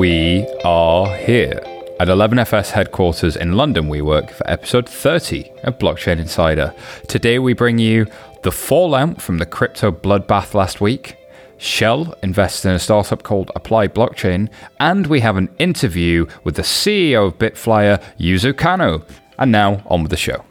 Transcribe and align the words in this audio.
We 0.00 0.48
are 0.64 1.14
here 1.14 1.60
at 2.00 2.08
11FS 2.08 2.70
headquarters 2.70 3.36
in 3.36 3.52
London, 3.52 3.86
we 3.86 4.00
work 4.00 4.30
for 4.30 4.50
episode 4.50 4.88
30 4.88 5.52
of 5.64 5.78
Blockchain 5.78 6.18
Insider. 6.18 6.72
Today, 7.06 7.38
we 7.38 7.52
bring 7.52 7.76
you 7.76 8.06
the 8.42 8.50
fallout 8.50 9.20
from 9.20 9.36
the 9.36 9.44
crypto 9.44 9.92
bloodbath 9.92 10.54
last 10.54 10.80
week. 10.80 11.16
Shell 11.58 12.14
invests 12.22 12.64
in 12.64 12.70
a 12.70 12.78
startup 12.78 13.24
called 13.24 13.50
Apply 13.54 13.88
Blockchain, 13.88 14.48
and 14.78 15.06
we 15.06 15.20
have 15.20 15.36
an 15.36 15.54
interview 15.58 16.24
with 16.44 16.56
the 16.56 16.62
CEO 16.62 17.26
of 17.26 17.36
Bitflyer, 17.36 18.02
Yuzo 18.18 18.56
Kano. 18.56 19.04
And 19.38 19.52
now, 19.52 19.82
on 19.84 20.00
with 20.00 20.10
the 20.10 20.16
show. 20.16 20.46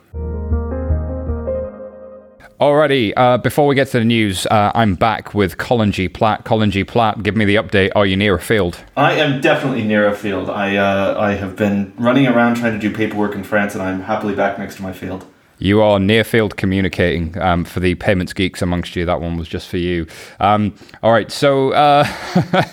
Alrighty, 2.59 3.13
uh, 3.15 3.37
before 3.37 3.67
we 3.67 3.75
get 3.75 3.87
to 3.91 3.99
the 3.99 4.05
news, 4.05 4.45
uh, 4.47 4.73
I'm 4.75 4.95
back 4.95 5.33
with 5.33 5.57
Colin 5.57 5.93
G. 5.93 6.09
Platt. 6.09 6.43
Colin 6.43 6.71
G. 6.71 6.83
Platt, 6.83 7.23
give 7.23 7.37
me 7.37 7.45
the 7.45 7.55
update. 7.55 7.89
Are 7.95 8.05
you 8.05 8.17
near 8.17 8.35
a 8.35 8.41
field? 8.41 8.83
I 8.97 9.13
am 9.13 9.39
definitely 9.39 9.85
near 9.85 10.05
a 10.09 10.13
field. 10.13 10.49
I, 10.49 10.75
uh, 10.75 11.17
I 11.17 11.35
have 11.35 11.55
been 11.55 11.93
running 11.95 12.27
around 12.27 12.55
trying 12.55 12.73
to 12.73 12.79
do 12.79 12.93
paperwork 12.93 13.33
in 13.33 13.45
France, 13.45 13.75
and 13.75 13.81
I'm 13.81 14.01
happily 14.01 14.35
back 14.35 14.59
next 14.59 14.75
to 14.75 14.81
my 14.81 14.91
field. 14.91 15.25
You 15.57 15.81
are 15.81 16.01
near 16.01 16.25
field 16.25 16.57
communicating 16.57 17.41
um, 17.41 17.63
for 17.63 17.79
the 17.79 17.95
payments 17.95 18.33
geeks 18.33 18.61
amongst 18.61 18.93
you. 18.93 19.05
That 19.05 19.21
one 19.21 19.37
was 19.37 19.47
just 19.47 19.69
for 19.69 19.77
you. 19.77 20.05
Um, 20.41 20.75
all 21.01 21.13
right, 21.13 21.31
so 21.31 21.71
uh, 21.71 22.03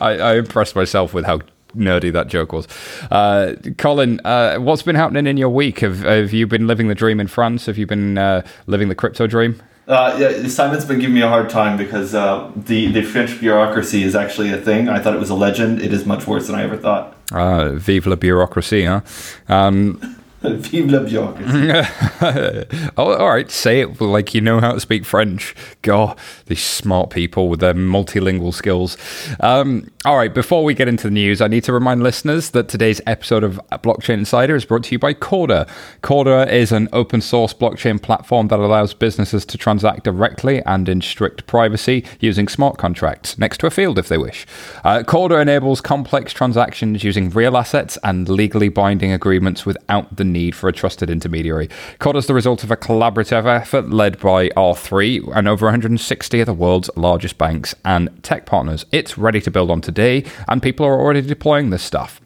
I, 0.00 0.18
I 0.18 0.34
impressed 0.34 0.74
myself 0.74 1.14
with 1.14 1.26
how 1.26 1.42
nerdy 1.76 2.12
that 2.12 2.28
joke 2.28 2.52
was. 2.52 2.66
Uh, 3.10 3.54
Colin, 3.78 4.20
uh, 4.24 4.56
what's 4.56 4.82
been 4.82 4.96
happening 4.96 5.26
in 5.26 5.36
your 5.36 5.48
week? 5.48 5.80
Have, 5.80 6.00
have 6.00 6.32
you 6.32 6.46
been 6.46 6.66
living 6.66 6.88
the 6.88 6.94
dream 6.94 7.20
in 7.20 7.26
France? 7.26 7.66
Have 7.66 7.78
you 7.78 7.86
been 7.86 8.18
uh, 8.18 8.42
living 8.66 8.88
the 8.88 8.94
crypto 8.94 9.26
dream? 9.26 9.60
Uh, 9.88 10.16
yeah, 10.18 10.48
Simon's 10.48 10.84
been 10.84 10.98
giving 10.98 11.14
me 11.14 11.22
a 11.22 11.28
hard 11.28 11.48
time 11.48 11.76
because 11.76 12.12
uh, 12.12 12.50
the 12.56 12.90
the 12.90 13.02
French 13.02 13.38
bureaucracy 13.38 14.02
is 14.02 14.16
actually 14.16 14.52
a 14.52 14.56
thing. 14.56 14.88
I 14.88 14.98
thought 14.98 15.14
it 15.14 15.20
was 15.20 15.30
a 15.30 15.34
legend. 15.36 15.80
It 15.80 15.92
is 15.92 16.04
much 16.04 16.26
worse 16.26 16.48
than 16.48 16.56
I 16.56 16.64
ever 16.64 16.76
thought. 16.76 17.16
Uh, 17.30 17.72
vive 17.74 18.04
la 18.06 18.16
bureaucracy, 18.16 18.84
huh? 18.84 19.02
Um, 19.48 20.00
Vive 20.42 20.90
la 20.90 21.00
oh, 22.98 23.14
all 23.14 23.28
right, 23.28 23.50
say 23.50 23.80
it 23.80 24.00
like 24.00 24.34
you 24.34 24.42
know 24.42 24.60
how 24.60 24.72
to 24.72 24.80
speak 24.80 25.06
French. 25.06 25.54
God, 25.80 26.18
these 26.44 26.62
smart 26.62 27.08
people 27.08 27.48
with 27.48 27.60
their 27.60 27.72
multilingual 27.72 28.52
skills. 28.52 28.98
Um, 29.40 29.90
all 30.04 30.16
right, 30.16 30.32
before 30.32 30.62
we 30.62 30.74
get 30.74 30.88
into 30.88 31.04
the 31.04 31.10
news, 31.10 31.40
I 31.40 31.48
need 31.48 31.64
to 31.64 31.72
remind 31.72 32.02
listeners 32.02 32.50
that 32.50 32.68
today's 32.68 33.00
episode 33.06 33.44
of 33.44 33.58
Blockchain 33.82 34.18
Insider 34.18 34.54
is 34.54 34.66
brought 34.66 34.84
to 34.84 34.92
you 34.92 34.98
by 34.98 35.14
Corda. 35.14 35.66
Corda 36.02 36.52
is 36.54 36.70
an 36.70 36.90
open 36.92 37.22
source 37.22 37.54
blockchain 37.54 38.00
platform 38.00 38.48
that 38.48 38.58
allows 38.58 38.92
businesses 38.92 39.46
to 39.46 39.56
transact 39.56 40.04
directly 40.04 40.62
and 40.64 40.86
in 40.86 41.00
strict 41.00 41.46
privacy 41.46 42.04
using 42.20 42.46
smart 42.46 42.76
contracts 42.76 43.38
next 43.38 43.58
to 43.58 43.66
a 43.66 43.70
field 43.70 43.98
if 43.98 44.08
they 44.08 44.18
wish. 44.18 44.46
Uh, 44.84 45.02
Corda 45.02 45.36
enables 45.36 45.80
complex 45.80 46.34
transactions 46.34 47.02
using 47.02 47.30
real 47.30 47.56
assets 47.56 47.96
and 48.04 48.28
legally 48.28 48.68
binding 48.68 49.12
agreements 49.12 49.64
without 49.64 50.14
the 50.14 50.25
need 50.32 50.54
for 50.54 50.68
a 50.68 50.72
trusted 50.72 51.10
intermediary. 51.10 51.68
Corda 51.98 52.18
is 52.18 52.26
the 52.26 52.34
result 52.34 52.64
of 52.64 52.70
a 52.70 52.76
collaborative 52.76 53.46
effort 53.46 53.90
led 53.90 54.18
by 54.18 54.48
R3 54.50 55.36
and 55.36 55.48
over 55.48 55.66
160 55.66 56.40
of 56.40 56.46
the 56.46 56.54
world's 56.54 56.90
largest 56.96 57.38
banks 57.38 57.74
and 57.84 58.22
tech 58.22 58.46
partners. 58.46 58.84
It's 58.92 59.16
ready 59.16 59.40
to 59.40 59.50
build 59.50 59.70
on 59.70 59.80
today, 59.80 60.24
and 60.48 60.62
people 60.62 60.86
are 60.86 61.00
already 61.00 61.22
deploying 61.22 61.70
this 61.70 61.82
stuff. 61.82 62.20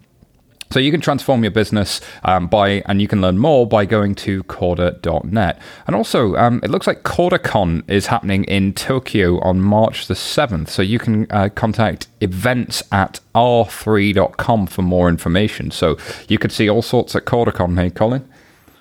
So 0.73 0.79
you 0.79 0.93
can 0.93 1.01
transform 1.01 1.43
your 1.43 1.51
business 1.51 2.01
um, 2.23 2.47
by, 2.47 2.85
and 2.87 3.03
you 3.03 3.09
can 3.09 3.21
learn 3.21 3.39
more 3.39 3.67
by 3.67 3.85
going 3.85 4.15
to 4.17 4.45
Corda.net. 4.45 5.61
And 5.89 5.97
also, 5.97 6.37
um, 6.37 6.61
it 6.63 6.71
looks 6.71 6.87
like 6.87 7.03
CordaCon 7.03 7.83
is 7.91 8.07
happening 8.07 8.45
in 8.45 8.73
Tokyo 8.75 9.41
on 9.41 9.61
March 9.61 10.07
the 10.07 10.15
7th. 10.15 10.69
So 10.69 10.83
you 10.83 11.01
can 11.01 11.27
uh, 11.31 11.49
contact 11.49 12.07
events 12.21 12.85
at 12.93 13.19
r3.com 13.35 14.69
for 14.69 14.83
more 14.83 15.09
information. 15.09 15.73
So 15.73 15.99
you 16.29 16.39
could 16.39 16.53
see 16.53 16.71
all 16.71 16.83
sorts 16.83 17.17
at 17.17 17.25
CordaCon. 17.25 17.77
Hey, 17.77 17.91
Colin? 17.91 18.29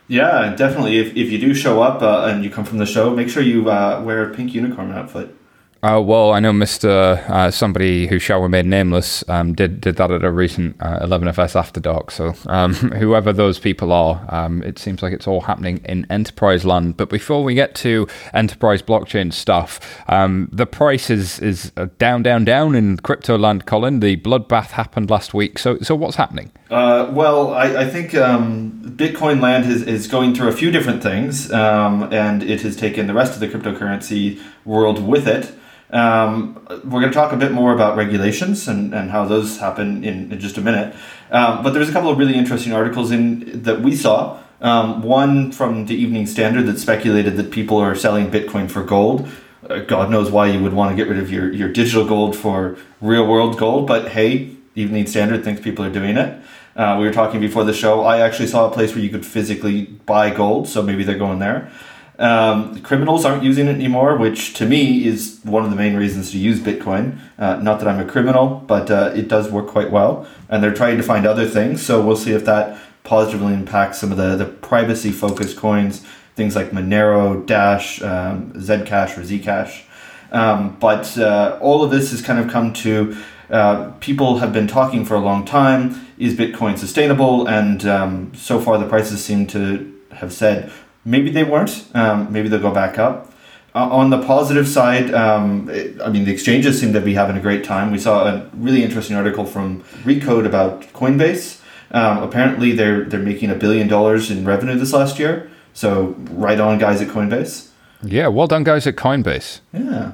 Yeah, 0.07 0.53
definitely. 0.55 0.99
If, 0.99 1.15
if 1.15 1.31
you 1.31 1.39
do 1.39 1.55
show 1.55 1.81
up 1.81 2.03
uh, 2.03 2.25
and 2.25 2.43
you 2.43 2.51
come 2.51 2.65
from 2.65 2.77
the 2.77 2.85
show, 2.85 3.09
make 3.15 3.29
sure 3.29 3.41
you 3.41 3.67
uh, 3.71 4.03
wear 4.05 4.29
a 4.29 4.35
pink 4.35 4.53
unicorn 4.53 4.91
outfit. 4.91 5.35
Uh, 5.81 6.01
well, 6.03 6.33
I 6.33 6.41
know 6.41 6.51
Mr. 6.51 7.17
Uh, 7.29 7.49
somebody 7.51 8.07
who 8.07 8.19
shall 8.19 8.41
remain 8.41 8.69
nameless 8.69 9.23
um, 9.29 9.53
did 9.53 9.79
did 9.79 9.95
that 9.95 10.11
at 10.11 10.25
a 10.25 10.31
recent 10.31 10.75
uh, 10.81 10.99
11FS 11.05 11.55
After 11.55 11.79
Dark. 11.79 12.11
So 12.11 12.33
um, 12.47 12.73
whoever 12.73 13.31
those 13.31 13.59
people 13.59 13.93
are, 13.93 14.25
um, 14.27 14.61
it 14.63 14.77
seems 14.77 15.01
like 15.01 15.13
it's 15.13 15.25
all 15.25 15.41
happening 15.41 15.79
in 15.85 16.05
enterprise 16.09 16.65
land. 16.65 16.97
But 16.97 17.09
before 17.09 17.45
we 17.45 17.53
get 17.53 17.75
to 17.75 18.09
enterprise 18.33 18.81
blockchain 18.81 19.31
stuff, 19.31 19.79
um, 20.09 20.49
the 20.51 20.65
price 20.65 21.09
is 21.09 21.39
is 21.39 21.71
uh, 21.77 21.87
down, 21.97 22.23
down, 22.23 22.43
down 22.43 22.75
in 22.75 22.97
crypto 22.97 23.37
land. 23.37 23.65
Colin, 23.65 24.01
the 24.01 24.17
bloodbath 24.17 24.71
happened 24.71 25.09
last 25.09 25.33
week. 25.33 25.57
So 25.57 25.79
so 25.79 25.95
what's 25.95 26.17
happening? 26.17 26.51
Uh, 26.69 27.09
well, 27.11 27.53
I, 27.53 27.81
I 27.83 27.89
think 27.89 28.13
um, 28.13 28.79
Bitcoin 28.95 29.41
land 29.41 29.65
is, 29.65 29.81
is 29.83 30.07
going 30.07 30.35
through 30.35 30.49
a 30.49 30.51
few 30.51 30.69
different 30.69 31.01
things, 31.01 31.51
um, 31.51 32.13
and 32.13 32.43
it 32.43 32.61
has 32.61 32.75
taken 32.75 33.07
the 33.07 33.13
rest 33.13 33.33
of 33.33 33.39
the 33.39 33.47
cryptocurrency 33.47 34.39
world 34.65 35.05
with 35.05 35.27
it. 35.27 35.53
Um, 35.91 36.63
we're 36.85 37.01
going 37.01 37.11
to 37.11 37.11
talk 37.11 37.33
a 37.33 37.37
bit 37.37 37.51
more 37.51 37.73
about 37.73 37.97
regulations 37.97 38.67
and, 38.67 38.93
and 38.93 39.09
how 39.09 39.25
those 39.25 39.57
happen 39.57 40.03
in, 40.03 40.31
in 40.31 40.39
just 40.39 40.57
a 40.57 40.61
minute. 40.61 40.95
Um, 41.31 41.63
but 41.63 41.73
there's 41.73 41.89
a 41.89 41.91
couple 41.91 42.09
of 42.11 42.17
really 42.17 42.35
interesting 42.35 42.73
articles 42.73 43.11
in 43.11 43.63
that 43.63 43.81
we 43.81 43.95
saw. 43.95 44.39
Um, 44.61 45.01
one 45.03 45.51
from 45.51 45.85
the 45.85 45.95
Evening 45.95 46.27
Standard 46.27 46.65
that 46.67 46.79
speculated 46.79 47.37
that 47.37 47.49
people 47.49 47.77
are 47.77 47.95
selling 47.95 48.29
Bitcoin 48.29 48.69
for 48.69 48.83
gold. 48.83 49.27
Uh, 49.67 49.79
God 49.79 50.11
knows 50.11 50.29
why 50.29 50.47
you 50.47 50.61
would 50.61 50.73
want 50.73 50.91
to 50.91 50.95
get 50.95 51.09
rid 51.09 51.19
of 51.19 51.31
your, 51.31 51.51
your 51.51 51.71
digital 51.71 52.05
gold 52.05 52.35
for 52.35 52.77
real 53.01 53.25
world 53.25 53.57
gold, 53.57 53.87
but 53.87 54.09
hey, 54.09 54.55
Evening 54.75 55.07
Standard 55.07 55.43
thinks 55.43 55.61
people 55.61 55.83
are 55.85 55.91
doing 55.91 56.17
it. 56.17 56.41
Uh, 56.75 56.97
we 56.99 57.05
were 57.05 57.11
talking 57.11 57.41
before 57.41 57.63
the 57.63 57.73
show. 57.73 58.01
I 58.03 58.19
actually 58.19 58.47
saw 58.47 58.69
a 58.69 58.71
place 58.71 58.93
where 58.93 59.03
you 59.03 59.09
could 59.09 59.25
physically 59.25 59.85
buy 59.85 60.29
gold, 60.29 60.67
so 60.67 60.81
maybe 60.81 61.03
they're 61.03 61.17
going 61.17 61.39
there. 61.39 61.71
Um, 62.19 62.81
criminals 62.81 63.23
aren't 63.23 63.43
using 63.43 63.67
it 63.67 63.75
anymore, 63.75 64.17
which 64.17 64.53
to 64.55 64.65
me 64.65 65.05
is 65.05 65.39
one 65.43 65.63
of 65.63 65.69
the 65.69 65.75
main 65.77 65.95
reasons 65.95 66.31
to 66.31 66.37
use 66.37 66.59
Bitcoin. 66.59 67.17
Uh, 67.37 67.55
not 67.55 67.79
that 67.79 67.87
I'm 67.87 67.99
a 67.99 68.05
criminal, 68.05 68.61
but 68.67 68.91
uh, 68.91 69.11
it 69.15 69.29
does 69.29 69.49
work 69.49 69.67
quite 69.67 69.89
well. 69.89 70.27
And 70.49 70.61
they're 70.61 70.73
trying 70.73 70.97
to 70.97 71.03
find 71.03 71.25
other 71.25 71.47
things, 71.47 71.81
so 71.81 72.05
we'll 72.05 72.17
see 72.17 72.33
if 72.33 72.43
that 72.45 72.77
positively 73.05 73.53
impacts 73.53 73.99
some 73.99 74.11
of 74.11 74.17
the, 74.17 74.35
the 74.35 74.45
privacy 74.45 75.11
focused 75.11 75.55
coins, 75.55 76.05
things 76.35 76.55
like 76.55 76.71
Monero, 76.71 77.45
Dash, 77.45 78.01
um, 78.01 78.51
Zcash, 78.53 79.17
or 79.17 79.21
Zcash. 79.21 79.83
Um, 80.31 80.77
but 80.79 81.17
uh, 81.17 81.57
all 81.61 81.83
of 81.83 81.89
this 81.89 82.11
has 82.11 82.21
kind 82.21 82.37
of 82.37 82.51
come 82.51 82.73
to 82.73 83.17
uh, 83.49 83.91
people 83.99 84.39
have 84.39 84.53
been 84.53 84.67
talking 84.67 85.03
for 85.05 85.15
a 85.15 85.19
long 85.19 85.43
time 85.43 86.05
is 86.19 86.35
Bitcoin 86.35 86.77
sustainable? 86.77 87.47
And 87.47 87.85
um, 87.85 88.31
so 88.35 88.59
far, 88.59 88.77
the 88.77 88.87
prices 88.87 89.23
seem 89.23 89.47
to 89.47 89.99
have 90.11 90.31
said 90.31 90.71
maybe 91.09 91.31
they 91.31 91.43
weren't. 91.43 91.85
Um, 91.93 92.31
maybe 92.31 92.47
they'll 92.47 92.59
go 92.59 92.71
back 92.71 92.97
up. 92.97 93.31
Uh, 93.75 93.87
on 93.89 94.09
the 94.09 94.21
positive 94.23 94.67
side, 94.67 95.13
um, 95.13 95.69
it, 95.69 96.01
I 96.01 96.09
mean, 96.09 96.25
the 96.25 96.31
exchanges 96.31 96.79
seem 96.79 96.91
to 96.93 97.01
be 97.01 97.13
having 97.13 97.37
a 97.37 97.41
great 97.41 97.63
time. 97.63 97.91
We 97.91 97.99
saw 97.99 98.27
a 98.27 98.49
really 98.53 98.83
interesting 98.83 99.15
article 99.15 99.45
from 99.45 99.83
Recode 100.03 100.45
about 100.45 100.81
Coinbase. 100.93 101.61
Um, 101.91 102.23
apparently, 102.23 102.71
they're 102.71 103.03
they're 103.03 103.19
making 103.19 103.49
a 103.51 103.55
billion 103.55 103.87
dollars 103.87 104.31
in 104.31 104.45
revenue 104.45 104.75
this 104.77 104.93
last 104.93 105.19
year. 105.19 105.49
So, 105.73 106.15
right 106.31 106.59
on, 106.59 106.77
guys 106.77 107.01
at 107.01 107.07
Coinbase. 107.09 107.69
Yeah, 108.03 108.27
well 108.27 108.47
done, 108.47 108.63
guys 108.63 108.87
at 108.87 108.95
Coinbase. 108.95 109.61
Yeah 109.71 110.11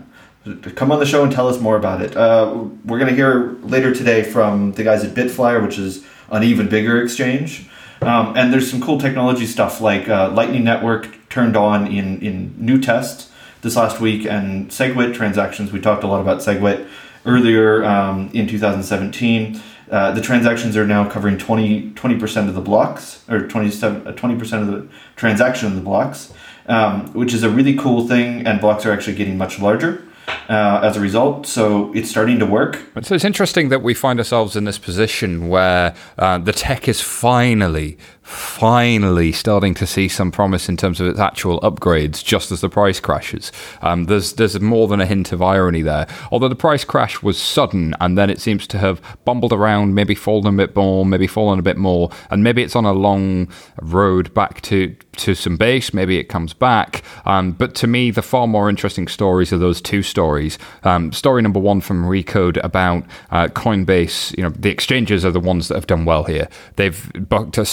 come 0.75 0.91
on 0.91 0.99
the 0.99 1.05
show 1.05 1.23
and 1.23 1.31
tell 1.31 1.47
us 1.47 1.59
more 1.59 1.75
about 1.75 2.01
it. 2.01 2.15
Uh, 2.15 2.65
we're 2.85 2.99
going 2.99 3.09
to 3.09 3.15
hear 3.15 3.53
later 3.63 3.93
today 3.93 4.23
from 4.23 4.73
the 4.73 4.83
guys 4.83 5.03
at 5.03 5.15
Bitflyer, 5.15 5.65
which 5.65 5.79
is 5.79 6.05
an 6.29 6.43
even 6.43 6.69
bigger 6.69 7.01
exchange. 7.01 7.67
Um, 8.05 8.37
and 8.37 8.53
there's 8.53 8.69
some 8.69 8.81
cool 8.81 8.99
technology 8.99 9.45
stuff 9.45 9.81
like 9.81 10.07
uh, 10.07 10.29
Lightning 10.29 10.63
Network 10.63 11.17
turned 11.29 11.57
on 11.57 11.87
in, 11.87 12.21
in 12.21 12.53
new 12.57 12.79
tests 12.79 13.31
this 13.61 13.75
last 13.75 13.99
week, 13.99 14.25
and 14.25 14.69
SegWit 14.69 15.15
transactions. 15.15 15.71
We 15.71 15.81
talked 15.81 16.03
a 16.03 16.07
lot 16.07 16.21
about 16.21 16.39
SegWit 16.39 16.87
earlier 17.25 17.83
um, 17.83 18.29
in 18.33 18.47
2017. 18.47 19.59
Uh, 19.89 20.11
the 20.11 20.21
transactions 20.21 20.77
are 20.77 20.85
now 20.85 21.09
covering 21.09 21.37
20, 21.37 21.91
20% 21.91 22.47
of 22.47 22.53
the 22.53 22.61
blocks, 22.61 23.23
or 23.27 23.47
27, 23.47 24.13
20% 24.13 24.53
uh, 24.53 24.61
of 24.61 24.67
the 24.67 24.87
transaction 25.15 25.67
of 25.67 25.75
the 25.75 25.81
blocks, 25.81 26.31
um, 26.67 27.11
which 27.13 27.33
is 27.33 27.43
a 27.43 27.49
really 27.49 27.75
cool 27.75 28.07
thing, 28.07 28.45
and 28.45 28.61
blocks 28.61 28.85
are 28.85 28.91
actually 28.91 29.15
getting 29.15 29.37
much 29.37 29.59
larger 29.59 30.05
uh, 30.49 30.81
as 30.83 30.97
a 30.97 30.99
result. 30.99 31.47
So 31.47 31.93
it's 31.93 32.09
starting 32.09 32.39
to 32.39 32.45
work. 32.45 32.81
So 33.01 33.15
it's 33.15 33.25
interesting 33.25 33.69
that 33.69 33.81
we 33.81 33.93
find 33.93 34.19
ourselves 34.19 34.55
in 34.55 34.65
this 34.65 34.77
position 34.77 35.47
where 35.47 35.95
uh, 36.17 36.37
the 36.37 36.53
tech 36.53 36.87
is 36.87 37.01
finally, 37.01 37.97
finally 38.25 39.31
starting 39.31 39.75
to 39.75 39.85
see 39.85 40.07
some 40.07 40.31
promise 40.31 40.67
in 40.67 40.75
terms 40.75 40.99
of 40.99 41.05
its 41.05 41.19
actual 41.19 41.59
upgrades, 41.61 42.23
just 42.23 42.51
as 42.51 42.59
the 42.59 42.69
price 42.69 42.99
crashes. 42.99 43.51
Um, 43.83 44.05
there's 44.05 44.33
there's 44.33 44.59
more 44.59 44.87
than 44.87 44.99
a 44.99 45.05
hint 45.05 45.31
of 45.31 45.41
irony 45.41 45.83
there. 45.83 46.07
Although 46.31 46.47
the 46.47 46.55
price 46.55 46.83
crash 46.83 47.21
was 47.21 47.37
sudden, 47.37 47.93
and 48.01 48.17
then 48.17 48.31
it 48.31 48.41
seems 48.41 48.65
to 48.67 48.79
have 48.79 48.99
bumbled 49.25 49.53
around, 49.53 49.93
maybe 49.93 50.15
fallen 50.15 50.55
a 50.55 50.57
bit 50.57 50.75
more, 50.75 51.05
maybe 51.05 51.27
fallen 51.27 51.59
a 51.59 51.63
bit 51.63 51.77
more, 51.77 52.09
and 52.31 52.43
maybe 52.43 52.63
it's 52.63 52.75
on 52.75 52.85
a 52.85 52.93
long 52.93 53.47
road 53.79 54.33
back 54.33 54.61
to 54.61 54.95
to 55.17 55.35
some 55.35 55.57
base, 55.57 55.93
maybe 55.93 56.17
it 56.17 56.25
comes 56.25 56.53
back. 56.53 57.03
Um, 57.25 57.51
but 57.51 57.75
to 57.75 57.87
me, 57.87 58.11
the 58.11 58.21
far 58.21 58.47
more 58.47 58.69
interesting 58.69 59.07
stories 59.07 59.53
are 59.53 59.57
those 59.57 59.81
two 59.81 60.03
stories. 60.03 60.57
Um, 60.83 61.11
story 61.11 61.41
number 61.41 61.59
one 61.59 61.81
from 61.81 62.05
Recode 62.05 62.61
about 62.63 63.05
uh, 63.31 63.47
Coinbase. 63.47 64.35
You 64.37 64.43
know, 64.43 64.49
the 64.49 64.69
exchanges 64.69 65.25
are 65.25 65.31
the 65.31 65.39
ones 65.39 65.67
that 65.67 65.75
have 65.75 65.87
done 65.87 66.05
well 66.05 66.23
here. 66.23 66.49
They've 66.75 67.11
booked 67.13 67.57
a 67.57 67.65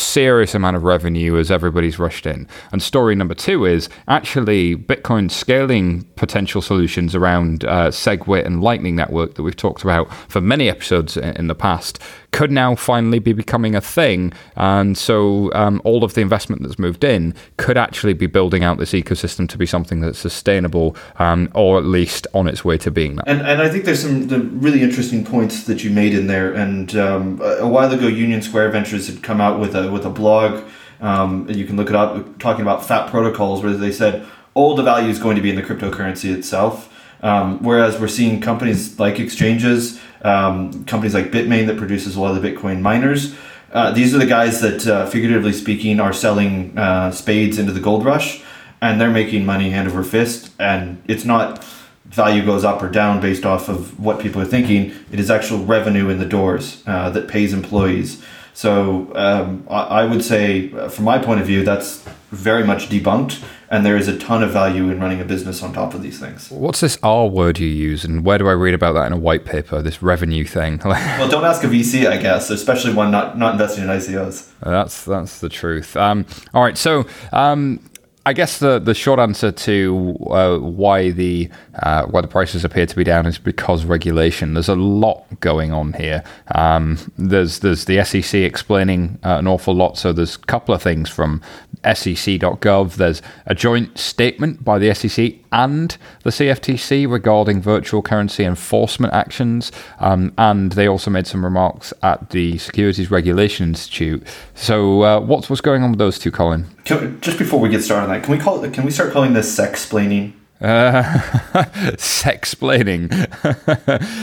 amount 0.55 0.77
of 0.77 0.83
revenue 0.83 1.39
as 1.39 1.51
everybody's 1.51 1.99
rushed 1.99 2.27
in. 2.27 2.47
And 2.73 2.83
story 2.83 3.15
number 3.15 3.35
two 3.35 3.65
is 3.65 3.89
actually 4.09 4.77
Bitcoin 4.77 5.31
scaling 5.31 6.05
potential 6.17 6.61
solutions 6.61 7.15
around 7.15 7.65
uh, 7.65 7.89
SegWit 7.89 8.45
and 8.45 8.63
Lightning 8.63 8.97
Network 8.97 9.35
that 9.35 9.43
we've 9.43 9.57
talked 9.57 9.83
about 9.83 10.13
for 10.29 10.41
many 10.41 10.69
episodes 10.69 11.17
in 11.17 11.47
the 11.47 11.55
past 11.55 11.99
could 12.33 12.51
now 12.51 12.75
finally 12.75 13.19
be 13.19 13.33
becoming 13.33 13.75
a 13.75 13.81
thing. 13.81 14.33
And 14.57 14.99
so 14.99 15.53
um, 15.55 15.81
all 15.85 16.03
of 16.03 16.15
the 16.15 16.23
investment 16.23 16.63
that's 16.63 16.79
moved 16.79 17.05
in 17.05 17.35
could 17.59 17.79
actually 17.79 18.15
be 18.15 18.27
building 18.27 18.65
out 18.65 18.79
this 18.79 18.93
ecosystem 18.93 19.49
to 19.51 19.59
be 19.59 19.67
something 19.67 20.01
that's 20.01 20.19
sustainable 20.19 20.97
um, 21.19 21.51
or 21.55 21.79
at 21.79 21.85
least 21.85 22.27
on 22.35 22.49
its 22.49 22.65
way 22.65 22.79
to 22.79 22.91
being 22.91 23.17
that. 23.17 23.29
And, 23.29 23.43
and 23.43 23.63
I 23.63 23.69
think 23.69 23.85
there's 23.85 24.03
some 24.03 24.29
the 24.29 24.41
really 24.41 24.83
interesting 24.83 25.25
points 25.25 25.65
that 25.65 25.85
you 25.85 25.91
made 25.91 26.15
in 26.15 26.27
there. 26.27 26.53
And 26.53 26.97
um, 26.97 27.41
a 27.43 27.69
while 27.69 27.93
ago, 27.93 28.09
Union 28.09 28.43
Square 28.43 28.71
Ventures 28.71 29.07
had 29.07 29.23
come 29.23 29.41
out 29.41 29.61
with 29.61 29.77
a, 29.77 29.91
with 29.91 30.07
a 30.07 30.11
blog. 30.11 30.65
Um, 31.01 31.49
you 31.51 31.67
can 31.67 31.77
look 31.77 31.91
it 31.91 31.97
up 31.97 32.39
talking 32.39 32.63
about 32.63 32.87
fat 32.87 33.11
protocols 33.11 33.63
where 33.63 33.75
they 33.75 33.93
said 33.93 34.27
all 34.55 34.75
the 34.75 34.83
value 34.83 35.09
is 35.09 35.19
going 35.19 35.37
to 35.37 35.43
be 35.43 35.51
in 35.51 35.57
the 35.57 35.63
cryptocurrency 35.63 36.35
itself. 36.35 36.89
Um, 37.23 37.63
whereas 37.63 38.01
we're 38.01 38.09
seeing 38.09 38.41
companies 38.41 38.99
like 38.99 39.21
exchanges 39.21 40.01
um, 40.23 40.85
companies 40.85 41.15
like 41.15 41.31
Bitmain 41.31 41.67
that 41.67 41.77
produces 41.77 42.17
a 42.17 42.21
lot 42.21 42.37
of 42.37 42.43
the 42.43 42.49
Bitcoin 42.51 42.81
miners. 42.81 43.35
Uh, 43.73 43.91
these 43.91 44.15
are 44.15 44.19
the 44.19 44.27
guys 44.27 44.61
that, 44.61 44.87
uh, 44.87 45.07
figuratively 45.07 45.53
speaking, 45.53 45.99
are 45.99 46.13
selling 46.13 46.77
uh, 46.79 47.11
spades 47.11 47.59
into 47.59 47.73
the 47.73 47.81
gold 47.81 48.05
rush, 48.05 48.43
and 48.81 49.01
they're 49.01 49.11
making 49.11 49.47
money 49.47 49.71
hand 49.71 49.89
over 49.89 50.05
fist. 50.05 50.51
And 50.59 51.03
it's 51.07 51.25
not 51.25 51.65
value 52.05 52.45
goes 52.45 52.65
up 52.65 52.83
or 52.83 52.89
down 52.89 53.21
based 53.21 53.47
off 53.47 53.69
of 53.69 53.99
what 53.99 54.21
people 54.21 54.41
are 54.43 54.47
thinking. 54.47 54.93
It 55.11 55.19
is 55.19 55.31
actual 55.31 55.65
revenue 55.65 56.11
in 56.11 56.19
the 56.19 56.27
doors 56.27 56.83
uh, 56.87 57.09
that 57.11 57.29
pays 57.29 57.53
employees. 57.55 58.23
So 58.55 59.11
um, 59.15 59.67
I, 59.71 60.03
I 60.03 60.05
would 60.05 60.23
say, 60.23 60.71
uh, 60.73 60.91
from 60.91 61.07
my 61.07 61.19
point 61.19 61.41
of 61.41 61.47
view, 61.47 61.65
that's 61.65 62.05
very 62.31 62.65
much 62.65 62.91
debunked 62.91 63.43
and 63.73 63.87
there 63.87 63.97
is 63.97 64.07
a 64.07 64.19
ton 64.19 64.43
of 64.43 64.51
value 64.51 64.91
in 64.91 65.01
running 65.01 65.19
a 65.23 65.25
business 65.25 65.63
on 65.63 65.73
top 65.73 65.95
of 65.95 66.03
these 66.03 66.21
things. 66.21 66.51
What's 66.51 66.81
this 66.81 66.99
R 67.03 67.27
word 67.27 67.59
you 67.59 67.67
use, 67.67 68.05
and 68.05 68.23
where 68.23 68.37
do 68.37 68.47
I 68.47 68.53
read 68.53 68.75
about 68.75 68.93
that 68.93 69.07
in 69.07 69.15
a 69.15 69.17
white 69.17 69.47
paper? 69.47 69.81
This 69.81 70.03
revenue 70.03 70.45
thing. 70.45 70.79
well, 70.85 71.29
don't 71.29 71.45
ask 71.45 71.65
a 71.65 71.69
VC, 71.69 72.07
I 72.07 72.19
guess, 72.19 72.51
especially 72.51 72.93
one 72.93 73.11
not 73.11 73.39
not 73.39 73.53
investing 73.53 73.85
in 73.85 73.91
ICOs. 73.91 74.51
That's 74.61 75.07
that's 75.07 75.41
the 75.41 75.49
truth. 75.49 75.97
Um, 75.97 76.27
all 76.53 76.63
right, 76.63 76.77
so 76.77 77.07
um, 77.33 77.81
I 78.25 78.33
guess 78.33 78.61
the, 78.61 78.79
the 78.79 78.95
short 78.95 79.19
answer 79.19 79.51
to 79.51 80.17
uh, 80.31 80.59
why 80.59 81.11
the 81.11 81.51
uh, 81.83 82.07
why 82.07 82.21
the 82.21 82.29
prices 82.29 82.65
appear 82.65 82.87
to 82.87 82.95
be 82.95 83.03
down 83.03 83.27
is 83.27 83.37
because 83.37 83.85
regulation. 83.85 84.55
There's 84.55 84.69
a 84.69 84.77
lot 84.77 85.25
going 85.41 85.73
on 85.73 85.95
here. 85.95 86.23
Um, 86.55 86.99
there's 87.19 87.59
there's 87.61 87.87
the 87.87 88.05
SEC 88.05 88.35
explaining 88.35 89.19
uh, 89.25 89.39
an 89.39 89.49
awful 89.49 89.75
lot. 89.75 89.99
So 89.99 90.13
there's 90.13 90.37
a 90.37 90.41
couple 90.41 90.73
of 90.73 90.81
things 90.81 91.11
from 91.11 91.43
SEC.gov. 91.83 92.95
There's 92.95 93.23
a 93.47 93.57
joint 93.57 93.99
statement 93.99 94.65
by 94.65 94.79
the 94.79 94.95
SEC 94.95 95.42
and 95.53 95.97
the 96.25 96.31
CFTC 96.31 97.11
regarding 97.11 97.61
virtual 97.61 98.03
currency 98.03 98.45
enforcement 98.45 99.13
actions, 99.13 99.71
um, 100.01 100.33
and 100.39 100.73
they 100.73 100.89
also 100.89 101.11
made 101.11 101.27
some 101.27 101.45
remarks 101.45 101.93
at 102.03 102.31
the 102.31 102.59
Securities 102.59 103.11
Regulation 103.11 103.69
Institute. 103.69 104.27
So 104.55 105.03
uh, 105.03 105.21
what's 105.21 105.49
what's 105.49 105.61
going 105.61 105.83
on 105.83 105.91
with 105.91 105.99
those 105.99 106.19
two, 106.19 106.31
Colin? 106.31 106.67
Can, 106.85 107.21
just 107.21 107.39
before 107.39 107.61
we 107.61 107.69
get 107.69 107.83
started 107.83 108.05
on 108.05 108.11
that, 108.11 108.25
can 108.25 108.33
we 108.33 108.39
call 108.39 108.63
it? 108.65 108.73
Can 108.73 108.85
we 108.85 108.91
start 108.91 109.13
calling 109.13 109.35
this 109.35 109.55
sex 109.55 109.83
explaining? 109.83 110.35
Uh, 110.63 111.03
sexplaining. 111.99 113.11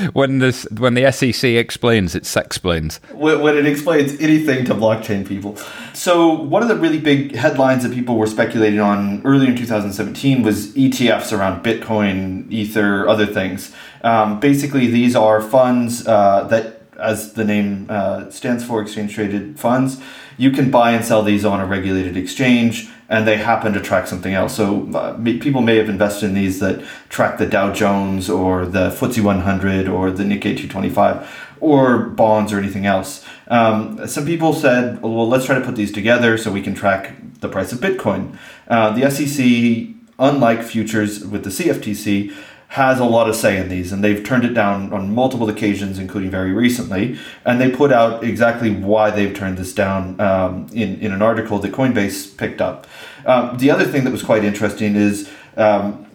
when 0.13 0.39
this 0.39 0.65
when 0.77 0.94
the 0.94 1.12
SEC 1.12 1.44
explains, 1.51 2.15
it 2.15 2.24
sexplains. 2.24 3.03
When, 3.12 3.41
when 3.41 3.57
it 3.57 3.65
explains 3.65 4.19
anything 4.21 4.63
to 4.65 4.74
blockchain 4.74 5.27
people. 5.27 5.57
So 5.94 6.31
one 6.31 6.62
of 6.62 6.69
the 6.69 6.77
really 6.77 7.00
big 7.00 7.36
headlines 7.36 7.83
that 7.83 7.94
people 7.94 8.15
were 8.15 8.27
speculating 8.27 8.80
on 8.80 9.21
earlier 9.25 9.50
in 9.50 9.57
2017 9.57 10.41
was 10.41 10.74
ETFs 10.75 11.38
around 11.38 11.62
Bitcoin, 11.62 12.50
Ether, 12.50 13.06
other 13.09 13.25
things. 13.25 13.75
Um, 14.01 14.39
basically, 14.39 14.88
these 14.88 15.18
are 15.18 15.41
funds 15.41 16.07
uh, 16.07 16.45
that, 16.45 16.81
as 16.97 17.33
the 17.33 17.44
name 17.44 17.88
uh, 17.89 18.30
stands 18.30 18.63
for, 18.63 18.81
exchange 18.81 19.13
traded 19.13 19.59
funds. 19.59 20.01
You 20.38 20.51
can 20.51 20.71
buy 20.71 20.91
and 20.91 21.03
sell 21.03 21.21
these 21.21 21.44
on 21.44 21.59
a 21.59 21.65
regulated 21.65 22.15
exchange 22.15 22.89
and 23.10 23.28
they 23.28 23.38
happen 23.38 23.74
to 23.74 23.82
track 23.82 24.08
something 24.08 24.34
else. 24.34 24.56
So 24.56 24.88
uh, 24.94 25.18
people 25.18 25.62
may 25.62 25.78
have 25.78 25.90
invested 25.90 26.28
in 26.28 26.36
these 26.36 26.60
that 26.60 26.82
track 27.10 27.40
the 27.40 27.48
Dow 27.48 27.74
Jones 27.74 28.30
or 28.30 28.66
the 28.66 28.90
FTSE 28.92 29.24
100 29.24 29.88
or 29.88 30.12
the 30.12 30.24
Nikkei 30.24 30.56
225 30.56 31.28
or 31.60 31.98
bonds 31.98 32.54
or 32.54 32.60
anything 32.60 32.86
else. 32.86 33.26
Um, 33.48 34.08
some 34.08 34.26
people 34.26 34.54
said, 34.54 35.02
well, 35.02 35.28
let's 35.28 35.46
try 35.46 35.58
to 35.58 35.66
put 35.66 35.76
these 35.76 35.92
together 35.92 36.38
so 36.38 36.52
we 36.52 36.62
can 36.62 36.76
track 36.76 37.16
the 37.42 37.50
price 37.50 37.72
of 37.72 37.80
Bitcoin. 37.80 38.38
Uh, 38.68 38.92
the 38.92 39.10
SEC, 39.10 39.96
unlike 40.20 40.62
futures 40.62 41.26
with 41.26 41.44
the 41.44 41.50
CFTC, 41.50 42.34
has 42.69 43.00
a 43.00 43.04
lot 43.04 43.27
of 43.27 43.36
say 43.36 43.57
in 43.57 43.68
these, 43.68 43.92
and 43.92 44.04
they've 44.04 44.24
turned 44.24 44.45
it 44.45 44.54
down 44.54 44.94
on 44.94 45.13
multiple 45.13 45.50
occasions, 45.50 45.98
including 45.98 46.30
very 46.30 46.51
recently. 46.51 47.18
And 47.44 47.60
they 47.60 47.71
put 47.71 47.92
out 47.92 48.24
exactly 48.24 48.69
why 48.69 49.10
they've 49.10 49.36
turned 49.36 49.57
this 49.57 49.74
down 49.74 50.21
um, 50.21 50.68
in, 50.71 51.00
in 51.00 51.12
an 51.12 51.24
article 51.24 51.57
that 51.60 51.71
Coinbase 51.71 52.38
picked 52.38 52.62
up. 52.62 52.86
Um, 53.25 53.57
the 53.57 53.71
other 53.71 53.86
thing 53.86 54.04
that 54.04 54.12
was 54.12 54.21
quite 54.21 54.44
interesting 54.44 54.95
is 54.95 55.27
um, 55.57 56.06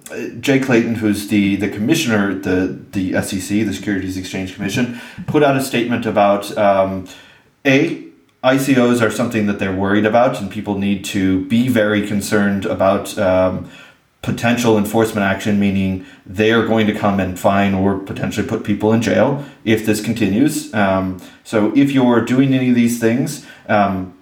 Jay 0.41 0.61
Clayton, 0.61 0.95
who's 0.95 1.27
the, 1.27 1.57
the 1.57 1.69
commissioner, 1.69 2.33
the, 2.35 2.79
the 2.93 3.21
SEC, 3.21 3.49
the 3.49 3.73
Securities 3.73 4.17
Exchange 4.17 4.55
Commission, 4.55 5.01
put 5.27 5.43
out 5.43 5.57
a 5.57 5.61
statement 5.61 6.07
about 6.07 6.57
um, 6.57 7.09
A, 7.67 8.05
ICOs 8.45 9.01
are 9.01 9.11
something 9.11 9.47
that 9.47 9.59
they're 9.59 9.75
worried 9.75 10.07
about, 10.07 10.41
and 10.41 10.51
people 10.51 10.79
need 10.79 11.05
to 11.07 11.47
be 11.47 11.67
very 11.69 12.07
concerned 12.07 12.65
about 12.65 13.19
um, 13.19 13.69
potential 14.25 14.79
enforcement 14.79 15.23
action, 15.23 15.61
meaning 15.61 16.07
they 16.25 16.51
are 16.51 16.67
going 16.67 16.87
to 16.87 16.95
come 16.95 17.21
and 17.21 17.39
fine 17.39 17.75
or 17.75 17.99
potentially 17.99 18.47
put 18.47 18.65
people 18.65 18.93
in 18.93 19.03
jail 19.03 19.45
if 19.65 19.85
this 19.85 20.03
continues. 20.03 20.73
Um, 20.73 21.21
so 21.45 21.77
if 21.77 21.93
you're 21.93 22.25
doing 22.25 22.55
any 22.55 22.71
of 22.71 22.75
these 22.75 22.99
things, 22.99 23.47
um, 23.69 24.19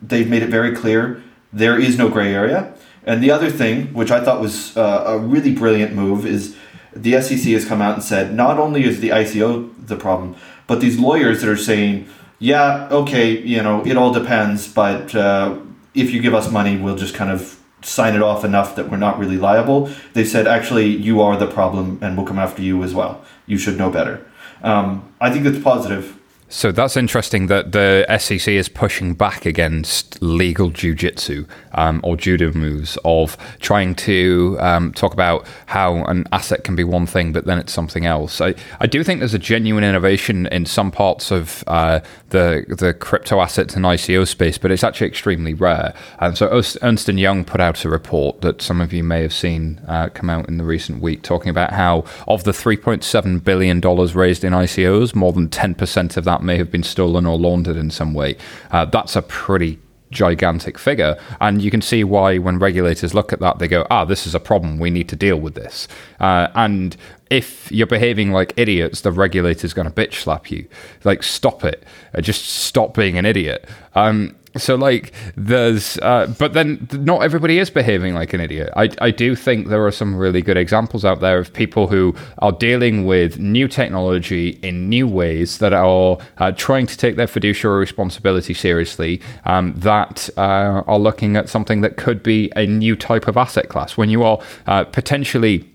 they've 0.00 0.28
made 0.28 0.42
it 0.42 0.50
very 0.50 0.74
clear 0.74 1.22
there 1.52 1.78
is 1.78 1.98
no 1.98 2.08
gray 2.08 2.32
area. 2.32 2.74
And 3.04 3.22
the 3.22 3.30
other 3.32 3.50
thing, 3.50 3.92
which 3.92 4.10
I 4.10 4.24
thought 4.24 4.40
was 4.40 4.76
uh, 4.76 5.04
a 5.06 5.18
really 5.18 5.52
brilliant 5.52 5.94
move, 5.94 6.24
is 6.24 6.56
the 6.94 7.20
SEC 7.20 7.52
has 7.52 7.64
come 7.64 7.82
out 7.82 7.94
and 7.94 8.02
said 8.02 8.32
not 8.32 8.58
only 8.58 8.84
is 8.84 9.00
the 9.00 9.08
ICO 9.08 9.70
the 9.84 9.96
problem, 9.96 10.36
but 10.68 10.80
these 10.80 10.98
lawyers 10.98 11.40
that 11.40 11.50
are 11.50 11.56
saying, 11.56 12.08
yeah, 12.38 12.88
okay, 12.90 13.36
you 13.38 13.62
know, 13.62 13.84
it 13.84 13.96
all 13.96 14.12
depends, 14.12 14.72
but 14.72 15.14
uh, 15.14 15.58
if 15.92 16.12
you 16.12 16.22
give 16.22 16.34
us 16.34 16.50
money, 16.50 16.76
we'll 16.76 16.96
just 16.96 17.14
kind 17.14 17.30
of 17.30 17.60
sign 17.84 18.14
it 18.14 18.22
off 18.22 18.44
enough 18.44 18.76
that 18.76 18.90
we're 18.90 18.96
not 18.96 19.18
really 19.18 19.36
liable. 19.36 19.90
They 20.14 20.24
said, 20.24 20.46
actually, 20.46 20.86
you 20.86 21.20
are 21.20 21.36
the 21.36 21.46
problem 21.46 21.98
and 22.02 22.16
we'll 22.16 22.26
come 22.26 22.38
after 22.38 22.62
you 22.62 22.82
as 22.82 22.94
well. 22.94 23.22
You 23.46 23.58
should 23.58 23.76
know 23.76 23.90
better. 23.90 24.24
Um, 24.62 25.12
I 25.20 25.30
think 25.30 25.44
that's 25.44 25.62
positive. 25.62 26.18
So 26.54 26.70
that's 26.70 26.96
interesting 26.96 27.48
that 27.48 27.72
the 27.72 28.06
SEC 28.16 28.46
is 28.46 28.68
pushing 28.68 29.14
back 29.14 29.44
against 29.44 30.22
legal 30.22 30.70
jujitsu 30.70 31.48
um, 31.72 32.00
or 32.04 32.16
judo 32.16 32.52
moves 32.52 32.96
of 33.04 33.36
trying 33.58 33.96
to 33.96 34.56
um, 34.60 34.92
talk 34.92 35.12
about 35.12 35.48
how 35.66 36.04
an 36.04 36.28
asset 36.30 36.62
can 36.62 36.76
be 36.76 36.84
one 36.84 37.06
thing, 37.06 37.32
but 37.32 37.44
then 37.44 37.58
it's 37.58 37.72
something 37.72 38.06
else. 38.06 38.40
I, 38.40 38.54
I 38.78 38.86
do 38.86 39.02
think 39.02 39.18
there's 39.18 39.34
a 39.34 39.38
genuine 39.38 39.82
innovation 39.82 40.46
in 40.46 40.64
some 40.64 40.92
parts 40.92 41.32
of 41.32 41.64
uh, 41.66 41.98
the 42.30 42.64
the 42.68 42.94
crypto 42.94 43.40
assets 43.40 43.74
and 43.74 43.84
ICO 43.84 44.24
space, 44.24 44.56
but 44.56 44.70
it's 44.70 44.84
actually 44.84 45.08
extremely 45.08 45.54
rare. 45.54 45.92
And 46.20 46.38
so 46.38 46.62
Ernst 46.82 47.08
and 47.08 47.18
Young 47.18 47.44
put 47.44 47.60
out 47.60 47.84
a 47.84 47.88
report 47.88 48.42
that 48.42 48.62
some 48.62 48.80
of 48.80 48.92
you 48.92 49.02
may 49.02 49.22
have 49.22 49.32
seen 49.32 49.80
uh, 49.88 50.08
come 50.14 50.30
out 50.30 50.48
in 50.48 50.58
the 50.58 50.64
recent 50.64 51.02
week, 51.02 51.22
talking 51.22 51.50
about 51.50 51.72
how 51.72 52.04
of 52.28 52.44
the 52.44 52.52
3.7 52.52 53.42
billion 53.42 53.80
dollars 53.80 54.14
raised 54.14 54.44
in 54.44 54.52
ICOs, 54.52 55.16
more 55.16 55.32
than 55.32 55.48
10% 55.48 56.16
of 56.16 56.22
that 56.22 56.43
may 56.44 56.56
have 56.58 56.70
been 56.70 56.82
stolen 56.82 57.26
or 57.26 57.38
laundered 57.38 57.76
in 57.76 57.90
some 57.90 58.14
way. 58.14 58.36
Uh, 58.70 58.84
that's 58.84 59.16
a 59.16 59.22
pretty 59.22 59.78
gigantic 60.10 60.78
figure. 60.78 61.18
And 61.40 61.60
you 61.60 61.70
can 61.70 61.82
see 61.82 62.04
why, 62.04 62.38
when 62.38 62.58
regulators 62.58 63.14
look 63.14 63.32
at 63.32 63.40
that, 63.40 63.58
they 63.58 63.68
go, 63.68 63.86
ah, 63.90 64.04
this 64.04 64.26
is 64.26 64.34
a 64.34 64.40
problem. 64.40 64.78
We 64.78 64.90
need 64.90 65.08
to 65.10 65.16
deal 65.16 65.36
with 65.36 65.54
this. 65.54 65.88
Uh, 66.20 66.48
and 66.54 66.96
if 67.30 67.70
you're 67.70 67.86
behaving 67.86 68.32
like 68.32 68.54
idiots, 68.56 69.02
the 69.02 69.12
regulator's 69.12 69.74
going 69.74 69.90
to 69.90 69.94
bitch 69.94 70.14
slap 70.14 70.50
you. 70.50 70.66
Like, 71.02 71.22
stop 71.22 71.64
it. 71.64 71.82
Uh, 72.14 72.20
just 72.20 72.46
stop 72.46 72.94
being 72.94 73.18
an 73.18 73.26
idiot. 73.26 73.68
Um, 73.94 74.36
so 74.56 74.74
like 74.76 75.12
there's 75.36 75.98
uh, 75.98 76.32
but 76.38 76.52
then 76.52 76.88
not 76.92 77.22
everybody 77.22 77.58
is 77.58 77.70
behaving 77.70 78.14
like 78.14 78.32
an 78.32 78.40
idiot. 78.40 78.70
I, 78.76 78.90
I 79.00 79.10
do 79.10 79.34
think 79.34 79.68
there 79.68 79.84
are 79.84 79.90
some 79.90 80.14
really 80.14 80.42
good 80.42 80.56
examples 80.56 81.04
out 81.04 81.20
there 81.20 81.38
of 81.38 81.52
people 81.52 81.88
who 81.88 82.14
are 82.38 82.52
dealing 82.52 83.06
with 83.06 83.38
new 83.38 83.68
technology 83.68 84.58
in 84.62 84.88
new 84.88 85.08
ways 85.08 85.58
that 85.58 85.72
are 85.72 86.18
uh, 86.38 86.52
trying 86.52 86.86
to 86.86 86.96
take 86.96 87.16
their 87.16 87.26
fiduciary 87.26 87.80
responsibility 87.80 88.54
seriously 88.54 89.20
um, 89.44 89.74
that 89.76 90.28
uh, 90.36 90.82
are 90.86 90.98
looking 90.98 91.36
at 91.36 91.48
something 91.48 91.80
that 91.80 91.96
could 91.96 92.22
be 92.22 92.52
a 92.56 92.66
new 92.66 92.96
type 92.96 93.26
of 93.28 93.36
asset 93.36 93.68
class. 93.68 93.96
When 93.96 94.08
you 94.08 94.22
are 94.22 94.38
uh, 94.66 94.84
potentially 94.84 95.68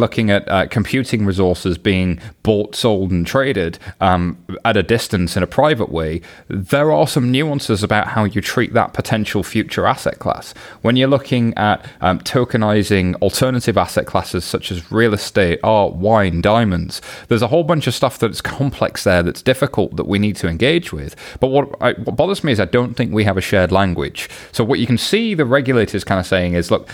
looking 0.00 0.30
at 0.30 0.48
uh, 0.48 0.66
computing 0.66 1.24
resources 1.24 1.78
being 1.78 2.18
bought, 2.42 2.74
sold, 2.74 3.10
and 3.10 3.26
traded 3.26 3.78
um, 4.00 4.36
at 4.64 4.76
a 4.76 4.82
distance 4.82 5.36
in 5.36 5.42
a 5.42 5.46
private 5.46 5.90
way, 5.90 6.20
there 6.48 6.90
are 6.90 7.06
some 7.06 7.30
nuances 7.30 7.82
about 7.82 8.08
how 8.08 8.24
you 8.24 8.40
treat 8.40 8.72
that 8.72 8.92
potential 8.92 9.42
future 9.42 9.86
asset 9.86 10.18
class. 10.18 10.52
When 10.82 10.96
you're 10.96 11.08
looking 11.08 11.54
at 11.54 11.86
um, 12.00 12.18
tokenizing 12.20 13.14
alternative 13.22 13.76
asset 13.76 14.06
classes 14.06 14.44
such 14.44 14.72
as 14.72 14.90
real 14.90 15.14
estate, 15.14 15.60
art, 15.62 15.94
wine, 15.94 16.40
diamonds, 16.40 17.00
there's 17.28 17.42
a 17.42 17.48
whole 17.48 17.64
bunch 17.64 17.86
of 17.86 17.94
stuff 17.94 18.18
that's 18.18 18.40
complex 18.40 19.04
there 19.04 19.22
that's 19.22 19.42
difficult 19.42 19.96
that 19.96 20.06
we 20.06 20.18
need 20.18 20.36
to 20.36 20.48
engage 20.48 20.92
with. 20.92 21.14
But 21.38 21.48
what, 21.48 21.76
I, 21.80 21.92
what 21.92 22.16
bothers 22.16 22.42
me 22.42 22.52
is 22.52 22.60
I 22.60 22.64
don't 22.64 22.94
think 22.94 23.12
we 23.12 23.24
have 23.24 23.36
a 23.36 23.40
shared 23.40 23.70
language. 23.70 24.28
So 24.52 24.64
what 24.64 24.78
you 24.78 24.86
can 24.86 24.98
see 24.98 25.34
the 25.34 25.44
regulators 25.44 26.04
kind 26.04 26.18
of 26.18 26.26
saying 26.26 26.54
is, 26.54 26.70
look, 26.70 26.88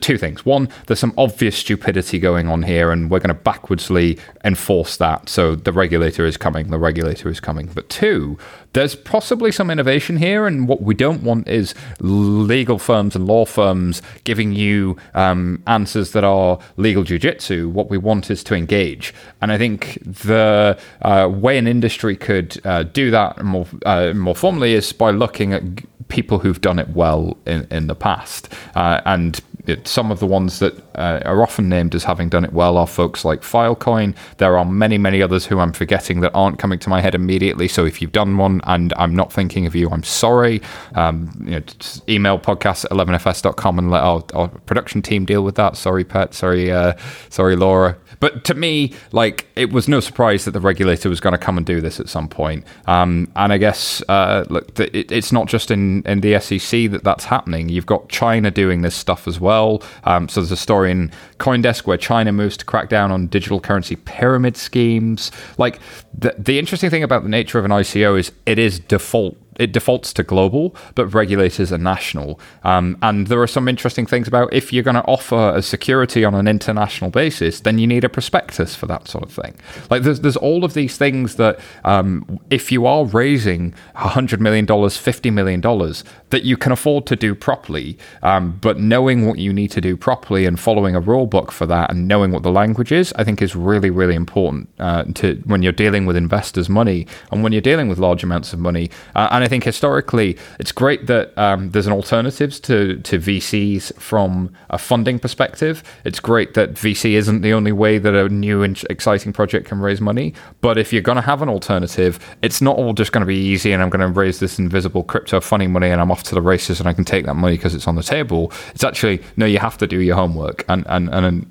two 0.00 0.18
things. 0.18 0.44
One, 0.46 0.68
there's 0.86 1.00
some 1.00 1.14
obvious 1.16 1.56
stupidity 1.56 2.18
going 2.18 2.48
on 2.48 2.62
here, 2.62 2.90
and 2.90 3.10
we're 3.10 3.20
going 3.20 3.36
to 3.36 3.42
backwardsly 3.42 4.18
enforce 4.44 4.96
that. 4.98 5.28
So 5.28 5.54
the 5.54 5.72
regulator 5.72 6.26
is 6.26 6.36
coming, 6.36 6.70
the 6.70 6.78
regulator 6.78 7.28
is 7.28 7.40
coming. 7.40 7.66
But 7.66 7.88
two, 7.88 8.38
there's 8.72 8.94
possibly 8.94 9.52
some 9.52 9.70
innovation 9.70 10.16
here, 10.16 10.46
and 10.46 10.68
what 10.68 10.82
we 10.82 10.94
don't 10.94 11.22
want 11.22 11.48
is 11.48 11.74
legal 12.00 12.78
firms 12.78 13.14
and 13.14 13.26
law 13.26 13.44
firms 13.44 14.02
giving 14.24 14.52
you 14.52 14.96
um, 15.14 15.62
answers 15.66 16.12
that 16.12 16.24
are 16.24 16.58
legal 16.76 17.04
jujitsu. 17.04 17.70
What 17.70 17.90
we 17.90 17.98
want 17.98 18.30
is 18.30 18.42
to 18.44 18.54
engage, 18.54 19.14
and 19.40 19.52
I 19.52 19.58
think 19.58 19.98
the 20.02 20.78
uh, 21.02 21.28
way 21.30 21.58
an 21.58 21.66
industry 21.66 22.16
could 22.16 22.60
uh, 22.64 22.84
do 22.84 23.10
that 23.10 23.42
more 23.42 23.66
uh, 23.84 24.12
more 24.14 24.34
formally 24.34 24.74
is 24.74 24.92
by 24.92 25.10
looking 25.10 25.52
at 25.52 25.62
people 26.08 26.38
who've 26.38 26.60
done 26.60 26.78
it 26.78 26.90
well 26.90 27.36
in, 27.46 27.66
in 27.70 27.86
the 27.86 27.94
past. 27.94 28.52
Uh, 28.74 29.00
and 29.06 29.40
it, 29.66 29.86
some 29.86 30.10
of 30.10 30.20
the 30.20 30.26
ones 30.26 30.58
that 30.58 30.74
uh, 30.94 31.20
are 31.24 31.42
often 31.42 31.68
named 31.68 31.94
as 31.94 32.04
having 32.04 32.28
done 32.28 32.44
it 32.44 32.52
well 32.52 32.76
are 32.76 32.86
folks 32.86 33.24
like 33.24 33.42
Filecoin. 33.42 34.14
There 34.38 34.58
are 34.58 34.64
many, 34.64 34.98
many 34.98 35.22
others 35.22 35.46
who 35.46 35.58
I'm 35.58 35.72
forgetting 35.72 36.20
that 36.20 36.32
aren't 36.34 36.58
coming 36.58 36.78
to 36.80 36.88
my 36.88 37.00
head 37.00 37.14
immediately. 37.14 37.68
So 37.68 37.84
if 37.84 38.00
you've 38.00 38.12
done 38.12 38.36
one 38.36 38.60
and 38.64 38.92
I'm 38.96 39.14
not 39.14 39.32
thinking 39.32 39.66
of 39.66 39.74
you, 39.74 39.88
I'm 39.90 40.02
sorry. 40.02 40.60
Um, 40.94 41.30
you 41.44 41.52
know, 41.52 41.62
email 42.08 42.38
podcast 42.38 42.84
at 42.84 42.90
11fs.com 42.90 43.78
and 43.78 43.90
let 43.90 44.02
our, 44.02 44.22
our, 44.34 44.48
production 44.48 45.02
team 45.02 45.24
deal 45.24 45.42
with 45.42 45.56
that. 45.56 45.76
Sorry, 45.76 46.04
Pet. 46.04 46.34
Sorry, 46.34 46.70
uh, 46.70 46.94
sorry, 47.28 47.56
Laura. 47.56 47.96
But 48.20 48.44
to 48.44 48.54
me, 48.54 48.94
like 49.10 49.46
it 49.56 49.72
was 49.72 49.88
no 49.88 49.98
surprise 50.00 50.44
that 50.44 50.52
the 50.52 50.60
regulator 50.60 51.08
was 51.08 51.20
going 51.20 51.32
to 51.32 51.38
come 51.38 51.56
and 51.56 51.66
do 51.66 51.80
this 51.80 51.98
at 51.98 52.08
some 52.08 52.28
point. 52.28 52.64
Um, 52.86 53.30
and 53.34 53.52
I 53.52 53.58
guess 53.58 54.02
uh, 54.08 54.44
look, 54.48 54.78
it, 54.78 55.10
it's 55.10 55.32
not 55.32 55.48
just 55.48 55.70
in 55.70 56.02
in 56.06 56.20
the 56.20 56.38
SEC 56.38 56.90
that 56.92 57.02
that's 57.02 57.24
happening. 57.24 57.68
You've 57.68 57.86
got 57.86 58.08
China 58.08 58.50
doing 58.50 58.82
this 58.82 58.94
stuff 58.94 59.26
as 59.26 59.40
well. 59.40 59.82
Um, 60.04 60.28
so 60.28 60.40
there's 60.40 60.52
a 60.52 60.56
story 60.56 60.81
in 60.86 61.10
CoinDesk 61.38 61.86
where 61.86 61.96
China 61.96 62.32
moves 62.32 62.56
to 62.58 62.64
crack 62.64 62.88
down 62.88 63.10
on 63.10 63.26
digital 63.26 63.60
currency 63.60 63.96
pyramid 63.96 64.56
schemes. 64.56 65.30
Like 65.58 65.80
the 66.16 66.34
the 66.38 66.58
interesting 66.58 66.90
thing 66.90 67.02
about 67.02 67.22
the 67.22 67.28
nature 67.28 67.58
of 67.58 67.64
an 67.64 67.70
ICO 67.70 68.18
is 68.18 68.32
it 68.46 68.58
is 68.58 68.78
default 68.78 69.36
it 69.56 69.72
defaults 69.72 70.12
to 70.14 70.22
global, 70.22 70.74
but 70.94 71.06
regulators 71.08 71.72
are 71.72 71.78
national. 71.78 72.40
Um, 72.64 72.96
and 73.02 73.26
there 73.26 73.40
are 73.42 73.46
some 73.46 73.68
interesting 73.68 74.06
things 74.06 74.28
about 74.28 74.52
if 74.52 74.72
you're 74.72 74.82
going 74.82 74.96
to 74.96 75.04
offer 75.04 75.52
a 75.54 75.62
security 75.62 76.24
on 76.24 76.34
an 76.34 76.48
international 76.48 77.10
basis, 77.10 77.60
then 77.60 77.78
you 77.78 77.86
need 77.86 78.04
a 78.04 78.08
prospectus 78.08 78.74
for 78.74 78.86
that 78.86 79.08
sort 79.08 79.24
of 79.24 79.32
thing. 79.32 79.54
Like 79.90 80.02
there's 80.02 80.20
there's 80.20 80.36
all 80.36 80.64
of 80.64 80.74
these 80.74 80.96
things 80.96 81.36
that 81.36 81.58
um, 81.84 82.40
if 82.50 82.72
you 82.72 82.86
are 82.86 83.04
raising 83.04 83.74
hundred 83.94 84.40
million 84.40 84.64
dollars, 84.64 84.96
fifty 84.96 85.30
million 85.30 85.60
dollars, 85.60 86.04
that 86.30 86.44
you 86.44 86.56
can 86.56 86.72
afford 86.72 87.06
to 87.06 87.16
do 87.16 87.34
properly. 87.34 87.98
Um, 88.22 88.58
but 88.60 88.78
knowing 88.78 89.26
what 89.26 89.38
you 89.38 89.52
need 89.52 89.70
to 89.72 89.80
do 89.80 89.96
properly 89.96 90.46
and 90.46 90.58
following 90.58 90.94
a 90.94 91.00
rule 91.00 91.26
book 91.26 91.52
for 91.52 91.66
that, 91.66 91.90
and 91.90 92.08
knowing 92.08 92.32
what 92.32 92.42
the 92.42 92.52
language 92.52 92.92
is, 92.92 93.12
I 93.16 93.24
think 93.24 93.42
is 93.42 93.54
really 93.54 93.90
really 93.90 94.14
important 94.14 94.68
uh, 94.78 95.04
to 95.14 95.42
when 95.44 95.62
you're 95.62 95.72
dealing 95.72 96.06
with 96.06 96.16
investors' 96.16 96.68
money 96.68 97.06
and 97.30 97.42
when 97.42 97.52
you're 97.52 97.60
dealing 97.60 97.88
with 97.88 97.98
large 97.98 98.22
amounts 98.22 98.52
of 98.52 98.58
money. 98.58 98.90
Uh, 99.14 99.28
and 99.30 99.41
I 99.42 99.48
think 99.48 99.64
historically, 99.64 100.36
it's 100.58 100.72
great 100.72 101.06
that 101.06 101.36
um, 101.38 101.70
there's 101.70 101.86
an 101.86 101.92
alternatives 101.92 102.60
to, 102.60 102.98
to 102.98 103.18
VCs 103.18 103.94
from 104.00 104.52
a 104.70 104.78
funding 104.78 105.18
perspective. 105.18 105.82
It's 106.04 106.20
great 106.20 106.54
that 106.54 106.74
VC 106.74 107.12
isn't 107.12 107.42
the 107.42 107.52
only 107.52 107.72
way 107.72 107.98
that 107.98 108.14
a 108.14 108.28
new 108.28 108.62
and 108.62 108.82
exciting 108.90 109.32
project 109.32 109.68
can 109.68 109.80
raise 109.80 110.00
money. 110.00 110.34
But 110.60 110.78
if 110.78 110.92
you're 110.92 111.02
going 111.02 111.16
to 111.16 111.22
have 111.22 111.42
an 111.42 111.48
alternative, 111.48 112.18
it's 112.42 112.60
not 112.60 112.76
all 112.76 112.92
just 112.92 113.12
going 113.12 113.22
to 113.22 113.26
be 113.26 113.36
easy 113.36 113.72
and 113.72 113.82
I'm 113.82 113.90
going 113.90 114.00
to 114.00 114.20
raise 114.20 114.40
this 114.40 114.58
invisible 114.58 115.04
crypto 115.04 115.40
funding 115.40 115.72
money 115.72 115.88
and 115.88 116.00
I'm 116.00 116.10
off 116.10 116.22
to 116.24 116.34
the 116.34 116.42
races 116.42 116.80
and 116.80 116.88
I 116.88 116.92
can 116.92 117.04
take 117.04 117.26
that 117.26 117.34
money 117.34 117.56
because 117.56 117.74
it's 117.74 117.88
on 117.88 117.96
the 117.96 118.02
table. 118.02 118.52
It's 118.74 118.84
actually, 118.84 119.22
no, 119.36 119.46
you 119.46 119.58
have 119.58 119.78
to 119.78 119.86
do 119.86 120.00
your 120.00 120.16
homework. 120.16 120.64
And, 120.68 120.86
and, 120.88 121.08
and 121.08 121.50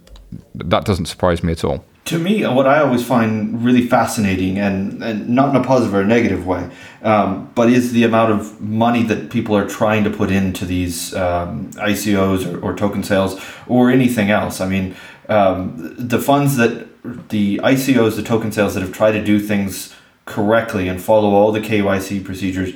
that 0.55 0.86
doesn't 0.86 1.05
surprise 1.05 1.43
me 1.43 1.51
at 1.51 1.63
all 1.63 1.83
to 2.05 2.17
me, 2.17 2.46
what 2.46 2.67
I 2.67 2.81
always 2.81 3.05
find 3.05 3.63
really 3.63 3.88
fascinating, 3.88 4.58
and, 4.58 5.03
and 5.03 5.29
not 5.29 5.50
in 5.50 5.62
a 5.62 5.63
positive 5.63 5.93
or 5.93 6.01
a 6.01 6.05
negative 6.05 6.48
way, 6.48 6.70
um, 7.03 7.51
but 7.53 7.70
is 7.70 7.93
the 7.93 8.03
amount 8.03 8.31
of 8.31 8.60
money 8.60 9.03
that 9.03 9.29
people 9.29 9.55
are 9.55 9.67
trying 9.67 10.03
to 10.03 10.10
put 10.10 10.31
into 10.31 10.65
these 10.65 11.13
um, 11.15 11.72
ICOs 11.74 12.51
or, 12.51 12.60
or, 12.65 12.75
token 12.75 13.03
sales 13.03 13.39
or 13.67 13.91
anything 13.91 14.31
else. 14.31 14.60
I 14.60 14.67
mean, 14.67 14.96
um, 15.29 15.96
the 15.98 16.20
funds 16.20 16.58
that 16.58 16.88
the 17.29 17.58
ICOs, 17.60 18.15
the 18.15 18.24
token 18.24 18.51
sales 18.51 18.74
that 18.74 18.81
have 18.81 18.91
tried 18.91 19.13
to 19.13 19.24
do 19.24 19.39
things 19.39 19.93
correctly 20.25 20.88
and 20.88 21.01
follow 21.01 21.29
all 21.29 21.51
the 21.51 21.62
KYC 21.62 22.24
procedures 22.24 22.74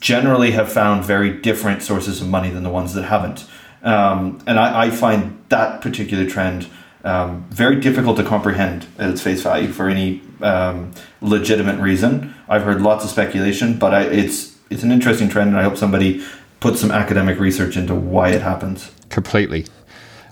generally 0.00 0.52
have 0.52 0.72
found 0.72 1.04
very 1.04 1.30
different 1.30 1.82
sources 1.82 2.20
of 2.20 2.28
money 2.28 2.50
than 2.50 2.62
the 2.62 2.70
ones 2.70 2.94
that 2.94 3.04
haven't. 3.04 3.46
Um, 3.82 4.42
and 4.46 4.58
I, 4.58 4.86
I 4.86 4.90
find 4.90 5.44
that 5.50 5.82
particular 5.82 6.26
trend 6.26 6.68
um, 7.04 7.44
very 7.50 7.76
difficult 7.80 8.16
to 8.16 8.24
comprehend 8.24 8.86
at 8.98 9.10
its 9.10 9.22
face 9.22 9.42
value 9.42 9.68
for 9.68 9.88
any 9.88 10.22
um, 10.40 10.92
legitimate 11.20 11.80
reason. 11.80 12.34
I've 12.48 12.62
heard 12.62 12.80
lots 12.80 13.04
of 13.04 13.10
speculation, 13.10 13.78
but 13.78 13.94
I, 13.94 14.02
it's 14.02 14.56
it's 14.70 14.82
an 14.82 14.90
interesting 14.90 15.28
trend, 15.28 15.50
and 15.50 15.58
I 15.58 15.62
hope 15.62 15.76
somebody 15.76 16.24
puts 16.60 16.80
some 16.80 16.90
academic 16.90 17.38
research 17.38 17.76
into 17.76 17.94
why 17.94 18.30
it 18.30 18.40
happens. 18.40 18.90
Completely. 19.10 19.66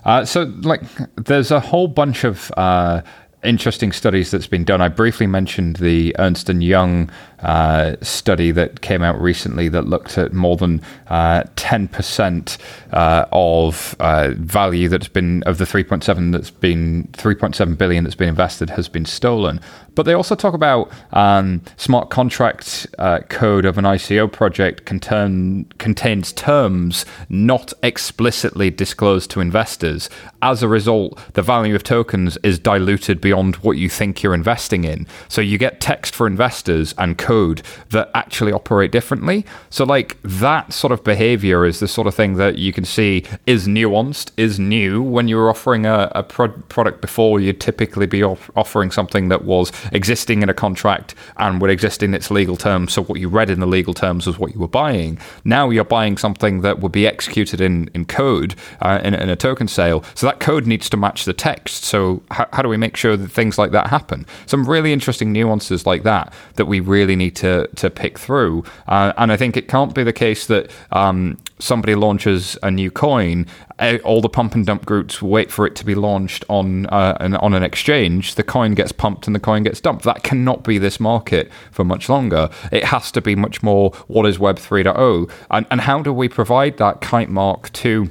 Uh, 0.03 0.25
so, 0.25 0.51
like, 0.61 0.81
there's 1.15 1.51
a 1.51 1.59
whole 1.59 1.87
bunch 1.87 2.23
of 2.23 2.51
uh, 2.57 3.01
interesting 3.43 3.91
studies 3.91 4.31
that's 4.31 4.47
been 4.47 4.63
done. 4.63 4.81
I 4.81 4.89
briefly 4.89 5.27
mentioned 5.27 5.77
the 5.77 6.15
Ernst 6.19 6.49
and 6.49 6.63
Young 6.63 7.09
uh, 7.43 7.97
study 8.01 8.51
that 8.51 8.81
came 8.81 9.03
out 9.03 9.19
recently 9.19 9.67
that 9.69 9.85
looked 9.85 10.17
at 10.17 10.33
more 10.33 10.55
than 10.55 10.81
uh, 11.07 11.43
10% 11.55 12.57
uh, 12.93 13.25
of 13.31 13.95
uh, 13.99 14.31
value 14.35 14.87
that's 14.87 15.09
been 15.09 15.43
of 15.43 15.57
the 15.57 15.65
3.7 15.65 16.31
that's 16.31 16.51
been 16.51 17.09
3.7 17.11 17.77
billion 17.77 18.03
that's 18.03 18.15
been 18.15 18.29
invested 18.29 18.69
has 18.71 18.87
been 18.87 19.05
stolen. 19.05 19.59
But 19.95 20.03
they 20.03 20.13
also 20.13 20.35
talk 20.35 20.53
about 20.53 20.91
um, 21.11 21.61
smart 21.77 22.09
contract 22.09 22.87
uh, 22.97 23.19
code 23.29 23.65
of 23.65 23.77
an 23.77 23.85
ICO 23.85 24.31
project 24.31 24.85
contain, 24.85 25.65
contains 25.77 26.33
terms 26.33 27.05
not 27.29 27.73
explicitly 27.83 28.71
disclosed 28.71 29.29
to 29.31 29.39
investors. 29.39 30.09
As 30.41 30.63
a 30.63 30.67
result, 30.67 31.19
the 31.33 31.41
value 31.41 31.75
of 31.75 31.83
tokens 31.83 32.37
is 32.43 32.57
diluted 32.57 33.21
beyond 33.21 33.32
what 33.33 33.77
you 33.77 33.89
think 33.89 34.23
you're 34.23 34.33
investing 34.33 34.83
in. 34.83 35.07
So 35.27 35.41
you 35.41 35.57
get 35.57 35.81
text 35.81 36.15
for 36.15 36.27
investors 36.27 36.93
and 36.97 37.17
code 37.17 37.61
that 37.89 38.09
actually 38.13 38.51
operate 38.51 38.91
differently. 38.91 39.45
So, 39.69 39.85
like 39.85 40.17
that 40.23 40.73
sort 40.73 40.91
of 40.91 41.03
behavior 41.03 41.65
is 41.65 41.79
the 41.79 41.87
sort 41.87 42.07
of 42.07 42.15
thing 42.15 42.35
that 42.35 42.57
you 42.57 42.73
can 42.73 42.85
see 42.85 43.23
is 43.45 43.67
nuanced, 43.67 44.31
is 44.37 44.59
new. 44.59 45.01
When 45.01 45.27
you're 45.27 45.49
offering 45.49 45.85
a, 45.85 46.11
a 46.15 46.23
pro- 46.23 46.49
product 46.69 47.01
before, 47.01 47.39
you'd 47.39 47.61
typically 47.61 48.05
be 48.05 48.23
off- 48.23 48.49
offering 48.55 48.91
something 48.91 49.29
that 49.29 49.43
was 49.45 49.71
existing 49.91 50.41
in 50.41 50.49
a 50.49 50.53
contract 50.53 51.15
and 51.37 51.61
would 51.61 51.69
exist 51.69 52.03
in 52.03 52.13
its 52.13 52.31
legal 52.31 52.55
terms. 52.55 52.93
So, 52.93 53.03
what 53.03 53.19
you 53.19 53.29
read 53.29 53.49
in 53.49 53.59
the 53.59 53.67
legal 53.67 53.93
terms 53.93 54.27
was 54.27 54.37
what 54.39 54.53
you 54.53 54.59
were 54.59 54.67
buying. 54.67 55.19
Now 55.43 55.69
you're 55.69 55.83
buying 55.83 56.17
something 56.17 56.61
that 56.61 56.79
would 56.79 56.91
be 56.91 57.07
executed 57.07 57.61
in, 57.61 57.89
in 57.93 58.05
code 58.05 58.55
uh, 58.81 58.99
in, 59.03 59.13
in, 59.13 59.29
a 59.29 59.35
token 59.35 59.67
sale. 59.67 60.03
So, 60.15 60.27
that 60.27 60.39
code 60.39 60.67
needs 60.67 60.89
to 60.89 60.97
match 60.97 61.25
the 61.25 61.33
text. 61.33 61.83
So, 61.83 62.23
how, 62.31 62.47
how 62.53 62.61
do 62.61 62.69
we 62.69 62.77
make 62.77 62.97
sure 62.97 63.17
things 63.27 63.57
like 63.57 63.71
that 63.71 63.87
happen? 63.87 64.25
Some 64.45 64.65
really 64.65 64.93
interesting 64.93 65.31
nuances 65.31 65.85
like 65.85 66.03
that 66.03 66.33
that 66.55 66.65
we 66.65 66.79
really 66.79 67.15
need 67.15 67.35
to 67.37 67.67
to 67.75 67.89
pick 67.89 68.19
through. 68.19 68.63
Uh, 68.87 69.13
and 69.17 69.31
I 69.31 69.37
think 69.37 69.57
it 69.57 69.67
can't 69.67 69.93
be 69.93 70.03
the 70.03 70.13
case 70.13 70.47
that 70.47 70.71
um, 70.91 71.37
somebody 71.59 71.95
launches 71.95 72.57
a 72.63 72.69
new 72.69 72.91
coin, 72.91 73.45
eh, 73.79 73.97
all 74.03 74.21
the 74.21 74.29
pump 74.29 74.55
and 74.55 74.65
dump 74.65 74.85
groups 74.85 75.21
wait 75.21 75.51
for 75.51 75.65
it 75.65 75.75
to 75.75 75.85
be 75.85 75.95
launched 75.95 76.43
on 76.49 76.85
uh, 76.87 77.17
an, 77.19 77.35
on 77.37 77.53
an 77.53 77.63
exchange. 77.63 78.35
The 78.35 78.43
coin 78.43 78.73
gets 78.73 78.91
pumped 78.91 79.27
and 79.27 79.35
the 79.35 79.39
coin 79.39 79.63
gets 79.63 79.79
dumped. 79.79 80.03
That 80.03 80.23
cannot 80.23 80.63
be 80.63 80.77
this 80.77 80.99
market 80.99 81.51
for 81.71 81.83
much 81.83 82.09
longer. 82.09 82.49
It 82.71 82.85
has 82.85 83.11
to 83.13 83.21
be 83.21 83.35
much 83.35 83.63
more 83.63 83.91
what 84.07 84.25
is 84.25 84.39
Web 84.39 84.57
3.0, 84.57 85.29
and 85.51 85.65
and 85.71 85.81
how 85.81 86.01
do 86.01 86.13
we 86.13 86.29
provide 86.29 86.77
that 86.77 87.01
kite 87.01 87.29
mark 87.29 87.71
to 87.73 88.09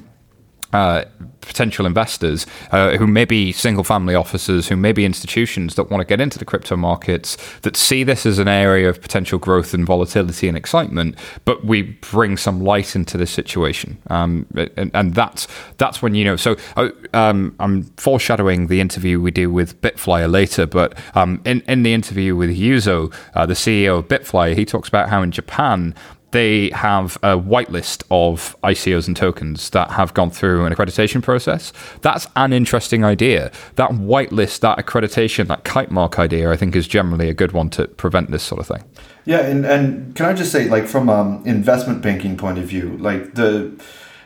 uh, 0.73 1.05
potential 1.43 1.85
investors 1.85 2.47
uh, 2.71 2.97
who 2.97 3.07
may 3.07 3.25
be 3.25 3.53
single 3.53 3.85
family 3.85 4.15
offices, 4.15 4.69
who 4.69 4.77
may 4.77 4.93
be 4.93 5.05
institutions 5.05 5.75
that 5.75 5.91
want 5.91 6.01
to 6.01 6.05
get 6.05 6.21
into 6.21 6.39
the 6.39 6.45
crypto 6.45 6.77
markets, 6.77 7.37
that 7.61 7.77
see 7.77 8.05
this 8.05 8.25
as 8.25 8.39
an 8.39 8.49
area 8.49 8.89
of 8.89 9.03
potential 9.03 9.39
growth 9.39 9.75
and 9.75 9.85
volatility 9.85 10.49
and 10.49 10.57
excitement, 10.57 11.17
but 11.45 11.65
we 11.65 11.83
bring 11.83 12.37
some 12.37 12.61
light 12.61 12.97
into 12.97 13.19
this 13.19 13.31
situation. 13.31 13.99
Um, 14.09 14.47
and, 14.77 14.91
and, 14.95 15.13
that's 15.15 15.47
that's 15.77 16.01
when, 16.01 16.15
you 16.15 16.25
know, 16.25 16.37
so 16.37 16.57
uh, 16.77 16.89
um, 17.13 17.55
I'm 17.61 17.83
foreshadowing 17.97 18.69
the 18.69 18.81
interview 18.81 19.21
we 19.21 19.31
do 19.31 19.51
with 19.51 19.79
Bitflyer 19.83 20.31
later, 20.31 20.67
but 20.67 20.97
um, 21.15 21.43
in, 21.45 21.61
in 21.63 21.83
the 21.83 21.93
interview 21.93 22.35
with 22.35 22.51
Yuzo, 22.51 23.13
uh, 23.35 23.45
the 23.45 23.55
CEO 23.55 23.99
of 23.99 24.09
Bitflyer, 24.09 24.57
he 24.57 24.65
talks 24.65 24.89
about 24.89 25.11
how 25.11 25.21
in 25.23 25.33
Japan, 25.33 25.95
they 26.33 26.71
have 26.71 27.17
a 27.23 27.39
whitelist 27.39 28.03
of 28.11 28.57
ICOs 28.63 29.07
and 29.07 29.17
tokens 29.17 29.71
that 29.71 29.91
have 29.93 30.13
gone 30.15 30.31
through 30.31 30.65
an 30.67 30.75
accreditation 30.75 31.23
process. 31.23 31.73
That's 32.01 32.27
an 32.37 32.53
interesting 32.53 33.05
idea. 33.05 33.53
That 33.77 33.91
whitelist, 33.91 34.61
that 34.61 34.79
accreditation, 34.79 35.47
that 35.47 35.65
kite 35.65 35.91
mark 35.91 36.19
idea, 36.19 36.51
I 36.51 36.57
think 36.57 36.75
is 36.75 36.89
generally 36.89 37.29
a 37.29 37.35
good 37.35 37.53
one 37.53 37.71
to 37.71 37.87
prevent 37.87 38.31
this 38.31 38.43
sort 38.43 38.61
of 38.61 38.67
thing. 38.67 38.85
Yeah, 39.25 39.41
and, 39.41 39.65
and 39.65 40.17
can 40.17 40.27
I 40.27 40.33
just 40.33 40.51
say, 40.51 40.69
like, 40.69 40.87
from 40.89 41.09
an 41.09 41.47
investment 41.47 42.03
banking 42.03 42.37
point 42.37 42.59
of 42.59 42.65
view, 42.65 42.97
like, 42.99 43.35
the 43.35 43.73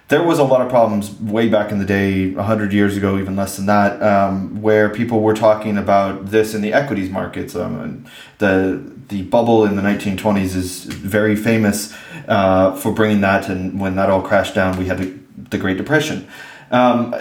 there 0.09 0.23
was 0.23 0.39
a 0.39 0.45
lot 0.45 0.61
of 0.61 0.69
problems 0.69 1.11
way 1.21 1.49
back 1.49 1.73
in 1.73 1.79
the 1.79 1.85
day, 1.85 2.31
100 2.31 2.73
years 2.73 2.97
ago, 2.97 3.19
even 3.19 3.35
less 3.35 3.57
than 3.57 3.67
that, 3.67 4.01
um, 4.01 4.63
where 4.63 4.89
people 4.89 5.21
were 5.21 5.35
talking 5.35 5.77
about 5.77 6.27
this 6.27 6.55
in 6.55 6.63
the 6.63 6.73
equities 6.73 7.11
markets. 7.11 7.57
Um, 7.57 8.07
the 8.39 8.95
the 9.09 9.23
bubble 9.23 9.65
in 9.65 9.77
the 9.77 9.83
1920s 9.83 10.57
is 10.57 10.85
very 10.85 11.37
famous 11.37 11.95
uh, 12.27 12.75
for 12.75 12.93
bringing 12.93 13.21
that, 13.21 13.49
and 13.49 13.81
when 13.81 13.97
that 13.97 14.11
all 14.11 14.23
crashed 14.23 14.55
down, 14.55 14.77
we 14.77 14.87
had 14.87 14.99
the, 14.99 15.15
the 15.51 15.59
Great 15.59 15.77
Depression. 15.77 16.27
Um, 16.73 17.15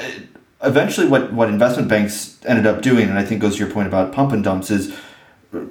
eventually, 0.63 1.07
what, 1.07 1.31
what 1.31 1.47
investment 1.47 1.87
banks 1.87 2.39
ended 2.45 2.65
up 2.65 2.81
doing, 2.81 3.07
and 3.07 3.19
I 3.19 3.23
think 3.23 3.41
goes 3.41 3.57
to 3.57 3.59
your 3.63 3.71
point 3.71 3.87
about 3.87 4.13
pump 4.13 4.31
and 4.31 4.43
dumps, 4.43 4.71
is 4.71 4.95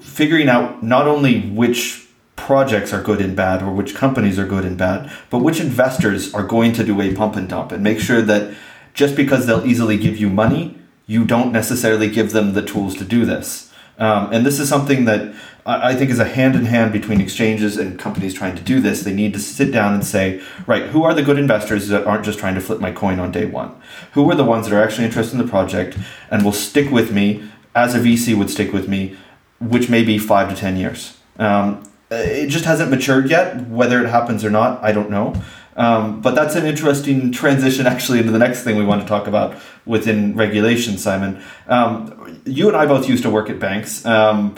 figuring 0.00 0.48
out 0.48 0.82
not 0.82 1.08
only 1.08 1.50
which 1.50 2.03
projects 2.36 2.92
are 2.92 3.02
good 3.02 3.20
and 3.20 3.36
bad 3.36 3.62
or 3.62 3.72
which 3.72 3.94
companies 3.94 4.38
are 4.38 4.46
good 4.46 4.64
and 4.64 4.76
bad, 4.76 5.10
but 5.30 5.38
which 5.38 5.60
investors 5.60 6.34
are 6.34 6.44
going 6.44 6.72
to 6.72 6.84
do 6.84 7.00
a 7.00 7.14
pump 7.14 7.36
and 7.36 7.48
dump 7.48 7.72
and 7.72 7.82
make 7.82 8.00
sure 8.00 8.22
that 8.22 8.54
just 8.92 9.16
because 9.16 9.46
they'll 9.46 9.66
easily 9.66 9.96
give 9.96 10.16
you 10.16 10.28
money, 10.28 10.78
you 11.06 11.24
don't 11.24 11.52
necessarily 11.52 12.08
give 12.08 12.32
them 12.32 12.54
the 12.54 12.62
tools 12.62 12.96
to 12.96 13.04
do 13.04 13.24
this. 13.24 13.72
Um, 13.98 14.32
and 14.32 14.44
this 14.44 14.58
is 14.58 14.68
something 14.68 15.04
that 15.04 15.34
I 15.66 15.94
think 15.94 16.10
is 16.10 16.18
a 16.18 16.26
hand 16.26 16.56
in 16.56 16.66
hand 16.66 16.92
between 16.92 17.20
exchanges 17.20 17.78
and 17.78 17.98
companies 17.98 18.34
trying 18.34 18.54
to 18.56 18.62
do 18.62 18.80
this. 18.80 19.02
They 19.02 19.14
need 19.14 19.32
to 19.32 19.38
sit 19.38 19.72
down 19.72 19.94
and 19.94 20.04
say, 20.04 20.42
right, 20.66 20.86
who 20.86 21.04
are 21.04 21.14
the 21.14 21.22
good 21.22 21.38
investors 21.38 21.88
that 21.88 22.06
aren't 22.06 22.24
just 22.24 22.38
trying 22.38 22.54
to 22.54 22.60
flip 22.60 22.80
my 22.80 22.92
coin 22.92 23.18
on 23.18 23.32
day 23.32 23.46
one? 23.46 23.74
Who 24.12 24.30
are 24.30 24.34
the 24.34 24.44
ones 24.44 24.68
that 24.68 24.76
are 24.76 24.82
actually 24.82 25.06
interested 25.06 25.38
in 25.38 25.44
the 25.44 25.50
project 25.50 25.96
and 26.30 26.44
will 26.44 26.52
stick 26.52 26.90
with 26.90 27.12
me 27.12 27.48
as 27.74 27.94
a 27.94 28.00
VC 28.00 28.36
would 28.36 28.50
stick 28.50 28.72
with 28.72 28.88
me, 28.88 29.16
which 29.58 29.88
may 29.88 30.02
be 30.04 30.18
five 30.18 30.50
to 30.50 30.56
10 30.56 30.76
years? 30.76 31.16
Um, 31.38 31.82
it 32.16 32.48
just 32.48 32.64
hasn't 32.64 32.90
matured 32.90 33.30
yet. 33.30 33.68
Whether 33.68 34.04
it 34.04 34.08
happens 34.08 34.44
or 34.44 34.50
not, 34.50 34.82
I 34.82 34.92
don't 34.92 35.10
know. 35.10 35.34
Um, 35.76 36.20
but 36.20 36.34
that's 36.34 36.54
an 36.54 36.66
interesting 36.66 37.32
transition 37.32 37.86
actually 37.86 38.20
into 38.20 38.30
the 38.30 38.38
next 38.38 38.62
thing 38.62 38.76
we 38.76 38.84
want 38.84 39.02
to 39.02 39.08
talk 39.08 39.26
about 39.26 39.56
within 39.84 40.36
regulation, 40.36 40.98
Simon. 40.98 41.42
Um, 41.66 42.40
you 42.44 42.68
and 42.68 42.76
I 42.76 42.86
both 42.86 43.08
used 43.08 43.22
to 43.24 43.30
work 43.30 43.50
at 43.50 43.58
banks. 43.58 44.04
Um, 44.06 44.54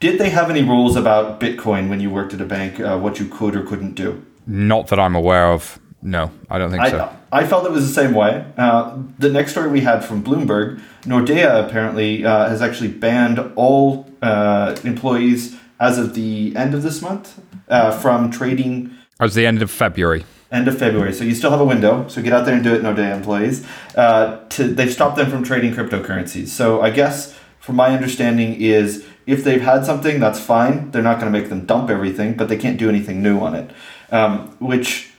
did 0.00 0.18
they 0.18 0.30
have 0.30 0.50
any 0.50 0.62
rules 0.62 0.96
about 0.96 1.40
Bitcoin 1.40 1.88
when 1.88 2.00
you 2.00 2.10
worked 2.10 2.34
at 2.34 2.40
a 2.40 2.44
bank, 2.44 2.80
uh, 2.80 2.98
what 2.98 3.20
you 3.20 3.26
could 3.26 3.54
or 3.54 3.62
couldn't 3.62 3.94
do? 3.94 4.24
Not 4.46 4.88
that 4.88 4.98
I'm 4.98 5.14
aware 5.14 5.52
of. 5.52 5.78
No, 6.02 6.30
I 6.48 6.58
don't 6.58 6.70
think 6.70 6.82
I, 6.82 6.90
so. 6.90 7.16
I 7.30 7.46
felt 7.46 7.66
it 7.66 7.72
was 7.72 7.86
the 7.86 7.94
same 7.94 8.14
way. 8.14 8.44
Uh, 8.56 8.98
the 9.18 9.28
next 9.28 9.52
story 9.52 9.70
we 9.70 9.82
had 9.82 10.02
from 10.02 10.24
Bloomberg 10.24 10.80
Nordea 11.02 11.66
apparently 11.66 12.24
uh, 12.24 12.48
has 12.48 12.62
actually 12.62 12.88
banned 12.88 13.38
all 13.54 14.10
uh, 14.22 14.76
employees 14.82 15.59
as 15.80 15.98
of 15.98 16.14
the 16.14 16.54
end 16.54 16.74
of 16.74 16.82
this 16.82 17.02
month 17.02 17.40
uh, 17.68 17.90
from 17.90 18.30
trading. 18.30 18.94
As 19.18 19.34
the 19.34 19.46
end 19.46 19.62
of 19.62 19.70
February 19.70 20.24
end 20.52 20.68
of 20.68 20.78
February. 20.78 21.12
So 21.12 21.24
you 21.24 21.34
still 21.34 21.50
have 21.50 21.60
a 21.60 21.64
window. 21.64 22.08
So 22.08 22.22
get 22.22 22.32
out 22.32 22.44
there 22.44 22.54
and 22.54 22.64
do 22.64 22.74
it, 22.74 22.82
Nordea 22.82 23.14
employees. 23.14 23.66
Uh, 23.94 24.38
to, 24.50 24.64
they've 24.64 24.92
stopped 24.92 25.16
them 25.16 25.30
from 25.30 25.44
trading 25.44 25.72
cryptocurrencies. 25.72 26.48
So 26.48 26.80
I 26.80 26.90
guess, 26.90 27.38
from 27.60 27.76
my 27.76 27.94
understanding, 27.94 28.60
is 28.60 29.06
if 29.26 29.44
they've 29.44 29.60
had 29.60 29.84
something, 29.84 30.18
that's 30.18 30.40
fine. 30.40 30.90
They're 30.90 31.02
not 31.02 31.20
going 31.20 31.32
to 31.32 31.38
make 31.38 31.48
them 31.50 31.66
dump 31.66 31.88
everything, 31.88 32.34
but 32.34 32.48
they 32.48 32.56
can't 32.56 32.78
do 32.78 32.88
anything 32.88 33.22
new 33.22 33.38
on 33.38 33.54
it, 33.54 33.70
um, 34.10 34.56
which 34.58 35.09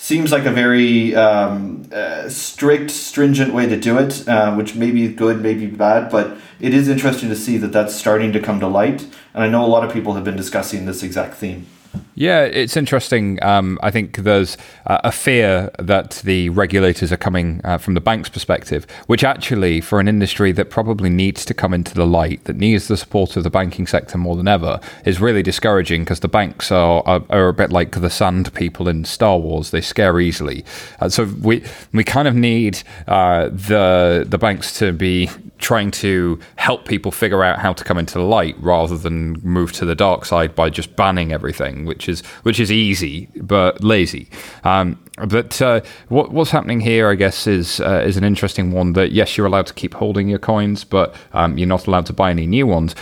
seems 0.00 0.32
like 0.32 0.46
a 0.46 0.50
very 0.50 1.14
um, 1.14 1.86
uh, 1.92 2.26
strict, 2.26 2.90
stringent 2.90 3.52
way 3.52 3.66
to 3.66 3.78
do 3.78 3.98
it, 3.98 4.26
uh, 4.26 4.54
which 4.54 4.74
may 4.74 4.90
be 4.90 5.06
good, 5.08 5.42
may 5.42 5.52
be 5.52 5.66
bad, 5.66 6.10
but 6.10 6.38
it 6.58 6.72
is 6.72 6.88
interesting 6.88 7.28
to 7.28 7.36
see 7.36 7.58
that 7.58 7.70
that's 7.70 7.94
starting 7.94 8.32
to 8.32 8.40
come 8.40 8.58
to 8.58 8.66
light. 8.66 9.02
And 9.34 9.44
I 9.44 9.48
know 9.48 9.62
a 9.62 9.68
lot 9.68 9.84
of 9.84 9.92
people 9.92 10.14
have 10.14 10.24
been 10.24 10.36
discussing 10.36 10.86
this 10.86 11.02
exact 11.02 11.34
theme. 11.34 11.66
Yeah, 12.14 12.42
it's 12.42 12.76
interesting. 12.76 13.42
Um, 13.42 13.78
I 13.82 13.90
think 13.90 14.18
there's 14.18 14.58
uh, 14.86 15.00
a 15.04 15.10
fear 15.10 15.70
that 15.78 16.20
the 16.24 16.50
regulators 16.50 17.10
are 17.12 17.16
coming 17.16 17.62
uh, 17.64 17.78
from 17.78 17.94
the 17.94 18.00
bank's 18.00 18.28
perspective, 18.28 18.86
which 19.06 19.24
actually, 19.24 19.80
for 19.80 20.00
an 20.00 20.06
industry 20.08 20.52
that 20.52 20.68
probably 20.68 21.08
needs 21.08 21.44
to 21.46 21.54
come 21.54 21.72
into 21.72 21.94
the 21.94 22.06
light, 22.06 22.44
that 22.44 22.56
needs 22.56 22.88
the 22.88 22.96
support 22.98 23.36
of 23.36 23.42
the 23.42 23.50
banking 23.50 23.86
sector 23.86 24.18
more 24.18 24.36
than 24.36 24.48
ever, 24.48 24.80
is 25.06 25.20
really 25.20 25.42
discouraging 25.42 26.02
because 26.02 26.20
the 26.20 26.28
banks 26.28 26.70
are, 26.70 27.02
are, 27.06 27.24
are, 27.30 27.48
a 27.48 27.54
bit 27.54 27.70
like 27.70 28.00
the 28.00 28.10
sand 28.10 28.52
people 28.52 28.86
in 28.86 29.04
Star 29.04 29.38
Wars. 29.38 29.70
They 29.70 29.80
scare 29.80 30.20
easily. 30.20 30.64
Uh, 31.00 31.08
so 31.08 31.24
we 31.40 31.64
we 31.94 32.04
kind 32.04 32.28
of 32.28 32.34
need 32.34 32.82
uh, 33.08 33.48
the 33.48 34.26
the 34.28 34.38
banks 34.38 34.78
to 34.78 34.92
be 34.92 35.30
trying 35.60 35.90
to 35.90 36.38
help 36.56 36.86
people 36.86 37.12
figure 37.12 37.44
out 37.44 37.58
how 37.58 37.72
to 37.72 37.84
come 37.84 37.98
into 37.98 38.14
the 38.14 38.24
light 38.24 38.56
rather 38.60 38.96
than 38.96 39.40
move 39.42 39.72
to 39.72 39.84
the 39.84 39.94
dark 39.94 40.24
side 40.24 40.54
by 40.54 40.70
just 40.70 40.96
banning 40.96 41.32
everything, 41.32 41.84
which 41.84 42.08
is 42.08 42.20
which 42.42 42.58
is 42.58 42.72
easy 42.72 43.28
but 43.36 43.82
lazy. 43.84 44.28
Um, 44.64 44.98
but 45.26 45.60
uh, 45.60 45.82
what, 46.08 46.32
what's 46.32 46.50
happening 46.50 46.80
here, 46.80 47.10
I 47.10 47.14
guess, 47.14 47.46
is 47.46 47.80
uh, 47.80 48.02
is 48.06 48.16
an 48.16 48.24
interesting 48.24 48.72
one. 48.72 48.94
That 48.94 49.12
yes, 49.12 49.36
you're 49.36 49.46
allowed 49.46 49.66
to 49.66 49.74
keep 49.74 49.94
holding 49.94 50.28
your 50.28 50.38
coins, 50.38 50.84
but 50.84 51.14
um, 51.32 51.58
you're 51.58 51.68
not 51.68 51.86
allowed 51.86 52.06
to 52.06 52.12
buy 52.12 52.30
any 52.30 52.46
new 52.46 52.66
ones. 52.66 52.94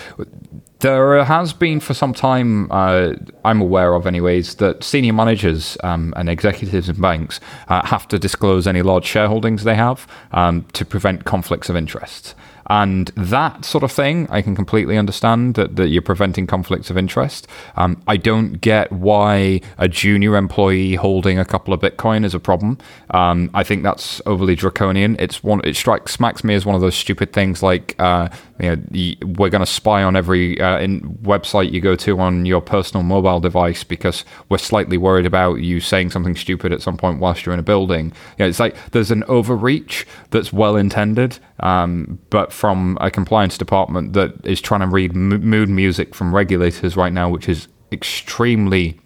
There 0.80 1.24
has 1.24 1.52
been 1.52 1.80
for 1.80 1.92
some 1.92 2.14
time, 2.14 2.70
uh, 2.70 3.14
I'm 3.44 3.60
aware 3.60 3.94
of, 3.94 4.06
anyways, 4.06 4.56
that 4.56 4.84
senior 4.84 5.12
managers 5.12 5.76
um, 5.82 6.14
and 6.16 6.28
executives 6.28 6.88
in 6.88 7.00
banks 7.00 7.40
uh, 7.66 7.84
have 7.84 8.06
to 8.08 8.18
disclose 8.18 8.68
any 8.68 8.82
large 8.82 9.04
shareholdings 9.04 9.62
they 9.62 9.74
have 9.74 10.06
um, 10.30 10.62
to 10.74 10.84
prevent 10.84 11.24
conflicts 11.24 11.68
of 11.68 11.74
interest. 11.74 12.36
And 12.68 13.09
that 13.16 13.64
sort 13.64 13.85
of 13.85 13.90
thing, 13.90 14.26
I 14.31 14.42
can 14.42 14.54
completely 14.54 14.98
understand 14.98 15.54
that, 15.54 15.76
that 15.76 15.88
you're 15.88 16.02
preventing 16.02 16.46
conflicts 16.46 16.90
of 16.90 16.98
interest. 16.98 17.46
Um, 17.76 18.02
I 18.07 18.16
don't 18.16 18.61
get 18.61 18.92
why 18.92 19.61
a 19.78 19.88
junior 19.88 20.37
employee 20.37 20.94
holding 20.94 21.38
a 21.38 21.44
couple 21.44 21.72
of 21.72 21.81
Bitcoin 21.81 22.24
is 22.24 22.35
a 22.35 22.40
problem. 22.40 22.78
Um, 23.11 23.50
I 23.54 23.64
think 23.64 23.83
that's 23.83 24.20
overly 24.26 24.54
draconian. 24.54 25.16
It's 25.18 25.42
one. 25.42 25.61
It 25.64 25.76
strikes 25.76 26.12
smacks 26.12 26.44
me 26.44 26.54
as 26.54 26.66
one 26.66 26.74
of 26.74 26.81
those 26.81 26.94
stupid 26.94 27.33
things 27.33 27.62
like 27.62 27.94
uh, 27.98 28.28
you 28.61 28.76
know, 28.76 29.26
we're 29.38 29.50
going 29.50 29.64
to 29.64 29.66
spy 29.66 30.02
on 30.02 30.16
every 30.16 30.61
uh, 30.61 30.78
website 30.78 31.72
you 31.72 31.81
go 31.81 31.94
to 31.96 32.18
on 32.20 32.44
your 32.44 32.61
personal 32.61 33.02
mobile 33.02 33.40
device 33.40 33.85
because 33.85 34.24
we're 34.48 34.59
slightly 34.59 34.96
worried 34.96 35.26
about 35.26 35.57
you 35.57 35.81
saying 35.81 36.11
something 36.11 36.35
stupid 36.37 36.72
at 36.72 36.83
some 36.83 36.96
point 36.96 37.20
whilst 37.20 37.46
you're 37.46 37.52
in 37.52 37.61
a 37.61 37.62
building. 37.62 38.07
You 38.07 38.44
know, 38.44 38.48
it's 38.48 38.61
like 38.61 38.76
there's 38.90 39.11
an 39.11 39.24
overreach 39.24 40.07
that's 40.31 40.52
well 40.52 40.76
intended, 40.76 41.38
um, 41.61 42.18
but 42.31 42.53
from 42.53 42.97
a 43.01 43.11
compliance 43.11 43.59
department 43.59 44.12
that 44.12 44.33
is 44.44 44.61
trying 44.61 44.81
to 44.81 44.87
read 44.87 45.12
m- 45.12 45.29
mood 45.29 45.68
music 45.68 46.14
from 46.14 46.35
regulators 46.35 46.97
right 46.97 47.12
now, 47.12 47.29
which 47.29 47.49
is 47.49 47.68
extremely 47.90 48.99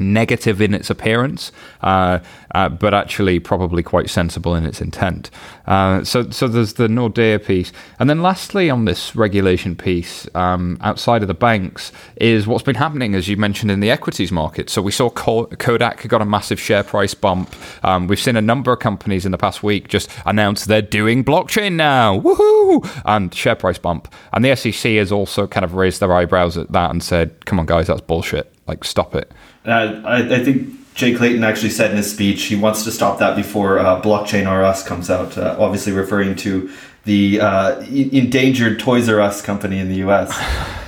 negative 0.00 0.60
in 0.60 0.74
its 0.74 0.90
appearance, 0.90 1.52
uh, 1.82 2.18
uh, 2.54 2.68
but 2.68 2.94
actually 2.94 3.38
probably 3.38 3.82
quite 3.82 4.10
sensible 4.10 4.54
in 4.54 4.64
its 4.64 4.80
intent. 4.80 5.30
Uh, 5.66 6.02
so, 6.02 6.30
so 6.30 6.48
there's 6.48 6.74
the 6.74 6.88
Nordea 6.88 7.44
piece, 7.44 7.72
and 7.98 8.08
then 8.08 8.22
lastly 8.22 8.70
on 8.70 8.84
this 8.84 9.14
regulation 9.14 9.76
piece, 9.76 10.26
um, 10.34 10.78
outside 10.80 11.22
of 11.22 11.28
the 11.28 11.34
banks, 11.34 11.92
is 12.16 12.46
what's 12.46 12.64
been 12.64 12.76
happening, 12.76 13.14
as 13.14 13.28
you 13.28 13.36
mentioned, 13.36 13.70
in 13.70 13.80
the 13.80 13.90
equities 13.90 14.32
market. 14.32 14.70
So 14.70 14.82
we 14.82 14.92
saw 14.92 15.10
Kodak 15.10 16.06
got 16.08 16.22
a 16.22 16.24
massive 16.24 16.58
share 16.58 16.82
price 16.82 17.14
bump. 17.14 17.54
Um, 17.84 18.06
we've 18.06 18.18
seen 18.18 18.36
a 18.36 18.42
number 18.42 18.72
of 18.72 18.78
companies 18.78 19.26
in 19.26 19.32
the 19.32 19.38
past 19.38 19.62
week 19.62 19.88
just 19.88 20.10
announce 20.24 20.64
they're 20.64 20.82
doing 20.82 21.24
blockchain 21.24 21.72
now, 21.74 22.20
woohoo, 22.20 22.88
and 23.04 23.34
share 23.34 23.54
price 23.54 23.78
bump. 23.78 24.12
And 24.32 24.44
the 24.44 24.54
SEC 24.56 24.92
has 24.92 25.12
also 25.12 25.46
kind 25.46 25.64
of 25.64 25.74
raised 25.74 26.00
their 26.00 26.12
eyebrows 26.12 26.56
at 26.56 26.72
that 26.72 26.90
and 26.90 27.02
said, 27.02 27.44
"Come 27.44 27.60
on, 27.60 27.66
guys, 27.66 27.86
that's 27.86 28.00
bullshit. 28.00 28.52
Like, 28.66 28.84
stop 28.84 29.14
it." 29.14 29.32
Uh, 29.64 30.00
I, 30.04 30.36
I, 30.36 30.44
think 30.44 30.94
Jay 30.94 31.14
Clayton 31.14 31.44
actually 31.44 31.70
said 31.70 31.90
in 31.90 31.96
his 31.96 32.10
speech 32.10 32.44
he 32.44 32.56
wants 32.56 32.84
to 32.84 32.90
stop 32.90 33.18
that 33.18 33.36
before 33.36 33.78
uh, 33.78 34.00
Blockchain 34.00 34.46
R 34.46 34.64
Us 34.64 34.86
comes 34.86 35.10
out, 35.10 35.36
uh, 35.36 35.56
obviously 35.58 35.92
referring 35.92 36.36
to 36.36 36.70
the 37.04 37.40
uh, 37.40 37.80
endangered 37.80 38.80
Toys 38.80 39.08
R 39.08 39.20
Us 39.20 39.42
company 39.42 39.78
in 39.78 39.88
the 39.88 40.06
US. 40.08 40.32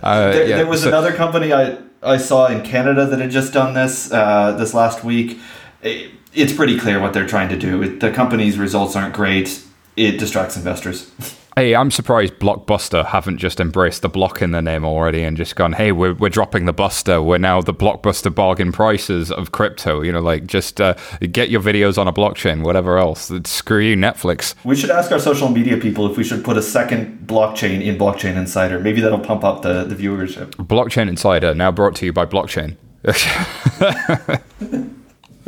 Uh, 0.00 0.30
there, 0.30 0.48
yeah, 0.48 0.56
there, 0.56 0.66
was 0.66 0.82
so, 0.82 0.88
another 0.88 1.12
company 1.12 1.52
I, 1.52 1.76
I 2.02 2.16
saw 2.16 2.46
in 2.46 2.62
Canada 2.62 3.04
that 3.06 3.18
had 3.20 3.30
just 3.30 3.52
done 3.52 3.74
this 3.74 4.10
uh, 4.10 4.52
this 4.52 4.72
last 4.72 5.04
week. 5.04 5.38
It, 5.82 6.12
it's 6.32 6.52
pretty 6.52 6.78
clear 6.78 6.98
what 6.98 7.12
they're 7.12 7.26
trying 7.26 7.50
to 7.50 7.58
do. 7.58 7.82
It, 7.82 8.00
the 8.00 8.10
company's 8.10 8.58
results 8.58 8.96
aren't 8.96 9.14
great. 9.14 9.62
It 9.96 10.18
distracts 10.18 10.56
investors. 10.56 11.10
Hey, 11.58 11.74
I'm 11.74 11.90
surprised 11.90 12.34
Blockbuster 12.34 13.04
haven't 13.04 13.38
just 13.38 13.58
embraced 13.58 14.02
the 14.02 14.08
block 14.08 14.42
in 14.42 14.52
their 14.52 14.62
name 14.62 14.84
already 14.84 15.24
and 15.24 15.36
just 15.36 15.56
gone, 15.56 15.72
hey, 15.72 15.90
we're, 15.90 16.14
we're 16.14 16.28
dropping 16.28 16.66
the 16.66 16.72
Buster. 16.72 17.20
We're 17.20 17.38
now 17.38 17.60
the 17.60 17.74
Blockbuster 17.74 18.32
bargain 18.32 18.70
prices 18.70 19.32
of 19.32 19.50
crypto. 19.50 20.00
You 20.02 20.12
know, 20.12 20.20
like 20.20 20.46
just 20.46 20.80
uh, 20.80 20.94
get 21.32 21.50
your 21.50 21.60
videos 21.60 21.98
on 21.98 22.06
a 22.06 22.12
blockchain, 22.12 22.62
whatever 22.62 22.96
else. 22.96 23.32
Screw 23.44 23.80
you, 23.80 23.96
Netflix. 23.96 24.54
We 24.62 24.76
should 24.76 24.90
ask 24.90 25.10
our 25.10 25.18
social 25.18 25.48
media 25.48 25.78
people 25.78 26.08
if 26.08 26.16
we 26.16 26.22
should 26.22 26.44
put 26.44 26.56
a 26.56 26.62
second 26.62 27.26
blockchain 27.26 27.84
in 27.84 27.98
Blockchain 27.98 28.36
Insider. 28.36 28.78
Maybe 28.78 29.00
that'll 29.00 29.18
pump 29.18 29.42
up 29.42 29.62
the, 29.62 29.82
the 29.82 29.96
viewership. 29.96 30.50
Blockchain 30.64 31.08
Insider, 31.08 31.56
now 31.56 31.72
brought 31.72 31.96
to 31.96 32.06
you 32.06 32.12
by 32.12 32.24
Blockchain. 32.24 32.76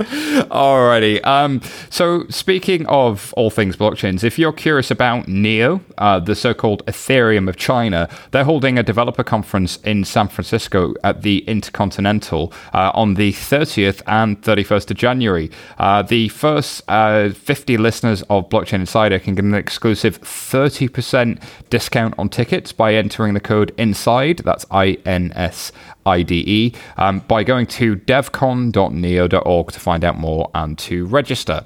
Alrighty. 0.04 1.24
Um, 1.26 1.60
so, 1.90 2.26
speaking 2.28 2.86
of 2.86 3.34
all 3.36 3.50
things 3.50 3.76
blockchains, 3.76 4.24
if 4.24 4.38
you're 4.38 4.52
curious 4.52 4.90
about 4.90 5.28
NEO, 5.28 5.80
uh, 5.98 6.20
the 6.20 6.34
so 6.34 6.54
called 6.54 6.84
Ethereum 6.86 7.48
of 7.48 7.56
China, 7.56 8.08
they're 8.30 8.44
holding 8.44 8.78
a 8.78 8.82
developer 8.82 9.22
conference 9.22 9.76
in 9.78 10.04
San 10.04 10.28
Francisco 10.28 10.94
at 11.04 11.22
the 11.22 11.38
Intercontinental 11.46 12.52
uh, 12.72 12.90
on 12.94 13.14
the 13.14 13.32
30th 13.32 14.02
and 14.06 14.40
31st 14.42 14.90
of 14.90 14.96
January. 14.96 15.50
Uh, 15.78 16.02
the 16.02 16.28
first 16.28 16.82
uh, 16.88 17.30
50 17.30 17.76
listeners 17.76 18.22
of 18.30 18.48
Blockchain 18.48 18.80
Insider 18.80 19.18
can 19.18 19.34
get 19.34 19.44
an 19.44 19.54
exclusive 19.54 20.20
30% 20.22 21.42
discount 21.68 22.14
on 22.18 22.28
tickets 22.28 22.72
by 22.72 22.94
entering 22.94 23.34
the 23.34 23.40
code 23.40 23.74
INSIDE. 23.76 24.38
That's 24.38 24.64
I 24.70 24.98
N 25.04 25.32
S 25.34 25.72
IDE 26.06 26.76
um, 26.96 27.20
by 27.20 27.44
going 27.44 27.66
to 27.66 27.96
devcon.neo.org 27.96 29.72
to 29.72 29.80
find 29.80 30.04
out 30.04 30.18
more 30.18 30.50
and 30.54 30.78
to 30.78 31.06
register. 31.06 31.64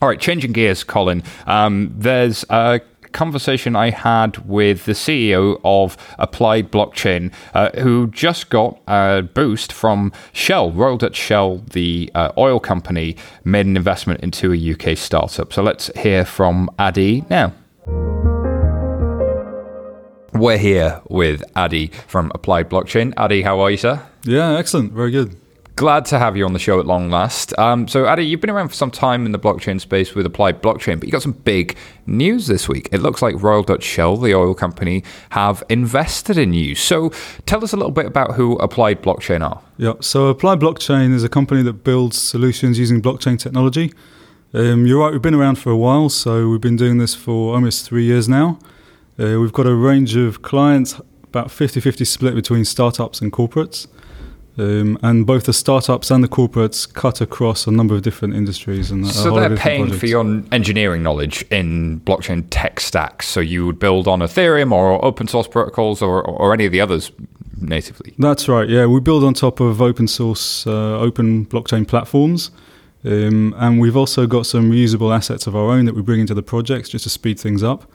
All 0.00 0.08
right, 0.08 0.20
changing 0.20 0.52
gears, 0.52 0.84
Colin. 0.84 1.22
Um, 1.46 1.92
there's 1.96 2.44
a 2.50 2.80
conversation 3.12 3.74
I 3.74 3.90
had 3.90 4.38
with 4.46 4.84
the 4.84 4.92
CEO 4.92 5.60
of 5.64 5.96
Applied 6.18 6.70
Blockchain, 6.70 7.32
uh, 7.54 7.70
who 7.80 8.06
just 8.08 8.50
got 8.50 8.80
a 8.86 9.22
boost 9.22 9.72
from 9.72 10.12
Shell. 10.32 10.72
Royal 10.72 10.98
Dutch 10.98 11.16
Shell, 11.16 11.64
the 11.72 12.10
uh, 12.14 12.32
oil 12.38 12.60
company, 12.60 13.16
made 13.44 13.66
an 13.66 13.76
investment 13.76 14.20
into 14.20 14.52
a 14.52 14.72
UK 14.92 14.96
startup. 14.96 15.52
So 15.52 15.62
let's 15.62 15.90
hear 15.96 16.24
from 16.24 16.70
Adi 16.78 17.24
now. 17.28 17.52
We're 20.38 20.56
here 20.56 21.02
with 21.08 21.42
Adi 21.56 21.88
from 22.06 22.30
Applied 22.32 22.70
Blockchain. 22.70 23.12
Adi, 23.16 23.42
how 23.42 23.58
are 23.58 23.72
you, 23.72 23.76
sir? 23.76 24.06
Yeah, 24.22 24.56
excellent. 24.56 24.92
Very 24.92 25.10
good. 25.10 25.36
Glad 25.74 26.04
to 26.06 26.18
have 26.20 26.36
you 26.36 26.44
on 26.44 26.52
the 26.52 26.60
show 26.60 26.78
at 26.78 26.86
long 26.86 27.10
last. 27.10 27.58
Um, 27.58 27.88
so, 27.88 28.06
Adi, 28.06 28.22
you've 28.22 28.40
been 28.40 28.50
around 28.50 28.68
for 28.68 28.74
some 28.74 28.92
time 28.92 29.26
in 29.26 29.32
the 29.32 29.38
blockchain 29.38 29.80
space 29.80 30.14
with 30.14 30.26
Applied 30.26 30.62
Blockchain, 30.62 31.00
but 31.00 31.08
you 31.08 31.12
got 31.12 31.22
some 31.22 31.32
big 31.32 31.76
news 32.06 32.46
this 32.46 32.68
week. 32.68 32.88
It 32.92 32.98
looks 33.00 33.20
like 33.20 33.42
Royal 33.42 33.64
Dutch 33.64 33.82
Shell, 33.82 34.18
the 34.18 34.32
oil 34.32 34.54
company, 34.54 35.02
have 35.30 35.64
invested 35.68 36.38
in 36.38 36.52
you. 36.52 36.76
So, 36.76 37.10
tell 37.46 37.64
us 37.64 37.72
a 37.72 37.76
little 37.76 37.90
bit 37.90 38.06
about 38.06 38.36
who 38.36 38.56
Applied 38.58 39.02
Blockchain 39.02 39.40
are. 39.44 39.60
Yeah, 39.76 39.94
so 40.00 40.28
Applied 40.28 40.60
Blockchain 40.60 41.12
is 41.12 41.24
a 41.24 41.28
company 41.28 41.62
that 41.64 41.82
builds 41.82 42.16
solutions 42.16 42.78
using 42.78 43.02
blockchain 43.02 43.40
technology. 43.40 43.92
Um, 44.54 44.86
you're 44.86 45.00
right, 45.00 45.12
we've 45.12 45.20
been 45.20 45.34
around 45.34 45.58
for 45.58 45.70
a 45.70 45.76
while, 45.76 46.08
so 46.08 46.48
we've 46.48 46.60
been 46.60 46.76
doing 46.76 46.98
this 46.98 47.16
for 47.16 47.54
almost 47.54 47.84
three 47.84 48.04
years 48.04 48.28
now. 48.28 48.60
Uh, 49.18 49.40
we've 49.40 49.52
got 49.52 49.66
a 49.66 49.74
range 49.74 50.16
of 50.16 50.42
clients, 50.42 51.00
about 51.24 51.50
50 51.50 51.80
50 51.80 52.04
split 52.04 52.34
between 52.34 52.64
startups 52.64 53.20
and 53.20 53.32
corporates. 53.32 53.86
Um, 54.58 54.98
and 55.02 55.24
both 55.24 55.44
the 55.44 55.52
startups 55.52 56.10
and 56.10 56.22
the 56.22 56.28
corporates 56.28 56.92
cut 56.92 57.20
across 57.20 57.68
a 57.68 57.70
number 57.70 57.94
of 57.94 58.02
different 58.02 58.34
industries. 58.34 58.90
And 58.90 59.06
so 59.06 59.38
they're 59.38 59.56
paying 59.56 59.82
projects. 59.82 60.00
for 60.00 60.06
your 60.06 60.42
engineering 60.50 61.04
knowledge 61.04 61.42
in 61.50 62.00
blockchain 62.00 62.44
tech 62.50 62.80
stacks. 62.80 63.28
So 63.28 63.38
you 63.38 63.66
would 63.66 63.78
build 63.78 64.08
on 64.08 64.18
Ethereum 64.18 64.72
or 64.72 65.04
open 65.04 65.28
source 65.28 65.46
protocols 65.46 66.02
or, 66.02 66.24
or 66.24 66.52
any 66.52 66.66
of 66.66 66.72
the 66.72 66.80
others 66.80 67.12
natively. 67.60 68.14
That's 68.18 68.48
right. 68.48 68.68
Yeah, 68.68 68.86
we 68.86 68.98
build 68.98 69.22
on 69.22 69.34
top 69.34 69.60
of 69.60 69.80
open 69.80 70.08
source, 70.08 70.66
uh, 70.66 70.98
open 70.98 71.46
blockchain 71.46 71.86
platforms. 71.86 72.50
Um, 73.04 73.54
and 73.58 73.78
we've 73.80 73.96
also 73.96 74.26
got 74.26 74.44
some 74.44 74.72
reusable 74.72 75.14
assets 75.14 75.46
of 75.46 75.54
our 75.54 75.70
own 75.70 75.84
that 75.84 75.94
we 75.94 76.02
bring 76.02 76.18
into 76.18 76.34
the 76.34 76.42
projects 76.42 76.88
just 76.88 77.04
to 77.04 77.10
speed 77.10 77.38
things 77.38 77.62
up. 77.62 77.88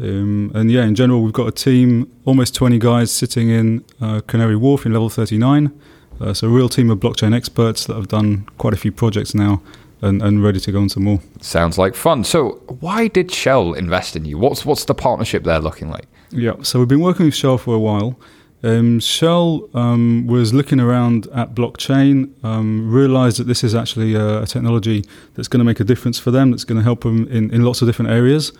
Um, 0.00 0.52
and 0.54 0.70
yeah, 0.70 0.84
in 0.84 0.94
general, 0.94 1.22
we've 1.22 1.32
got 1.32 1.48
a 1.48 1.52
team, 1.52 2.10
almost 2.24 2.54
20 2.54 2.78
guys 2.78 3.10
sitting 3.10 3.48
in 3.48 3.84
uh, 4.00 4.20
Canary 4.26 4.56
Wharf 4.56 4.84
in 4.84 4.92
level 4.92 5.08
39. 5.08 5.78
Uh, 6.20 6.32
so, 6.32 6.46
a 6.46 6.50
real 6.50 6.68
team 6.68 6.90
of 6.90 6.98
blockchain 6.98 7.34
experts 7.34 7.86
that 7.86 7.94
have 7.94 8.08
done 8.08 8.46
quite 8.58 8.72
a 8.72 8.76
few 8.76 8.92
projects 8.92 9.34
now 9.34 9.62
and, 10.02 10.22
and 10.22 10.42
ready 10.42 10.60
to 10.60 10.72
go 10.72 10.80
on 10.80 10.88
some 10.88 11.04
more. 11.04 11.20
Sounds 11.40 11.78
like 11.78 11.94
fun. 11.94 12.24
So, 12.24 12.62
why 12.80 13.08
did 13.08 13.30
Shell 13.30 13.74
invest 13.74 14.16
in 14.16 14.24
you? 14.24 14.38
What's, 14.38 14.64
what's 14.64 14.84
the 14.84 14.94
partnership 14.94 15.44
there 15.44 15.58
looking 15.60 15.90
like? 15.90 16.06
Yeah, 16.30 16.54
so 16.62 16.78
we've 16.78 16.88
been 16.88 17.00
working 17.00 17.26
with 17.26 17.34
Shell 17.34 17.58
for 17.58 17.74
a 17.74 17.78
while. 17.78 18.18
Um, 18.62 18.98
Shell 19.00 19.68
um, 19.74 20.26
was 20.26 20.52
looking 20.52 20.80
around 20.80 21.28
at 21.34 21.54
blockchain, 21.54 22.32
um, 22.44 22.90
realized 22.90 23.38
that 23.38 23.44
this 23.44 23.62
is 23.62 23.74
actually 23.74 24.14
a, 24.14 24.42
a 24.42 24.46
technology 24.46 25.04
that's 25.34 25.48
going 25.48 25.58
to 25.58 25.64
make 25.64 25.80
a 25.80 25.84
difference 25.84 26.18
for 26.18 26.30
them, 26.30 26.50
that's 26.50 26.64
going 26.64 26.78
to 26.78 26.84
help 26.84 27.02
them 27.02 27.28
in, 27.28 27.50
in 27.52 27.62
lots 27.62 27.82
of 27.82 27.88
different 27.88 28.10
areas. 28.10 28.52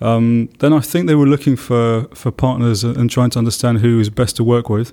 Um, 0.00 0.48
then 0.58 0.72
I 0.72 0.80
think 0.80 1.06
they 1.06 1.14
were 1.14 1.26
looking 1.26 1.56
for, 1.56 2.08
for 2.14 2.30
partners 2.30 2.84
and 2.84 3.10
trying 3.10 3.30
to 3.30 3.38
understand 3.38 3.78
who 3.78 3.98
is 4.00 4.10
best 4.10 4.36
to 4.36 4.44
work 4.44 4.68
with. 4.68 4.92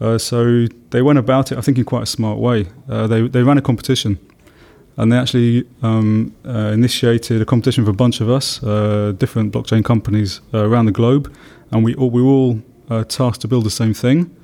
Uh, 0.00 0.18
so 0.18 0.66
they 0.90 1.02
went 1.02 1.18
about 1.18 1.50
it, 1.52 1.58
I 1.58 1.60
think, 1.60 1.78
in 1.78 1.84
quite 1.84 2.02
a 2.02 2.06
smart 2.06 2.38
way. 2.38 2.66
Uh, 2.88 3.06
they, 3.06 3.26
they 3.28 3.42
ran 3.42 3.58
a 3.58 3.62
competition 3.62 4.18
and 4.96 5.12
they 5.12 5.18
actually 5.18 5.66
um, 5.82 6.34
uh, 6.46 6.70
initiated 6.72 7.42
a 7.42 7.44
competition 7.44 7.84
for 7.84 7.90
a 7.90 7.94
bunch 7.94 8.20
of 8.20 8.30
us, 8.30 8.62
uh, 8.62 9.12
different 9.18 9.52
blockchain 9.52 9.84
companies 9.84 10.40
uh, 10.54 10.66
around 10.66 10.86
the 10.86 10.92
globe, 10.92 11.34
and 11.70 11.84
we 11.84 11.94
all, 11.96 12.10
we 12.10 12.22
were 12.22 12.30
all 12.30 12.62
uh, 12.88 13.04
tasked 13.04 13.42
to 13.42 13.48
build 13.48 13.64
the 13.64 13.70
same 13.70 13.92
thing. 13.92 14.34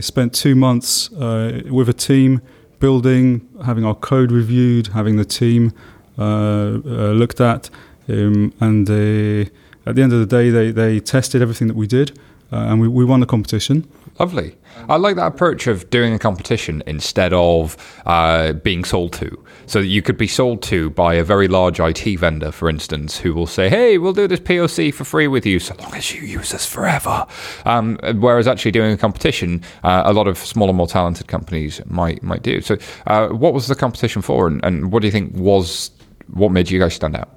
spent 0.00 0.32
two 0.32 0.54
months 0.54 1.10
with 1.10 1.88
a 1.88 1.92
team 1.92 2.40
building, 2.78 3.48
having 3.64 3.84
our 3.84 3.94
code 3.94 4.30
reviewed, 4.30 4.88
having 4.88 5.16
the 5.16 5.24
team 5.24 5.72
looked 6.16 7.40
at, 7.40 7.68
um, 8.08 8.52
and 8.60 8.88
uh, 8.88 9.50
at 9.86 9.96
the 9.96 10.02
end 10.02 10.12
of 10.12 10.20
the 10.20 10.26
day, 10.26 10.50
they, 10.50 10.70
they 10.70 11.00
tested 11.00 11.42
everything 11.42 11.68
that 11.68 11.76
we 11.76 11.86
did, 11.86 12.18
uh, 12.52 12.56
and 12.56 12.80
we, 12.80 12.88
we 12.88 13.04
won 13.04 13.20
the 13.20 13.26
competition. 13.26 13.88
Lovely. 14.18 14.56
I 14.88 14.96
like 14.96 15.16
that 15.16 15.26
approach 15.26 15.66
of 15.66 15.90
doing 15.90 16.14
a 16.14 16.18
competition 16.18 16.82
instead 16.86 17.32
of 17.32 17.76
uh, 18.06 18.52
being 18.52 18.84
sold 18.84 19.12
to. 19.14 19.44
So 19.66 19.80
that 19.80 19.86
you 19.86 20.02
could 20.02 20.16
be 20.16 20.28
sold 20.28 20.62
to 20.64 20.90
by 20.90 21.14
a 21.14 21.24
very 21.24 21.48
large 21.48 21.80
IT 21.80 22.18
vendor, 22.18 22.52
for 22.52 22.68
instance, 22.68 23.18
who 23.18 23.34
will 23.34 23.46
say, 23.46 23.68
hey, 23.68 23.98
we'll 23.98 24.12
do 24.12 24.28
this 24.28 24.40
POC 24.40 24.92
for 24.92 25.04
free 25.04 25.26
with 25.26 25.46
you 25.46 25.58
so 25.58 25.74
long 25.80 25.94
as 25.94 26.14
you 26.14 26.22
use 26.22 26.52
us 26.54 26.66
forever. 26.66 27.26
Um, 27.64 27.98
whereas 28.16 28.46
actually 28.46 28.72
doing 28.72 28.92
a 28.92 28.96
competition, 28.96 29.62
uh, 29.82 30.02
a 30.04 30.12
lot 30.12 30.28
of 30.28 30.38
smaller, 30.38 30.72
more 30.72 30.86
talented 30.86 31.26
companies 31.26 31.80
might 31.86 32.22
might 32.22 32.42
do. 32.42 32.60
So, 32.60 32.76
uh, 33.06 33.28
what 33.28 33.54
was 33.54 33.68
the 33.68 33.74
competition 33.74 34.22
for, 34.22 34.46
and, 34.46 34.64
and 34.64 34.92
what 34.92 35.00
do 35.00 35.08
you 35.08 35.12
think 35.12 35.34
was 35.34 35.90
what 36.28 36.52
made 36.52 36.70
you 36.70 36.78
guys 36.78 36.94
stand 36.94 37.16
out? 37.16 37.30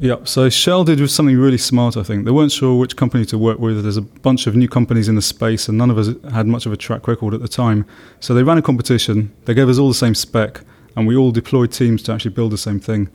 Yeah, 0.00 0.18
so 0.22 0.48
Shell 0.48 0.84
did 0.84 1.10
something 1.10 1.36
really 1.36 1.58
smart, 1.58 1.96
I 1.96 2.04
think. 2.04 2.24
They 2.24 2.30
weren't 2.30 2.52
sure 2.52 2.78
which 2.78 2.94
company 2.94 3.24
to 3.26 3.36
work 3.36 3.58
with. 3.58 3.82
There's 3.82 3.96
a 3.96 4.02
bunch 4.02 4.46
of 4.46 4.54
new 4.54 4.68
companies 4.68 5.08
in 5.08 5.16
the 5.16 5.22
space, 5.22 5.68
and 5.68 5.76
none 5.76 5.90
of 5.90 5.98
us 5.98 6.10
had 6.32 6.46
much 6.46 6.66
of 6.66 6.72
a 6.72 6.76
track 6.76 7.08
record 7.08 7.34
at 7.34 7.40
the 7.40 7.48
time. 7.48 7.84
So 8.20 8.32
they 8.32 8.44
ran 8.44 8.58
a 8.58 8.62
competition, 8.62 9.34
they 9.46 9.54
gave 9.54 9.68
us 9.68 9.76
all 9.76 9.88
the 9.88 9.94
same 9.94 10.14
spec, 10.14 10.60
and 10.94 11.08
we 11.08 11.16
all 11.16 11.32
deployed 11.32 11.72
teams 11.72 12.04
to 12.04 12.12
actually 12.12 12.30
build 12.30 12.52
the 12.52 12.58
same 12.58 12.78
thing. 12.78 13.08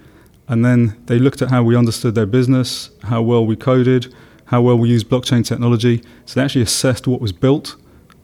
And 0.50 0.66
then 0.66 1.02
they 1.06 1.20
looked 1.20 1.42
at 1.42 1.50
how 1.50 1.64
we 1.64 1.78
understood 1.78 2.16
their 2.16 2.26
business, 2.26 2.90
how 3.04 3.22
well 3.22 3.46
we 3.46 3.56
coded, 3.56 4.14
how 4.46 4.62
well 4.62 4.78
we 4.78 4.90
used 4.90 5.08
blockchain 5.08 5.46
technology. 5.46 6.04
So 6.26 6.38
they 6.38 6.44
actually 6.44 6.64
assessed 6.64 7.08
what 7.08 7.22
was 7.22 7.32
built, 7.32 7.78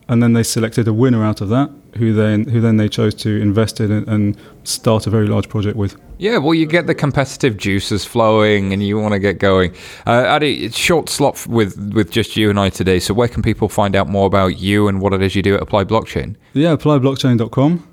and 0.10 0.22
then 0.22 0.34
they 0.34 0.44
selected 0.44 0.86
a 0.86 0.94
winner 0.94 1.24
out 1.24 1.40
of 1.40 1.48
that. 1.48 1.72
Who 1.98 2.14
then 2.14 2.48
who 2.48 2.62
then 2.62 2.78
they 2.78 2.90
chose 2.90 3.14
to 3.16 3.42
invest 3.42 3.80
in 3.80 3.92
and, 3.92 4.38
start 4.66 5.08
a 5.08 5.10
very 5.10 5.26
large 5.26 5.50
project 5.50 5.76
with. 5.76 6.00
Yeah, 6.20 6.38
well, 6.38 6.54
you 6.54 6.68
get 6.68 6.86
the 6.86 6.94
competitive 6.94 7.58
juices 7.58 8.06
flowing, 8.06 8.72
and 8.72 8.84
you 8.84 9.00
want 9.00 9.14
to 9.14 9.20
get 9.20 9.40
going. 9.40 9.74
Uh, 10.06 10.26
Adi, 10.28 10.66
it's 10.66 10.78
short 10.78 11.10
slot 11.10 11.48
with 11.48 11.76
with 11.94 12.12
just 12.12 12.38
you 12.38 12.52
and 12.52 12.60
I 12.60 12.70
today. 12.70 13.00
So, 13.00 13.16
where 13.16 13.28
can 13.28 13.42
people 13.42 13.68
find 13.68 13.96
out 13.96 14.08
more 14.08 14.28
about 14.28 14.60
you 14.60 14.88
and 14.88 15.02
what 15.02 15.14
it 15.14 15.24
is 15.24 15.36
you 15.36 15.42
do 15.42 15.56
at 15.56 15.62
Apply 15.62 15.86
Blockchain? 15.86 16.36
Yeah, 16.54 16.76
applyblockchain.com. 16.76 17.88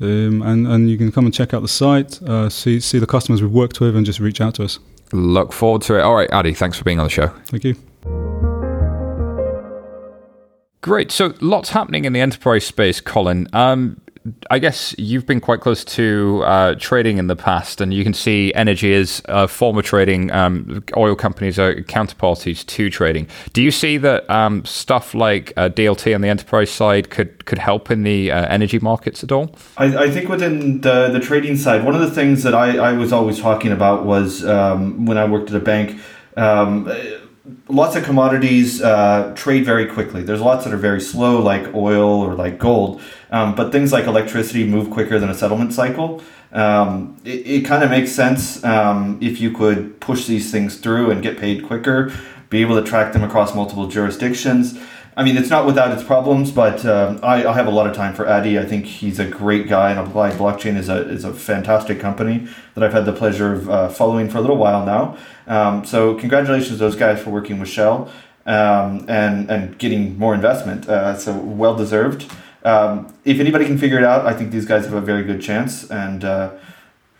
Um, 0.00 0.42
and, 0.42 0.66
and 0.66 0.88
you 0.88 0.96
can 0.96 1.10
come 1.10 1.24
and 1.24 1.34
check 1.34 1.52
out 1.52 1.62
the 1.62 1.68
site, 1.68 2.22
uh, 2.22 2.48
see, 2.48 2.78
see 2.78 2.98
the 2.98 3.06
customers 3.06 3.42
we've 3.42 3.50
worked 3.50 3.80
with, 3.80 3.96
and 3.96 4.06
just 4.06 4.20
reach 4.20 4.40
out 4.40 4.54
to 4.54 4.64
us. 4.64 4.78
Look 5.12 5.52
forward 5.52 5.82
to 5.82 5.98
it. 5.98 6.02
All 6.02 6.14
right, 6.14 6.32
Adi, 6.32 6.54
thanks 6.54 6.78
for 6.78 6.84
being 6.84 7.00
on 7.00 7.06
the 7.06 7.10
show. 7.10 7.28
Thank 7.46 7.64
you. 7.64 8.57
Great. 10.80 11.10
So, 11.10 11.34
lots 11.40 11.70
happening 11.70 12.04
in 12.04 12.12
the 12.12 12.20
enterprise 12.20 12.64
space, 12.64 13.00
Colin. 13.00 13.48
Um, 13.52 14.00
I 14.50 14.58
guess 14.58 14.94
you've 14.98 15.26
been 15.26 15.40
quite 15.40 15.60
close 15.60 15.84
to 15.84 16.42
uh, 16.44 16.74
trading 16.78 17.18
in 17.18 17.26
the 17.28 17.36
past, 17.36 17.80
and 17.80 17.92
you 17.94 18.04
can 18.04 18.14
see 18.14 18.52
energy 18.54 18.94
as 18.94 19.22
uh, 19.28 19.46
former 19.46 19.82
trading. 19.82 20.30
Um, 20.30 20.84
oil 20.96 21.14
companies 21.14 21.58
are 21.58 21.74
counterparties 21.74 22.64
to 22.66 22.90
trading. 22.90 23.28
Do 23.52 23.62
you 23.62 23.70
see 23.70 23.96
that 23.98 24.28
um, 24.30 24.64
stuff 24.64 25.14
like 25.14 25.52
uh, 25.56 25.68
DLT 25.68 26.14
on 26.14 26.20
the 26.20 26.28
enterprise 26.28 26.70
side 26.70 27.10
could 27.10 27.44
could 27.46 27.58
help 27.58 27.90
in 27.90 28.02
the 28.02 28.30
uh, 28.30 28.46
energy 28.46 28.78
markets 28.78 29.22
at 29.24 29.32
all? 29.32 29.54
I, 29.76 30.04
I, 30.04 30.10
think 30.10 30.28
within 30.28 30.80
the 30.80 31.08
the 31.08 31.20
trading 31.20 31.56
side, 31.56 31.84
one 31.84 31.94
of 31.94 32.00
the 32.00 32.10
things 32.10 32.42
that 32.42 32.54
I, 32.54 32.78
I 32.78 32.92
was 32.92 33.12
always 33.12 33.40
talking 33.40 33.72
about 33.72 34.04
was 34.04 34.44
um, 34.44 35.06
when 35.06 35.18
I 35.18 35.24
worked 35.24 35.50
at 35.50 35.56
a 35.56 35.60
bank. 35.60 36.00
Lots 37.70 37.96
of 37.96 38.04
commodities 38.04 38.80
uh, 38.80 39.34
trade 39.36 39.64
very 39.64 39.86
quickly. 39.86 40.22
There's 40.22 40.40
lots 40.40 40.64
that 40.64 40.72
are 40.72 40.78
very 40.78 41.00
slow, 41.00 41.42
like 41.42 41.74
oil 41.74 42.22
or 42.22 42.34
like 42.34 42.58
gold. 42.58 43.02
Um, 43.30 43.54
but 43.54 43.72
things 43.72 43.92
like 43.92 44.06
electricity 44.06 44.64
move 44.64 44.90
quicker 44.90 45.18
than 45.18 45.28
a 45.28 45.34
settlement 45.34 45.74
cycle. 45.74 46.22
Um, 46.50 47.20
it, 47.24 47.46
it 47.46 47.64
kind 47.66 47.84
of 47.84 47.90
makes 47.90 48.12
sense 48.12 48.64
um, 48.64 49.18
if 49.20 49.38
you 49.40 49.52
could 49.52 50.00
push 50.00 50.26
these 50.26 50.50
things 50.50 50.78
through 50.78 51.10
and 51.10 51.22
get 51.22 51.36
paid 51.36 51.66
quicker, 51.66 52.10
be 52.48 52.62
able 52.62 52.82
to 52.82 52.88
track 52.88 53.12
them 53.12 53.22
across 53.22 53.54
multiple 53.54 53.86
jurisdictions. 53.86 54.78
I 55.18 55.24
mean, 55.24 55.36
it's 55.36 55.50
not 55.50 55.66
without 55.66 55.90
its 55.90 56.04
problems, 56.04 56.52
but 56.52 56.86
um, 56.86 57.18
I, 57.24 57.44
I, 57.44 57.52
have 57.52 57.66
a 57.66 57.72
lot 57.72 57.88
of 57.88 57.96
time 57.96 58.14
for 58.14 58.28
Adi. 58.28 58.56
I 58.56 58.64
think 58.64 58.84
he's 58.86 59.18
a 59.18 59.26
great 59.26 59.68
guy, 59.68 59.90
and 59.90 59.98
Applied 59.98 60.34
Blockchain 60.34 60.76
is 60.76 60.88
a, 60.88 61.08
is 61.08 61.24
a 61.24 61.34
fantastic 61.34 61.98
company 61.98 62.46
that 62.74 62.84
I've 62.84 62.92
had 62.92 63.04
the 63.04 63.12
pleasure 63.12 63.52
of 63.52 63.68
uh, 63.68 63.88
following 63.88 64.30
for 64.30 64.38
a 64.38 64.40
little 64.40 64.56
while 64.56 64.86
now. 64.86 65.18
Um, 65.48 65.84
so, 65.84 66.14
congratulations 66.14 66.70
to 66.70 66.76
those 66.76 66.96
guys 66.96 67.20
for 67.20 67.30
working 67.30 67.58
with 67.58 67.68
Shell 67.68 68.10
um, 68.46 69.06
and, 69.08 69.50
and 69.50 69.78
getting 69.78 70.18
more 70.18 70.34
investment. 70.34 70.88
Uh, 70.88 71.16
so, 71.16 71.36
well 71.36 71.74
deserved. 71.74 72.30
Um, 72.64 73.14
if 73.24 73.40
anybody 73.40 73.64
can 73.64 73.78
figure 73.78 73.98
it 73.98 74.04
out, 74.04 74.26
I 74.26 74.34
think 74.34 74.50
these 74.50 74.66
guys 74.66 74.84
have 74.84 74.94
a 74.94 75.00
very 75.00 75.24
good 75.24 75.40
chance, 75.40 75.90
and 75.90 76.24
uh, 76.24 76.50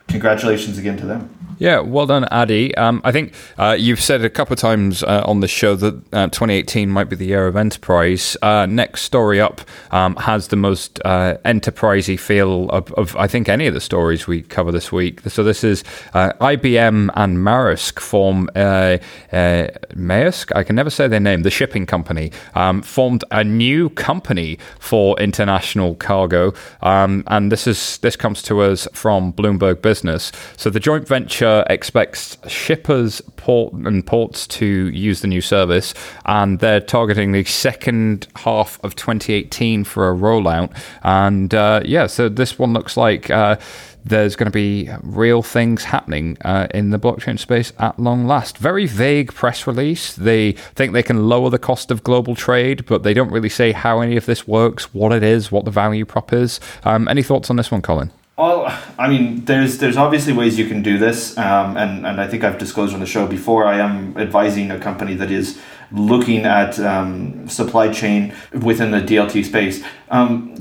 congratulations 0.08 0.78
again 0.78 0.96
to 0.98 1.06
them. 1.06 1.37
Yeah, 1.58 1.80
well 1.80 2.06
done, 2.06 2.24
Adi. 2.26 2.72
Um, 2.76 3.00
I 3.02 3.10
think 3.10 3.32
uh, 3.58 3.76
you've 3.78 4.00
said 4.00 4.24
a 4.24 4.30
couple 4.30 4.52
of 4.52 4.60
times 4.60 5.02
uh, 5.02 5.24
on 5.26 5.40
the 5.40 5.48
show 5.48 5.74
that 5.74 5.94
uh, 6.12 6.28
2018 6.28 6.88
might 6.88 7.08
be 7.08 7.16
the 7.16 7.26
year 7.26 7.48
of 7.48 7.56
enterprise. 7.56 8.36
Uh, 8.40 8.66
next 8.66 9.02
story 9.02 9.40
up 9.40 9.62
um, 9.90 10.14
has 10.16 10.48
the 10.48 10.56
most 10.56 11.00
uh, 11.04 11.36
enterprisey 11.44 12.18
feel 12.18 12.70
of, 12.70 12.92
of, 12.92 13.16
I 13.16 13.26
think, 13.26 13.48
any 13.48 13.66
of 13.66 13.74
the 13.74 13.80
stories 13.80 14.28
we 14.28 14.42
cover 14.42 14.70
this 14.70 14.92
week. 14.92 15.20
So 15.22 15.42
this 15.42 15.64
is 15.64 15.82
uh, 16.14 16.32
IBM 16.40 17.10
and 17.16 17.38
Maersk 17.38 17.98
form 17.98 18.48
Maersk. 18.54 20.52
I 20.54 20.62
can 20.62 20.76
never 20.76 20.90
say 20.90 21.08
their 21.08 21.18
name. 21.18 21.42
The 21.42 21.50
shipping 21.50 21.86
company 21.86 22.30
um, 22.54 22.82
formed 22.82 23.24
a 23.32 23.42
new 23.42 23.90
company 23.90 24.60
for 24.78 25.18
international 25.18 25.96
cargo, 25.96 26.54
um, 26.82 27.24
and 27.26 27.50
this 27.50 27.66
is 27.66 27.98
this 27.98 28.14
comes 28.14 28.42
to 28.42 28.60
us 28.60 28.86
from 28.92 29.32
Bloomberg 29.32 29.82
Business. 29.82 30.30
So 30.56 30.70
the 30.70 30.80
joint 30.80 31.08
venture 31.08 31.47
expects 31.68 32.36
shippers 32.46 33.20
port 33.36 33.72
and 33.72 34.06
ports 34.06 34.46
to 34.46 34.66
use 34.66 35.20
the 35.20 35.28
new 35.28 35.40
service, 35.40 35.94
and 36.26 36.58
they're 36.58 36.80
targeting 36.80 37.32
the 37.32 37.44
second 37.44 38.26
half 38.36 38.78
of 38.84 38.94
2018 38.96 39.84
for 39.84 40.10
a 40.10 40.14
rollout. 40.14 40.70
And 41.02 41.54
uh, 41.54 41.82
yeah, 41.84 42.06
so 42.06 42.28
this 42.28 42.58
one 42.58 42.72
looks 42.72 42.96
like. 42.96 43.30
Uh, 43.30 43.56
there's 44.04 44.36
going 44.36 44.46
to 44.46 44.50
be 44.50 44.88
real 45.02 45.42
things 45.42 45.84
happening 45.84 46.36
uh, 46.42 46.66
in 46.72 46.90
the 46.90 46.98
blockchain 46.98 47.38
space 47.38 47.72
at 47.78 47.98
long 47.98 48.26
last. 48.26 48.58
Very 48.58 48.86
vague 48.86 49.34
press 49.34 49.66
release. 49.66 50.14
They 50.14 50.52
think 50.52 50.92
they 50.92 51.02
can 51.02 51.28
lower 51.28 51.50
the 51.50 51.58
cost 51.58 51.90
of 51.90 52.04
global 52.04 52.34
trade, 52.34 52.86
but 52.86 53.02
they 53.02 53.12
don't 53.12 53.30
really 53.30 53.48
say 53.48 53.72
how 53.72 54.00
any 54.00 54.16
of 54.16 54.26
this 54.26 54.46
works, 54.48 54.94
what 54.94 55.12
it 55.12 55.22
is, 55.22 55.52
what 55.52 55.64
the 55.64 55.70
value 55.70 56.04
prop 56.04 56.32
is. 56.32 56.60
Um, 56.84 57.08
any 57.08 57.22
thoughts 57.22 57.50
on 57.50 57.56
this 57.56 57.70
one, 57.70 57.82
Colin? 57.82 58.10
Well, 58.38 58.72
I 58.96 59.08
mean, 59.08 59.44
there's 59.46 59.78
there's 59.78 59.96
obviously 59.96 60.32
ways 60.32 60.60
you 60.60 60.68
can 60.68 60.80
do 60.80 60.96
this, 60.96 61.36
um, 61.36 61.76
and 61.76 62.06
and 62.06 62.20
I 62.20 62.28
think 62.28 62.44
I've 62.44 62.56
disclosed 62.56 62.94
on 62.94 63.00
the 63.00 63.06
show 63.06 63.26
before. 63.26 63.64
I 63.66 63.78
am 63.80 64.16
advising 64.16 64.70
a 64.70 64.78
company 64.78 65.14
that 65.14 65.32
is 65.32 65.58
looking 65.90 66.44
at 66.44 66.78
um, 66.78 67.48
supply 67.48 67.92
chain 67.92 68.32
within 68.52 68.92
the 68.92 69.00
DLT 69.00 69.44
space. 69.44 69.82
Um, 70.08 70.56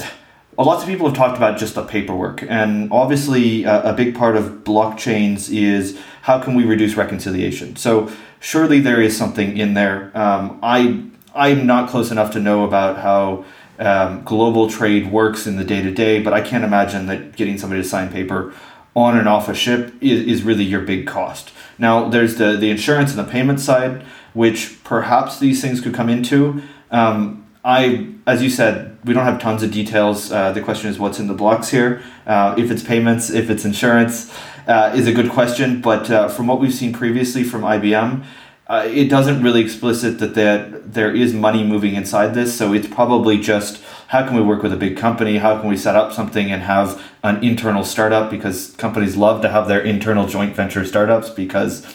lots 0.58 0.82
of 0.82 0.90
people 0.90 1.06
have 1.06 1.16
talked 1.16 1.38
about 1.38 1.60
just 1.60 1.76
the 1.76 1.84
paperwork, 1.84 2.42
and 2.50 2.92
obviously 2.92 3.64
a, 3.66 3.92
a 3.92 3.94
big 3.94 4.16
part 4.16 4.36
of 4.36 4.64
blockchains 4.64 5.54
is 5.56 6.00
how 6.24 6.40
can 6.40 6.56
we 6.56 6.66
reduce 6.66 6.96
reconciliation. 6.96 7.76
So 7.76 8.12
surely 8.40 8.80
there 8.80 9.00
is 9.00 9.16
something 9.16 9.56
in 9.56 9.76
there. 9.76 10.12
Um, 10.18 10.58
I 10.64 11.04
I'm 11.36 11.68
not 11.68 11.90
close 11.90 12.10
enough 12.10 12.32
to 12.32 12.40
know 12.40 12.64
about 12.64 12.98
how 12.98 13.46
um, 13.80 14.24
global 14.24 14.70
trade 14.70 15.12
works 15.12 15.46
in 15.48 15.58
the 15.58 15.64
day 15.64 15.82
to 15.82 15.92
day, 15.92 16.22
but 16.22 16.34
I 16.34 16.42
can't 16.42 16.64
imagine 16.64 17.06
that 17.08 17.36
getting 17.36 17.58
somebody 17.58 17.82
to 17.82 17.88
sign 17.88 18.12
paper 18.12 18.54
on 18.96 19.18
and 19.18 19.28
off 19.28 19.48
a 19.48 19.54
ship 19.54 19.94
is, 20.02 20.26
is 20.26 20.44
really 20.44 20.64
your 20.64 20.82
big 20.82 21.06
cost. 21.06 21.52
Now, 21.78 22.10
there's 22.10 22.36
the, 22.36 22.58
the 22.58 22.72
insurance 22.72 23.16
and 23.16 23.20
the 23.20 23.32
payment 23.32 23.60
side, 23.60 24.04
which 24.34 24.84
perhaps 24.84 25.40
these 25.40 25.62
things 25.62 25.82
could 25.82 25.94
come 25.94 26.10
into. 26.10 26.64
Um, 26.90 27.46
I, 27.64 28.14
as 28.26 28.42
you 28.42 28.50
said, 28.50 28.98
we 29.04 29.14
don't 29.14 29.26
have 29.26 29.40
tons 29.40 29.62
of 29.62 29.72
details. 29.72 30.32
Uh, 30.32 30.52
the 30.52 30.62
question 30.62 30.90
is 30.90 30.98
what's 30.98 31.20
in 31.20 31.28
the 31.28 31.34
blocks 31.34 31.70
here. 31.70 32.02
Uh, 32.26 32.56
if 32.58 32.72
it's 32.72 32.82
payments, 32.82 33.30
if 33.30 33.50
it's 33.50 33.66
insurance, 33.66 34.34
uh, 34.68 34.94
is 34.96 35.08
a 35.08 35.14
good 35.14 35.30
question. 35.30 35.82
But 35.82 36.10
uh, 36.10 36.28
from 36.28 36.48
what 36.48 36.60
we've 36.60 36.74
seen 36.74 36.94
previously 36.94 37.44
from 37.44 37.62
IBM, 37.62 38.26
uh, 38.70 38.86
it 38.86 39.10
doesn't 39.10 39.42
really 39.42 39.62
explicit 39.62 40.20
that 40.20 40.36
there, 40.36 40.68
there 40.86 41.16
is 41.16 41.34
money 41.34 41.64
moving 41.64 41.96
inside 41.96 42.34
this. 42.34 42.58
So 42.58 42.74
it's 42.74 42.88
probably 42.88 43.40
just 43.40 43.82
how 44.10 44.26
can 44.26 44.36
we 44.36 44.42
work 44.42 44.62
with 44.62 44.74
a 44.74 44.78
big 44.78 44.98
company? 44.98 45.38
How 45.38 45.60
can 45.60 45.70
we 45.70 45.78
set 45.78 45.96
up 45.96 46.12
something 46.12 46.52
and 46.52 46.62
have 46.64 47.02
an 47.24 47.44
internal 47.44 47.84
startup? 47.84 48.30
Because 48.30 48.72
companies 48.76 49.16
love 49.16 49.42
to 49.42 49.50
have 49.50 49.68
their 49.68 49.82
internal 49.82 50.28
joint 50.28 50.56
venture 50.56 50.86
startups 50.86 51.30
because 51.30 51.86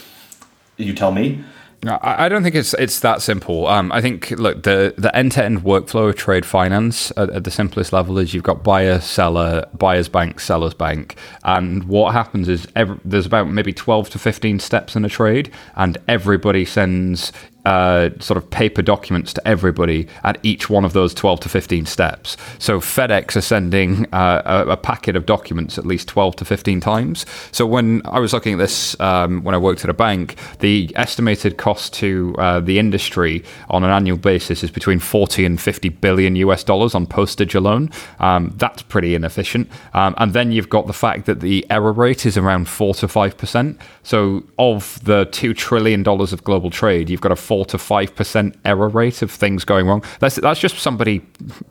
you 0.77 0.95
tell 0.95 1.13
me. 1.13 1.45
I 1.85 2.29
don't 2.29 2.45
think 2.45 2.55
it's 2.55 2.75
it's 2.75 3.01
that 3.01 3.23
simple. 3.23 3.67
Um, 3.67 3.91
I 3.91 4.01
think 4.01 4.31
look 4.33 4.63
the 4.63 4.95
the 4.97 5.15
end 5.17 5.33
to 5.33 5.45
end 5.45 5.63
workflow 5.63 6.11
of 6.11 6.17
trade 6.17 6.47
finance 6.47 7.11
at, 7.17 7.29
at, 7.31 7.43
the 7.43 7.51
simplest 7.51 7.93
level 7.93 8.19
is 8.19 8.33
you've 8.33 8.45
got 8.45 8.63
buyer, 8.63 9.01
seller, 9.01 9.67
buyer's 9.75 10.09
bank, 10.09 10.39
seller's 10.39 10.75
bank, 10.75 11.17
and 11.43 11.85
what 11.85 12.13
happens 12.13 12.49
is 12.49 12.69
every, 12.77 13.01
there's 13.05 13.27
about 13.27 13.49
maybe 13.51 13.73
twelve 13.73 14.11
to 14.11 14.19
fifteen 14.21 14.61
steps 14.61 14.95
in 14.95 15.05
a 15.05 15.09
trade, 15.09 15.51
and 15.75 15.99
everybody 16.07 16.65
sends 16.65 17.33
uh, 17.65 18.11
sort 18.19 18.37
of 18.37 18.51
paper 18.51 18.83
documents 18.83 19.33
to 19.33 19.49
everybody 19.49 20.09
at 20.25 20.39
each 20.43 20.69
one 20.69 20.85
of 20.85 20.93
those 20.93 21.15
12 21.15 21.41
to 21.41 21.49
15 21.49 21.87
steps. 21.87 22.37
So 22.59 22.81
FedEx 22.81 23.37
are 23.37 23.41
sending 23.41 24.07
uh, 24.13 24.43
a, 24.45 24.73
a, 24.73 24.77
packet 24.77 25.15
of 25.15 25.27
documents 25.27 25.79
at 25.79 25.87
least 25.87 26.09
12 26.09 26.37
to 26.37 26.45
15 26.45 26.81
times. 26.81 27.25
So 27.53 27.65
when 27.65 28.03
I 28.05 28.19
was 28.19 28.33
looking 28.33 28.55
at 28.55 28.59
this 28.59 28.99
um, 29.01 29.45
when 29.45 29.55
I 29.55 29.59
worked 29.59 29.85
at 29.85 29.91
a 29.91 29.95
bank, 29.95 30.37
the 30.59 30.91
estimated 30.97 31.57
cost 31.57 31.95
to 31.95 32.35
uh, 32.39 32.61
the 32.61 32.81
industry 32.81 33.45
on 33.71 33.85
an 33.85 33.91
annual 33.91 34.17
basis 34.17 34.65
is 34.65 34.71
between 34.71 34.99
40 34.99 35.45
and 35.45 35.61
50 35.61 35.89
billion 35.89 36.35
US 36.37 36.65
dollars 36.65 36.95
on 36.95 37.07
postage 37.07 37.55
alone. 37.55 37.91
Um, 38.19 38.53
that's 38.57 38.83
pretty 38.83 39.15
inefficient. 39.15 39.71
Um, 39.95 40.15
and 40.19 40.33
then 40.33 40.51
you've 40.51 40.69
got 40.69 40.89
the 40.89 40.93
fact 40.93 41.27
that 41.27 41.41
the 41.41 41.65
error 41.71 41.93
rate 41.93 42.27
is 42.27 42.37
around 42.37 42.69
4 42.69 42.95
to 42.95 43.07
5%. 43.07 43.79
So 44.03 44.43
of 44.59 45.03
the 45.05 45.27
$2 45.27 45.57
trillion 45.57 46.07
of 46.07 46.45
global 46.45 46.71
trade, 46.71 47.09
you've 47.09 47.21
got 47.21 47.33
a 47.33 47.37
four 47.53 47.67
to 47.67 47.77
five 47.77 48.17
percent 48.17 48.57
error 48.65 48.89
rate 48.89 49.21
of 49.21 49.31
things 49.31 49.63
going 49.63 49.87
wrong. 49.87 50.03
That's 50.21 50.37
that's 50.37 50.59
just 50.59 50.79
somebody 50.79 51.21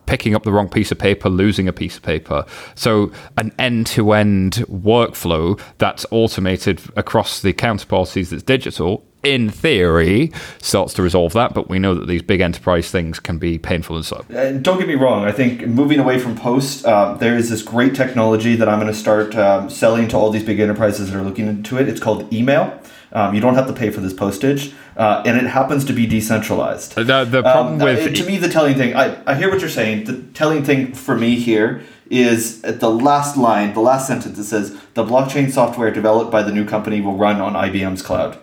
picking 0.06 0.36
up 0.36 0.44
the 0.44 0.52
wrong 0.52 0.68
piece 0.68 0.92
of 0.92 0.98
paper, 0.98 1.28
losing 1.28 1.66
a 1.66 1.72
piece 1.72 1.96
of 1.96 2.04
paper. 2.04 2.46
So 2.76 3.10
an 3.36 3.52
end-to-end 3.58 4.64
workflow 4.70 5.60
that's 5.78 6.06
automated 6.12 6.80
across 6.94 7.42
the 7.42 7.52
counterparties 7.52 8.30
that's 8.30 8.44
digital 8.44 9.04
in 9.24 9.50
theory, 9.50 10.32
starts 10.58 10.94
to 10.94 11.02
resolve 11.02 11.32
that. 11.32 11.54
But 11.54 11.68
we 11.68 11.78
know 11.78 11.94
that 11.94 12.06
these 12.06 12.22
big 12.22 12.40
enterprise 12.40 12.90
things 12.90 13.20
can 13.20 13.38
be 13.38 13.58
painful 13.58 13.96
and 13.96 14.04
so. 14.04 14.24
Uh, 14.34 14.52
don't 14.52 14.78
get 14.78 14.88
me 14.88 14.94
wrong. 14.94 15.24
I 15.24 15.32
think 15.32 15.66
moving 15.66 16.00
away 16.00 16.18
from 16.18 16.36
post, 16.36 16.84
uh, 16.84 17.14
there 17.14 17.36
is 17.36 17.48
this 17.50 17.62
great 17.62 17.94
technology 17.94 18.56
that 18.56 18.68
I'm 18.68 18.80
going 18.80 18.92
to 18.92 18.98
start 18.98 19.34
um, 19.34 19.70
selling 19.70 20.08
to 20.08 20.16
all 20.16 20.30
these 20.30 20.44
big 20.44 20.60
enterprises 20.60 21.10
that 21.10 21.18
are 21.18 21.22
looking 21.22 21.46
into 21.46 21.78
it. 21.78 21.88
It's 21.88 22.00
called 22.00 22.32
email. 22.32 22.81
Um, 23.12 23.34
you 23.34 23.40
don't 23.42 23.54
have 23.56 23.66
to 23.66 23.72
pay 23.74 23.90
for 23.90 24.00
this 24.00 24.14
postage, 24.14 24.72
uh, 24.96 25.22
and 25.26 25.36
it 25.36 25.44
happens 25.46 25.84
to 25.84 25.92
be 25.92 26.06
decentralized. 26.06 26.94
The, 26.94 27.24
the 27.24 27.42
problem 27.42 27.74
Um, 27.74 27.84
with 27.84 28.14
to 28.16 28.24
me, 28.24 28.38
the 28.38 28.48
telling 28.48 28.74
thing, 28.74 28.96
I, 28.96 29.16
I 29.30 29.34
hear 29.34 29.50
what 29.50 29.60
you're 29.60 29.68
saying. 29.68 30.04
The 30.04 30.22
telling 30.32 30.64
thing 30.64 30.94
for 30.94 31.14
me 31.16 31.36
here 31.36 31.82
is 32.08 32.62
at 32.64 32.80
the 32.80 32.90
last 32.90 33.36
line, 33.36 33.74
the 33.74 33.80
last 33.80 34.06
sentence, 34.06 34.38
it 34.38 34.44
says, 34.44 34.76
the 34.94 35.04
blockchain 35.04 35.50
software 35.50 35.90
developed 35.90 36.30
by 36.30 36.42
the 36.42 36.52
new 36.52 36.64
company 36.64 37.00
will 37.02 37.16
run 37.16 37.40
on 37.40 37.52
IBM's 37.52 38.00
cloud. 38.02 38.38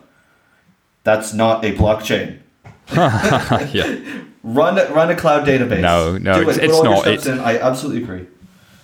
That's 1.03 1.33
not 1.33 1.65
a 1.65 1.71
blockchain. 1.75 2.37
yeah. 2.93 3.97
Run, 4.43 4.75
run 4.93 5.09
a 5.11 5.15
cloud 5.17 5.45
database. 5.45 5.81
No, 5.81 6.17
no, 6.17 6.35
Do 6.35 6.41
it's- 6.49 6.57
it. 6.57 6.63
It's 6.63 6.81
not. 6.81 7.05
It's- 7.07 7.25
in. 7.27 7.39
I 7.39 7.57
absolutely 7.59 8.01
agree. 8.03 8.25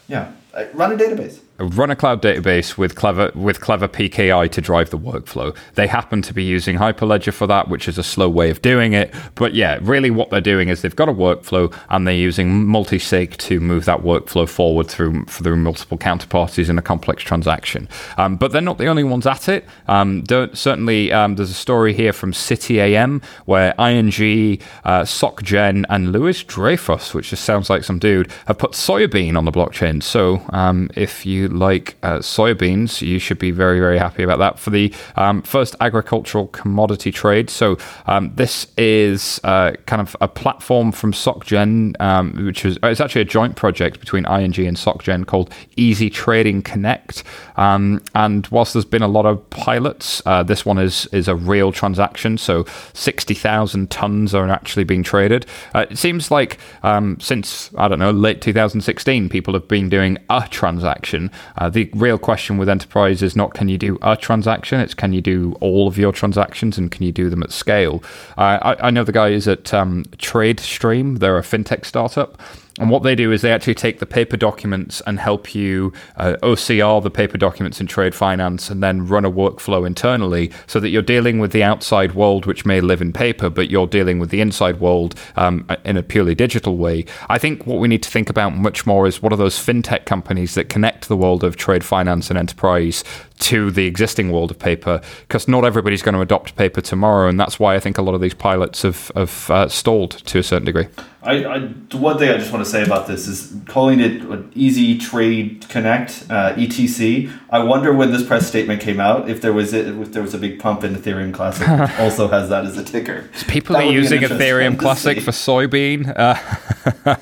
Yeah. 0.10 0.32
Run 0.74 0.92
a 0.92 0.98
database. 0.98 1.40
Run 1.58 1.90
a 1.90 1.96
cloud 1.96 2.22
database 2.22 2.78
with 2.78 2.96
clever 2.96 3.32
with 3.34 3.62
clever 3.62 3.88
PKI 3.88 4.52
to 4.52 4.62
drive 4.62 4.90
the 4.90 4.98
workflow. 4.98 5.56
They 5.76 5.88
happen 5.88 6.22
to 6.24 6.34
be 6.34 6.44
using 6.44 6.78
Hyperledger 6.78 7.34
for 7.34 7.48
that, 7.48 7.70
which 7.70 7.88
is 7.88 7.98
a 7.98 8.04
slow 8.04 8.30
way 8.30 8.50
of 8.50 8.62
doing 8.62 8.94
it. 8.94 9.14
But 9.36 9.54
yeah, 9.54 9.80
really 9.82 10.12
what 10.12 10.30
they're 10.30 10.42
doing 10.42 10.70
is 10.70 10.82
they've 10.82 10.96
got 10.96 11.10
a 11.10 11.14
workflow 11.14 11.74
and 11.90 12.08
they're 12.08 12.14
using 12.14 12.66
multi-sig 12.66 13.38
to 13.38 13.60
move 13.60 13.86
that 13.86 14.02
workflow 14.02 14.48
forward 14.48 14.88
through 14.88 15.26
through 15.26 15.56
multiple 15.56 15.98
counterparties 15.98 16.70
in 16.70 16.78
a 16.78 16.82
complex 16.82 17.24
transaction. 17.24 17.88
Um, 18.18 18.36
but 18.36 18.52
they're 18.52 18.62
not 18.62 18.78
the 18.78 18.88
only 18.88 19.04
ones 19.04 19.26
at 19.26 19.48
it. 19.48 19.66
Um, 19.88 20.24
certainly, 20.54 21.12
um, 21.12 21.36
there's 21.36 21.52
a 21.52 21.54
story 21.54 21.94
here 21.94 22.14
from 22.14 22.34
City 22.34 22.80
AM 22.80 23.22
where 23.46 23.74
ING, 23.80 24.60
uh, 24.84 25.04
SocGen, 25.04 25.86
and 25.90 26.12
Louis 26.12 26.44
Dreyfus, 26.44 27.14
which 27.14 27.30
just 27.30 27.44
sounds 27.44 27.70
like 27.70 27.84
some 27.84 28.00
dude, 28.00 28.32
have 28.48 28.58
put 28.58 28.72
soybean 28.72 29.38
on 29.38 29.46
the 29.46 29.52
blockchain. 29.52 30.04
So 30.04 30.42
um, 30.50 30.90
if 30.96 31.26
you 31.26 31.45
like 31.48 31.96
uh, 32.04 32.20
soybeans, 32.20 33.02
you 33.02 33.20
should 33.20 33.40
be 33.40 33.52
very, 33.52 33.80
very 33.80 33.98
happy 33.98 34.24
about 34.24 34.40
that 34.40 34.60
for 34.60 34.70
the 34.70 34.94
um, 35.16 35.42
first 35.42 35.76
agricultural 35.80 36.48
commodity 36.48 37.12
trade. 37.12 37.50
So 37.50 37.78
um, 38.08 38.32
this 38.36 38.68
is 38.78 39.40
uh, 39.44 39.74
kind 39.86 40.02
of 40.02 40.16
a 40.22 40.28
platform 40.28 40.92
from 40.92 41.12
SocGen, 41.12 42.00
um, 42.00 42.46
which 42.46 42.66
is 42.66 42.78
it's 42.84 43.02
actually 43.02 43.22
a 43.22 43.26
joint 43.26 43.56
project 43.56 44.00
between 44.00 44.26
ING 44.26 44.58
and 44.68 44.78
SocGen 44.78 45.26
called 45.26 45.54
Easy 45.76 46.10
Trading 46.10 46.62
Connect. 46.62 47.24
Um, 47.58 48.02
and 48.14 48.48
whilst 48.48 48.74
there's 48.74 48.86
been 48.86 49.02
a 49.02 49.08
lot 49.08 49.26
of 49.26 49.50
pilots, 49.50 50.22
uh, 50.26 50.44
this 50.44 50.66
one 50.66 50.78
is 50.78 51.08
is 51.12 51.28
a 51.28 51.36
real 51.36 51.72
transaction. 51.72 52.38
So 52.38 52.66
sixty 52.94 53.34
thousand 53.34 53.92
tons 53.92 54.34
are 54.34 54.48
actually 54.50 54.84
being 54.84 55.04
traded. 55.04 55.46
Uh, 55.74 55.86
it 55.90 55.98
seems 55.98 56.32
like 56.32 56.58
um, 56.84 57.20
since 57.20 57.72
I 57.78 57.88
don't 57.88 58.00
know 58.00 58.12
late 58.12 58.42
2016, 58.42 59.30
people 59.30 59.54
have 59.54 59.68
been 59.68 59.90
doing 59.90 60.18
a 60.30 60.48
transaction. 60.50 61.32
Uh, 61.58 61.70
the 61.70 61.90
real 61.94 62.18
question 62.18 62.58
with 62.58 62.70
enterprise 62.70 63.22
is 63.22 63.36
not 63.36 63.54
can 63.54 63.68
you 63.68 63.78
do 63.78 63.98
a 64.02 64.16
transaction; 64.16 64.80
it's 64.80 64.94
can 64.94 65.14
you 65.14 65.22
do 65.22 65.56
all 65.60 65.88
of 65.88 65.98
your 65.98 66.12
transactions 66.12 66.78
and 66.78 66.92
can 66.92 67.04
you 67.04 67.12
do 67.12 67.30
them 67.30 67.44
at 67.44 67.52
scale. 67.52 68.04
Uh, 68.38 68.60
I, 68.62 68.88
I 68.88 68.90
know 68.92 69.04
the 69.04 69.12
guys 69.12 69.48
at 69.48 69.74
um, 69.74 70.04
TradeStream; 70.18 71.20
they're 71.20 71.38
a 71.38 71.42
fintech 71.42 71.86
startup. 71.86 72.40
And 72.78 72.90
what 72.90 73.04
they 73.04 73.16
do 73.16 73.32
is 73.32 73.42
they 73.42 73.54
actually 73.54 73.76
take 73.76 74.00
the 74.00 74.06
paper 74.06 74.36
documents 74.36 75.02
and 75.08 75.18
help 75.18 75.56
you 75.56 75.94
uh, 76.18 76.36
OCR 76.44 77.02
the 77.02 77.10
paper 77.10 77.38
documents 77.38 77.80
in 77.80 77.88
trade 77.88 78.14
finance 78.14 78.70
and 78.70 78.84
then 78.84 79.08
run 79.08 79.24
a 79.24 79.32
workflow 79.32 79.88
internally 79.88 80.52
so 80.68 80.82
that 80.82 80.90
you're 80.90 81.02
dealing 81.02 81.40
with 81.40 81.54
the 81.54 81.64
outside 81.64 82.16
world, 82.16 82.46
which 82.46 82.66
may 82.66 82.82
live 82.82 83.02
in 83.02 83.14
paper, 83.14 83.50
but 83.50 83.70
you're 83.70 83.88
dealing 83.88 84.20
with 84.20 84.30
the 84.30 84.42
inside 84.42 84.82
world 84.82 85.16
um, 85.38 85.66
in 85.86 85.96
a 85.96 86.04
purely 86.04 86.36
digital 86.36 86.76
way. 86.76 87.06
I 87.30 87.38
think 87.38 87.66
what 87.66 87.80
we 87.80 87.88
need 87.88 88.04
to 88.04 88.10
think 88.10 88.30
about 88.30 88.58
much 88.58 88.86
more 88.86 89.08
is 89.08 89.22
what 89.22 89.32
are 89.32 89.38
those 89.38 89.58
fintech 89.58 90.06
companies 90.06 90.56
that 90.56 90.68
connect 90.68 91.08
the 91.08 91.18
world 91.18 91.46
of 91.46 91.56
trade 91.56 91.84
finance 91.84 92.30
and 92.30 92.38
enterprise 92.38 93.06
to 93.38 93.70
the 93.72 93.86
existing 93.86 94.32
world 94.32 94.52
of 94.52 94.60
paper 94.60 95.02
because 95.22 95.48
not 95.48 95.66
everybody's 95.66 96.02
going 96.02 96.16
to 96.16 96.22
adopt 96.22 96.56
paper 96.56 96.82
tomorrow. 96.82 97.28
And 97.28 97.40
that's 97.40 97.60
why 97.60 97.76
I 97.76 97.80
think 97.80 97.98
a 97.98 98.02
lot 98.02 98.16
of 98.16 98.22
these 98.22 98.34
pilots 98.34 98.84
have, 98.84 99.12
have 99.16 99.52
uh, 99.52 99.68
stalled 99.68 100.12
to 100.12 100.40
a 100.40 100.44
certain 100.44 100.66
degree. 100.66 100.88
I, 101.26 101.44
I, 101.44 101.60
one 101.94 102.20
thing 102.20 102.30
I 102.30 102.38
just 102.38 102.52
want 102.54 102.64
to 102.64 102.70
say 102.70 102.84
about 102.84 103.08
this 103.08 103.28
is 103.28 103.56
calling 103.66 104.00
it 104.00 104.22
an 104.22 104.52
Easy 104.54 104.96
Trade 104.96 105.66
Connect 105.70 106.24
uh, 106.30 106.54
(ETC). 106.54 107.32
I 107.50 107.64
wonder 107.64 107.92
when 107.94 108.12
this 108.12 108.24
press 108.24 108.48
statement 108.48 108.80
came 108.80 109.00
out 109.00 109.28
if 109.28 109.42
there 109.42 109.52
was 109.52 109.74
a, 109.74 110.02
if 110.02 110.12
there 110.12 110.22
was 110.22 110.36
a 110.36 110.38
big 110.38 110.60
pump 110.60 110.84
in 110.84 110.96
Ethereum 110.96 111.34
Classic, 111.34 111.68
also 112.00 112.28
has 112.28 112.50
that 112.50 112.66
as 112.66 112.78
a 112.78 112.84
ticker. 112.84 113.28
People 113.48 113.74
That 113.74 113.82
are 113.82 113.86
would 113.88 113.94
be 113.94 113.98
an 113.98 114.04
using 114.04 114.22
Ethereum 114.22 114.78
Classic 114.78 115.20
for 115.20 115.32
soybean. 115.32 116.14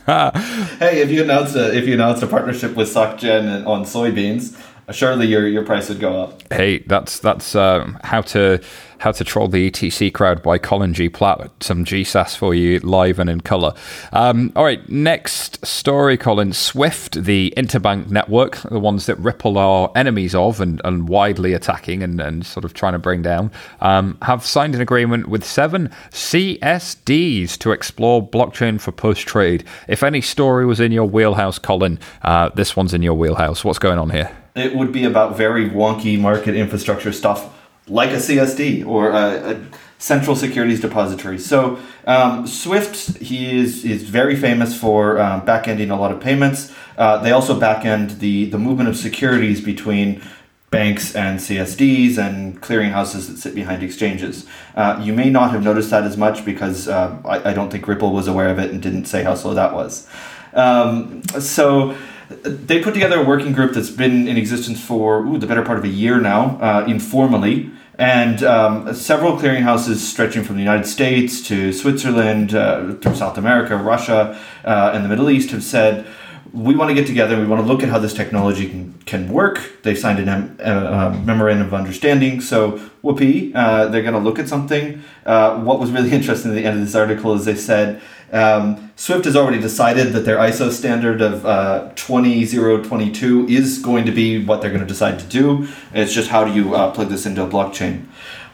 Uh, 0.04 0.32
Hey, 0.80 1.02
if 1.02 1.10
you 1.10 1.23
announced 1.23 1.56
a 1.56 1.73
if 1.73 1.88
you 1.88 1.93
announced 1.93 2.21
a 2.21 2.28
partnership 2.28 2.76
with 2.76 2.93
SocGen 2.93 3.65
on 3.65 3.86
soybeans, 3.86 4.58
surely 4.91 5.28
your 5.28 5.48
your 5.48 5.63
price 5.63 5.89
would 5.89 6.00
go 6.00 6.24
up. 6.24 6.41
hey, 6.52 6.80
that's 6.80 7.19
that's 7.19 7.56
um, 7.56 7.98
how 8.04 8.22
to 8.22 8.60
how 9.04 9.12
to 9.12 9.24
troll 9.26 9.50
the 9.50 9.69
ETC 9.69 10.13
crowd 10.13 10.41
by 10.41 10.58
Colin 10.58 10.93
G. 10.93 11.10
Platt. 11.10 11.52
Some 11.62 11.84
GSAS 11.84 12.38
for 12.38 12.56
you 12.56 12.80
live 12.80 13.19
and 13.19 13.30
in 13.30 13.41
color. 13.41 13.74
Um, 14.13 14.54
all 14.56 14.63
right, 14.63 14.88
next 14.88 15.65
story, 15.65 16.15
Colin. 16.15 16.54
Swift, 16.54 17.22
the 17.22 17.54
interbank 17.58 18.10
network, 18.10 18.62
the 18.62 18.80
ones 18.80 19.06
that 19.08 19.19
Ripple 19.19 19.58
are 19.58 19.91
enemies 19.93 20.34
of 20.34 20.62
and, 20.62 20.80
and 20.86 21.10
widely 21.10 21.52
attacking 21.52 22.02
and, 22.02 22.22
and 22.22 22.46
sort 22.46 22.63
of 22.63 22.74
trying 22.74 22.93
to 22.93 23.00
bring 23.00 23.22
down, 23.22 23.52
um, 23.82 24.17
have 24.22 24.46
signed 24.46 24.74
an 24.74 24.80
agreement 24.80 25.28
with 25.28 25.43
seven 25.43 25.89
CSDs 26.12 27.58
to 27.58 27.72
explore 27.74 28.26
blockchain 28.26 28.80
for 28.80 28.93
post 28.93 29.28
trade. 29.28 29.65
If 29.89 30.02
any 30.02 30.22
story 30.22 30.65
was 30.65 30.80
in 30.80 30.93
your 30.93 31.10
wheelhouse, 31.10 31.60
Colin, 31.60 32.00
uh, 32.22 32.50
this 32.56 32.78
one's 32.78 32.93
in 32.93 33.02
your 33.02 33.15
wheelhouse. 33.15 33.65
What's 33.65 33.80
going 33.80 34.00
on 34.00 34.12
here? 34.12 34.42
It 34.56 34.76
would 34.76 34.92
be 34.92 35.06
about 35.06 35.36
very 35.36 35.70
wonky 35.70 36.20
market 36.20 36.56
infrastructure 36.56 37.12
stuff 37.12 37.54
like 37.88 38.12
a 38.12 38.18
CSD 38.18 38.86
or 38.86 39.10
a, 39.10 39.52
a 39.52 39.62
central 39.98 40.36
securities 40.36 40.80
depository. 40.80 41.39
So 41.39 41.80
um, 42.06 42.46
Swift, 42.46 43.18
he 43.18 43.58
is 43.58 43.86
is 43.86 44.04
very 44.04 44.36
famous 44.36 44.78
for 44.78 45.20
um, 45.20 45.42
backending 45.46 45.89
a 45.89 45.96
lot 45.96 46.12
of 46.12 46.20
payments. 46.20 46.74
Uh, 46.98 47.18
they 47.18 47.32
also 47.32 47.60
backend 47.60 48.20
the 48.20 48.46
the 48.46 48.60
movement 48.60 48.89
of 48.89 48.98
securities 48.98 49.62
between 49.62 50.22
banks 50.70 51.16
and 51.16 51.39
CSDs 51.39 52.18
and 52.18 52.60
clearinghouses 52.60 53.28
that 53.28 53.38
sit 53.38 53.54
behind 53.54 53.84
exchanges. 53.84 54.48
Uh, 54.76 55.00
you 55.04 55.13
may 55.13 55.30
not 55.30 55.52
have 55.52 55.63
noticed 55.63 55.92
that 55.92 56.04
as 56.04 56.18
much 56.18 56.44
because 56.44 56.88
uh, 56.88 57.16
I, 57.26 57.52
I 57.52 57.54
don't 57.54 57.70
think 57.70 57.88
Ripple 57.88 58.12
was 58.12 58.28
aware 58.28 58.50
of 58.50 58.58
it 58.58 58.72
and 58.72 58.82
didn't 58.82 59.06
say 59.06 59.24
how 59.24 59.36
slow 59.36 59.54
that 59.54 59.74
was. 59.74 60.08
Um, 60.54 61.22
so 61.39 61.96
they 62.30 62.82
put 62.82 62.94
together 62.94 63.22
a 63.22 63.26
working 63.26 63.54
group 63.54 63.74
that's 63.74 63.90
been 63.90 64.28
in 64.28 64.38
existence 64.38 64.84
for 64.84 65.26
ooh, 65.26 65.38
the 65.38 65.48
better 65.48 65.64
part 65.64 65.78
of 65.78 65.84
a 65.84 65.90
year 65.90 66.20
now, 66.20 66.58
uh, 66.60 66.86
informally. 66.88 67.72
And 67.96 68.44
um, 68.44 68.94
several 68.94 69.38
clearinghouses 69.38 69.98
stretching 69.98 70.44
from 70.44 70.56
the 70.56 70.62
United 70.62 70.88
States 70.88 71.46
to 71.48 71.72
Switzerland, 71.72 72.56
uh, 72.56 72.96
through 72.96 73.16
South 73.16 73.38
America, 73.38 73.78
Russia, 73.78 74.40
uh, 74.66 74.92
and 74.94 75.06
the 75.06 75.10
Middle 75.10 75.30
East 75.30 75.52
have 75.52 75.64
said, 75.64 76.08
we 76.54 76.76
want 76.76 76.90
to 76.90 76.94
get 76.94 77.08
together. 77.08 77.36
We 77.40 77.48
want 77.48 77.66
to 77.66 77.68
look 77.68 77.82
at 77.82 77.90
how 77.90 77.98
this 77.98 78.14
technology 78.14 78.70
can, 78.70 78.94
can 79.06 79.28
work. 79.32 79.82
They've 79.82 79.98
signed 79.98 80.20
a 80.20 80.26
mem- 80.26 80.58
uh, 80.60 80.64
uh, 80.64 81.22
memorandum 81.26 81.66
of 81.66 81.74
understanding. 81.74 82.42
So, 82.42 82.78
whoopee, 83.02 83.54
uh, 83.56 83.88
they're 83.88 84.04
going 84.04 84.14
to 84.14 84.20
look 84.20 84.38
at 84.38 84.48
something. 84.48 85.02
Uh, 85.26 85.60
what 85.62 85.80
was 85.80 85.90
really 85.90 86.12
interesting 86.20 86.52
at 86.52 86.54
the 86.54 86.66
end 86.66 86.80
of 86.80 86.86
this 86.86 86.94
article 86.94 87.34
is 87.34 87.46
they 87.46 87.56
said 87.56 88.02
um, 88.34 88.91
Swift 88.96 89.26
has 89.26 89.36
already 89.36 89.62
decided 89.62 90.12
that 90.13 90.26
their 90.26 90.38
ISO 90.38 90.72
standard 90.72 91.22
of 91.22 91.46
uh, 91.46 91.91
20022 91.96 93.48
is 93.48 93.78
going 93.78 94.06
to 94.06 94.12
be 94.12 94.43
what 94.43 94.62
they're 94.62 94.72
going 94.72 94.82
to 94.82 94.88
decide 94.88 95.19
to 95.19 95.26
do. 95.26 95.67
It's 95.93 96.13
just 96.13 96.30
how 96.30 96.43
do 96.43 96.52
you 96.52 96.74
uh, 96.74 96.91
plug 96.91 97.10
this 97.10 97.28
into 97.28 97.43
a 97.43 97.48
blockchain. 97.48 98.08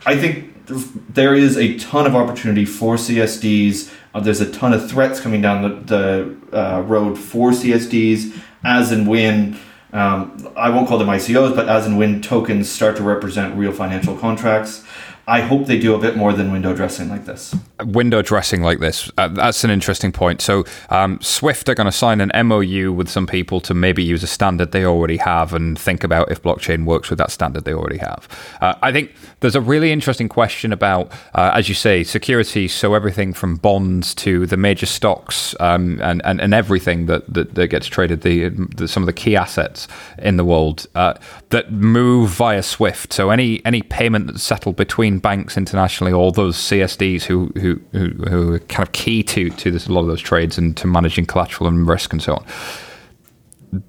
I 0.05 0.17
think 0.17 0.67
there 1.13 1.33
is 1.33 1.57
a 1.57 1.77
ton 1.77 2.05
of 2.05 2.15
opportunity 2.15 2.65
for 2.65 2.95
CSDs. 2.95 3.91
Uh, 4.13 4.19
there's 4.19 4.41
a 4.41 4.51
ton 4.51 4.73
of 4.73 4.89
threats 4.89 5.21
coming 5.21 5.41
down 5.41 5.61
the, 5.61 6.37
the 6.51 6.57
uh, 6.57 6.81
road 6.81 7.17
for 7.17 7.51
CSDs 7.51 8.37
as 8.65 8.91
and 8.91 9.07
when, 9.07 9.57
um, 9.93 10.51
I 10.57 10.69
won't 10.69 10.89
call 10.89 10.97
them 10.97 11.07
ICOs, 11.07 11.55
but 11.55 11.69
as 11.69 11.85
and 11.85 11.97
when 11.97 12.21
tokens 12.21 12.69
start 12.69 12.97
to 12.97 13.03
represent 13.03 13.55
real 13.55 13.71
financial 13.71 14.17
contracts. 14.17 14.83
I 15.25 15.41
hope 15.41 15.67
they 15.67 15.79
do 15.79 15.95
a 15.95 15.99
bit 15.99 16.17
more 16.17 16.33
than 16.33 16.51
window 16.51 16.75
dressing 16.75 17.09
like 17.09 17.25
this. 17.25 17.55
Window 17.85 18.21
dressing 18.21 18.61
like 18.61 18.79
this. 18.79 19.11
Uh, 19.17 19.27
that's 19.27 19.63
an 19.63 19.69
interesting 19.69 20.11
point. 20.11 20.41
So, 20.41 20.65
um, 20.89 21.19
Swift 21.21 21.69
are 21.69 21.75
going 21.75 21.85
to 21.85 21.91
sign 21.91 22.21
an 22.21 22.47
MOU 22.47 22.91
with 22.91 23.09
some 23.09 23.27
people 23.27 23.59
to 23.61 23.73
maybe 23.73 24.03
use 24.03 24.23
a 24.23 24.27
standard 24.27 24.71
they 24.71 24.85
already 24.85 25.17
have 25.17 25.53
and 25.53 25.77
think 25.77 26.03
about 26.03 26.31
if 26.31 26.41
blockchain 26.41 26.85
works 26.85 27.09
with 27.09 27.19
that 27.19 27.31
standard 27.31 27.65
they 27.65 27.73
already 27.73 27.97
have. 27.97 28.27
Uh, 28.61 28.75
I 28.81 28.91
think 28.91 29.13
there's 29.39 29.55
a 29.55 29.61
really 29.61 29.91
interesting 29.91 30.29
question 30.29 30.73
about, 30.73 31.11
uh, 31.33 31.51
as 31.53 31.69
you 31.69 31.75
say, 31.75 32.03
security. 32.03 32.67
So, 32.67 32.93
everything 32.93 33.33
from 33.33 33.55
bonds 33.57 34.13
to 34.15 34.45
the 34.45 34.57
major 34.57 34.85
stocks 34.85 35.55
um, 35.59 36.01
and, 36.01 36.21
and, 36.25 36.41
and 36.41 36.53
everything 36.53 37.05
that, 37.07 37.31
that, 37.33 37.55
that 37.55 37.67
gets 37.67 37.87
traded, 37.87 38.21
the, 38.21 38.49
the 38.49 38.87
some 38.87 39.03
of 39.03 39.07
the 39.07 39.13
key 39.13 39.35
assets 39.35 39.87
in 40.17 40.37
the 40.37 40.45
world 40.45 40.87
uh, 40.95 41.13
that 41.49 41.71
move 41.71 42.29
via 42.31 42.63
Swift. 42.63 43.13
So, 43.13 43.29
any, 43.29 43.63
any 43.65 43.81
payment 43.81 44.27
that's 44.27 44.43
settled 44.43 44.75
between 44.75 45.19
banks 45.19 45.57
internationally, 45.57 46.13
all 46.13 46.31
those 46.31 46.57
CSDs 46.57 47.23
who, 47.23 47.51
who, 47.59 47.68
who, 47.91 48.07
who 48.07 48.53
are 48.53 48.59
kind 48.59 48.87
of 48.87 48.93
key 48.93 49.23
to, 49.23 49.49
to 49.49 49.71
this, 49.71 49.87
a 49.87 49.93
lot 49.93 50.01
of 50.01 50.07
those 50.07 50.21
trades 50.21 50.57
and 50.57 50.75
to 50.77 50.87
managing 50.87 51.25
collateral 51.25 51.67
and 51.67 51.87
risk 51.87 52.13
and 52.13 52.21
so 52.21 52.35
on. 52.35 52.45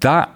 That 0.01 0.29